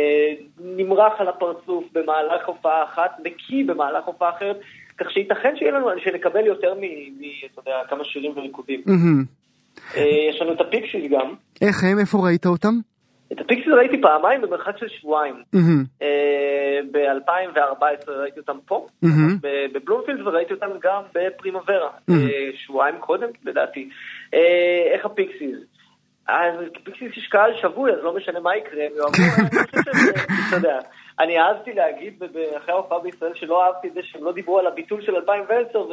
נמרח 0.61 1.13
על 1.21 1.29
הפרצוף 1.29 1.85
במהלך 1.93 2.47
הופעה 2.47 2.85
אחת, 2.85 3.11
מקיא 3.25 3.65
במהלך 3.67 4.05
הופעה 4.05 4.31
אחרת, 4.37 4.57
כך 4.99 5.11
שייתכן 5.11 5.55
שיהיה 5.57 5.73
לנו, 5.73 5.89
שנקבל 6.05 6.47
יותר 6.47 6.75
מ... 6.75 6.81
מ- 6.81 7.25
יודע, 7.59 7.77
כמה 7.89 8.05
שירים 8.05 8.33
וריקודים. 8.37 8.83
אה, 9.97 10.03
יש 10.31 10.41
לנו 10.43 10.53
את 10.53 10.61
הפיקסיס 10.61 11.11
גם. 11.11 11.35
איך 11.63 11.85
הם? 11.85 11.99
איפה 11.99 12.19
ראית 12.25 12.47
אותם? 12.47 12.75
את 13.33 13.41
הפיקסיס 13.41 13.73
ראיתי 13.73 14.01
פעמיים 14.01 14.41
במרחק 14.41 14.79
של 14.79 14.89
שבועיים. 14.89 15.43
אממ. 15.53 15.85
ב-2014 16.93 18.11
ראיתי 18.11 18.41
אותם 18.41 18.59
פה, 18.67 18.87
בבלומפילד, 19.73 20.27
וראיתי 20.27 20.55
אותם 20.55 20.71
גם 20.81 21.03
ב 21.15 21.22
Primavera. 21.22 21.91
אה, 22.11 22.51
שבועיים 22.55 22.99
קודם 22.99 23.29
לדעתי. 23.45 23.89
אה, 24.35 24.93
איך 24.95 25.05
ה 25.05 25.11
Pixies? 25.12 25.59
אז 26.29 26.55
Pixies 26.85 27.17
יש 27.17 27.27
קהל 27.27 27.51
שבוי, 27.63 27.93
אז 27.93 27.99
לא 28.03 28.17
משנה 28.17 28.41
מה 28.41 28.57
יקרה, 28.57 28.85
הם 28.85 28.93
יאהבו, 28.97 29.41
אני 29.41 29.49
חושב 29.49 29.93
שזה, 29.93 30.13
אתה 30.49 30.57
יודע. 30.57 30.79
אני 31.21 31.39
אהבתי 31.39 31.73
להגיד 31.73 32.23
אחרי 32.57 32.75
ההופעה 32.75 32.99
בישראל 32.99 33.35
שלא 33.35 33.67
אהבתי 33.67 33.89
את 33.89 33.95
זה 33.95 34.01
שהם 34.03 34.25
לא 34.25 34.33
דיברו 34.33 34.59
על 34.59 34.67
הביטול 34.67 35.03
של 35.03 35.15
2010 35.17 35.87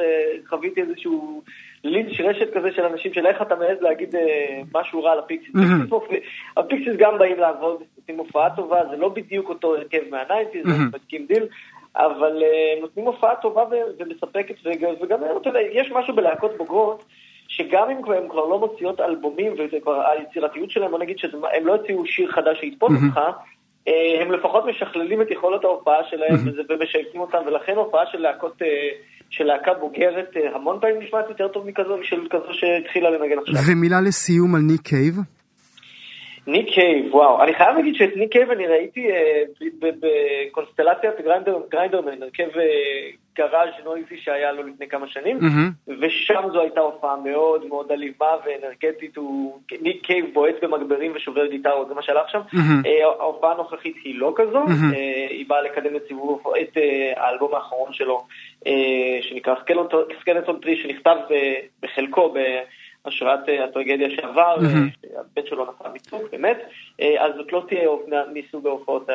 וחוויתי 0.46 0.82
איזשהו 0.82 1.42
לינץ' 1.84 2.20
רשת 2.20 2.54
כזה 2.54 2.72
של 2.76 2.86
אנשים 2.86 3.14
של 3.14 3.28
איך 3.28 3.42
אתה 3.42 3.56
מעז 3.56 3.82
להגיד 3.82 4.16
אה, 4.16 4.62
משהו 4.74 5.04
רע 5.04 5.12
על 5.12 5.20
ה 5.20 5.24
Pixies. 5.24 5.56
מופיע- 5.90 6.20
ה 6.58 6.63
Pixies 6.63 6.96
גם 6.98 7.18
באים 7.18 7.40
לעבוד, 7.40 7.84
עושים 8.00 8.18
הופעה 8.18 8.56
טובה, 8.56 8.82
זה 8.92 8.98
לא 8.98 9.10
בדיוק 9.10 9.50
אותו 9.50 9.76
הרכב 9.76 10.02
מה 10.10 10.20
nineties. 10.20 10.66
הם 10.66 10.88
מינוס 10.88 11.12
קים 11.12 11.26
דיל, 11.26 11.48
אבל 11.96 12.42
אה, 12.42 12.82
נותנים 12.82 13.06
הופעה 13.06 13.36
טובה 13.36 13.64
ומספקת, 14.00 14.56
וגם, 15.02 15.20
יודע, 15.46 15.60
יש 15.62 15.92
משהו 15.92 16.16
בלהקות 16.16 16.58
בוגרות, 16.58 17.04
שגם 17.48 17.90
אם 17.90 18.12
הן 18.12 18.30
כבר 18.30 18.46
לא 18.46 18.60
מוציאות 18.60 19.02
אלבומים, 19.02 19.54
וזה 19.54 19.78
כבר 19.84 20.02
היצירתיות 20.08 20.72
שלהם, 20.72 20.92
בוא 20.92 21.00
נגיד 21.00 21.20
שהם 21.20 21.68
לא 21.68 21.76
הוציאו 21.76 22.06
שיר 22.06 22.32
חדש 22.32 22.60
שיתפוס 22.60 22.92
mm-hmm. 22.92 23.06
אותך, 23.06 23.18
אה, 23.18 23.32
הם 24.22 24.32
לפחות 24.32 24.64
משכללים 24.66 25.22
את 25.22 25.32
יכולות 25.32 25.64
ההופעה 25.64 26.00
שלהם. 26.10 26.36
ומשייפים 26.70 27.22
אותם, 27.22 27.38
ולכן 27.46 27.76
הופעה 27.76 28.04
של 28.12 28.18
להקות... 28.18 28.62
של 29.30 29.44
להקה 29.44 29.74
בוגרת 29.74 30.30
המון 30.56 30.78
פעמים 30.82 31.02
נשמעת 31.02 31.26
יותר 31.30 31.48
טוב 31.48 31.68
מכזו, 31.68 31.98
של 32.04 32.28
כזו 32.30 32.54
שהתחילה 32.54 33.10
לנגן 33.10 33.40
עכשיו. 33.40 33.56
ומילה 33.72 34.02
לסיום 34.02 34.56
על 34.56 34.62
ניק 34.62 34.82
קייב. 34.82 35.16
ניק 36.48 36.74
קייב, 36.74 37.16
וואו, 37.16 37.44
אני 37.44 37.54
חייב 37.54 37.76
להגיד 37.76 37.96
שאת 37.96 38.16
ניק 38.16 38.32
קייב 38.32 38.52
אני 38.52 38.68
ראיתי 38.68 39.12
אה, 39.12 39.44
בקונסטלציית 39.82 41.14
Grinderman, 41.72 42.24
הרכב 42.24 42.58
אה, 42.58 42.64
garage 43.36 43.70
noisy 43.84 44.18
שהיה 44.18 44.52
לו 44.52 44.64
לפני 44.64 44.88
כמה 44.88 45.08
שנים, 45.08 45.40
ושם 46.00 46.42
זו 46.54 46.62
הייתה 46.62 46.80
הופעה 46.80 47.16
מאוד 47.16 47.66
מאוד 47.68 47.92
אלימה 47.92 48.36
ואנרגטית, 48.46 49.16
ניק 49.82 50.06
קייב 50.06 50.26
בועט 50.34 50.56
במגברים 50.64 51.12
ושובר 51.16 51.48
גיטרות, 51.48 51.88
זה 51.88 51.94
מה 51.94 52.04
שהלך 52.04 52.30
שם. 52.30 52.40
אה, 52.86 53.08
ההופעה 53.20 53.52
הנוכחית 53.52 53.96
היא 54.04 54.20
לא 54.20 54.34
כזו, 54.36 54.64
היא 55.30 55.46
באה 55.48 55.62
לקדם 55.62 55.96
את 55.96 56.02
סיבוב, 56.08 56.44
את 56.62 56.78
האלבום 57.16 57.56
האחרון 57.56 57.94
שלו, 57.94 58.26
שנקרא 59.22 59.56
Skeleton 60.20 60.60
Tree, 60.60 60.78
שנכתב 60.78 61.16
בחלקו 61.82 62.34
בהשראת 63.06 63.40
אה, 63.50 63.66
הטרגדיה 63.66 64.08
שעבר, 64.16 64.56
mm-hmm. 64.58 65.20
הבן 65.20 65.48
שלו 65.50 65.66
נפל 65.66 65.90
מצוק, 65.96 66.22
באמת, 66.32 66.58
אה, 67.02 67.26
אז 67.26 67.32
זאת 67.38 67.54
לא 67.54 67.66
תהיה 67.70 67.90
מסוג 68.34 68.68
ההופעות 68.68 69.08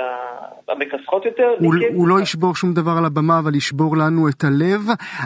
המכסחות 0.69 1.25
יותר. 1.25 1.55
הוא, 1.59 1.75
הוא 1.95 2.09
לא 2.09 2.21
ישבור 2.21 2.55
שום 2.55 2.75
דבר 2.75 2.93
על 2.99 3.05
הבמה, 3.05 3.39
אבל 3.39 3.55
ישבור 3.55 3.97
לנו 3.97 4.29
את 4.29 4.45
הלב. 4.45 4.81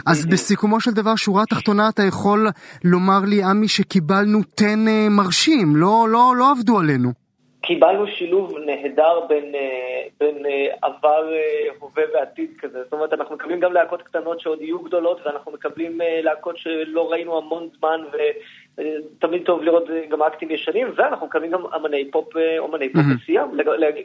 אז 0.07 0.25
בסיכומו 0.25 0.79
של 0.81 0.91
דבר, 0.91 1.15
שורה 1.15 1.45
תחתונה, 1.45 1.89
אתה 1.89 2.03
יכול 2.03 2.47
לומר 2.83 3.19
לי, 3.27 3.43
עמי, 3.43 3.67
שקיבלנו 3.67 4.39
תן 4.55 4.85
מרשים, 5.09 5.75
לא, 5.75 6.07
לא, 6.09 6.33
לא 6.37 6.51
עבדו 6.51 6.79
עלינו. 6.79 7.22
קיבלנו 7.65 8.07
שילוב 8.07 8.53
נהדר 8.65 9.19
בין, 9.29 9.55
אה, 9.55 10.03
בין 10.19 10.45
אה, 10.45 10.75
עבר, 10.81 11.33
אה, 11.33 11.73
הווה 11.79 12.03
ועתיד 12.13 12.49
כזה. 12.59 12.83
זאת 12.83 12.93
אומרת, 12.93 13.13
אנחנו 13.13 13.35
מקבלים 13.35 13.59
גם 13.59 13.73
להקות 13.73 14.01
קטנות 14.01 14.39
שעוד 14.39 14.61
יהיו 14.61 14.79
גדולות, 14.79 15.21
ואנחנו 15.25 15.51
מקבלים 15.51 15.99
להקות 16.23 16.57
שלא 16.57 17.11
ראינו 17.11 17.37
המון 17.37 17.67
זמן, 17.79 17.99
ותמיד 18.11 19.41
טוב 19.45 19.61
לראות 19.61 19.83
גם 20.11 20.21
אקטים 20.21 20.51
ישנים, 20.51 20.87
ואנחנו 20.95 21.27
מקבלים 21.27 21.51
גם 21.51 21.61
אמני 21.75 22.11
פופ, 22.11 22.27
אמני 22.69 22.93
פופ 22.93 23.01
מסוים. 23.15 23.47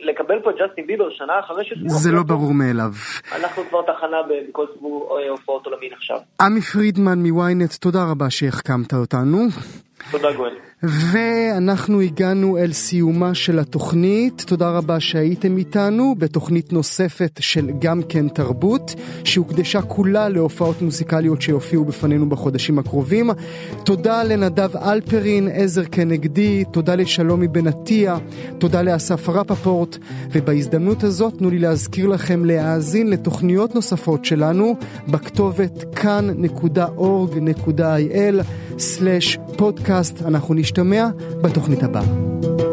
לקבל 0.01 0.41
פה 0.41 0.51
ג'סטין 0.53 0.87
ביבר 0.87 1.11
שנה 1.11 1.39
אחרי 1.41 1.65
ש... 1.65 1.73
זה 1.87 2.13
לא 2.13 2.23
ברור 2.23 2.55
מאליו. 2.55 2.91
אנחנו 3.37 3.63
כבר 3.63 3.83
תחנה 3.83 4.17
בכל 4.29 4.67
סיבוב 4.73 5.13
הופעות 5.29 5.67
עולמין 5.67 5.93
עכשיו. 5.93 6.19
עמי 6.41 6.61
פרידמן 6.61 7.19
מוויינט, 7.19 7.75
תודה 7.75 8.01
רבה 8.11 8.31
שהחכמת 8.31 8.93
אותנו. 8.95 9.39
תודה 10.11 10.33
גואל. 10.33 10.68
ואנחנו 10.83 12.01
הגענו 12.01 12.59
אל 12.59 12.73
סיומה 12.73 13.35
של 13.35 13.59
התוכנית. 13.59 14.45
תודה 14.47 14.71
רבה 14.71 15.01
שהייתם 15.01 15.57
איתנו 15.57 16.15
בתוכנית 16.19 16.73
נוספת 16.73 17.39
של 17.41 17.71
גם 17.79 18.03
כן 18.09 18.29
תרבות, 18.29 18.95
שהוקדשה 19.25 19.83
כולה 19.83 20.29
להופעות 20.29 20.83
מוזיקליות 20.83 21.43
שיופיעו 21.43 21.85
בפנינו 21.85 22.29
בחודשים 22.29 22.79
הקרובים. 22.79 23.31
תודה 23.85 24.23
לנדב 24.23 24.77
אלפרין, 24.77 25.49
עזר 25.53 25.85
כנגדי, 25.85 26.65
תודה 26.71 26.95
לשלומי 26.95 27.49
בן 27.49 27.67
עטיה, 27.67 28.19
תודה 28.59 28.83
לאסף 28.83 29.29
רפפורט, 29.29 29.99
ובהזדמנות 30.33 31.05
הזאת 31.05 31.39
תנו 31.39 31.51
לי 31.51 31.59
להזכיר 31.59 32.07
לכם 32.07 32.45
להאזין 32.45 33.11
לתוכניות 33.11 33.75
נוספות 33.75 34.25
שלנו 34.25 34.77
בכתובת 35.09 35.85
כאן.org.il/פודקאסט. 38.79 40.23
אנחנו 40.23 40.55
נשתמע 40.55 41.07
בתוכנית 41.43 41.83
הבאה. 41.83 42.68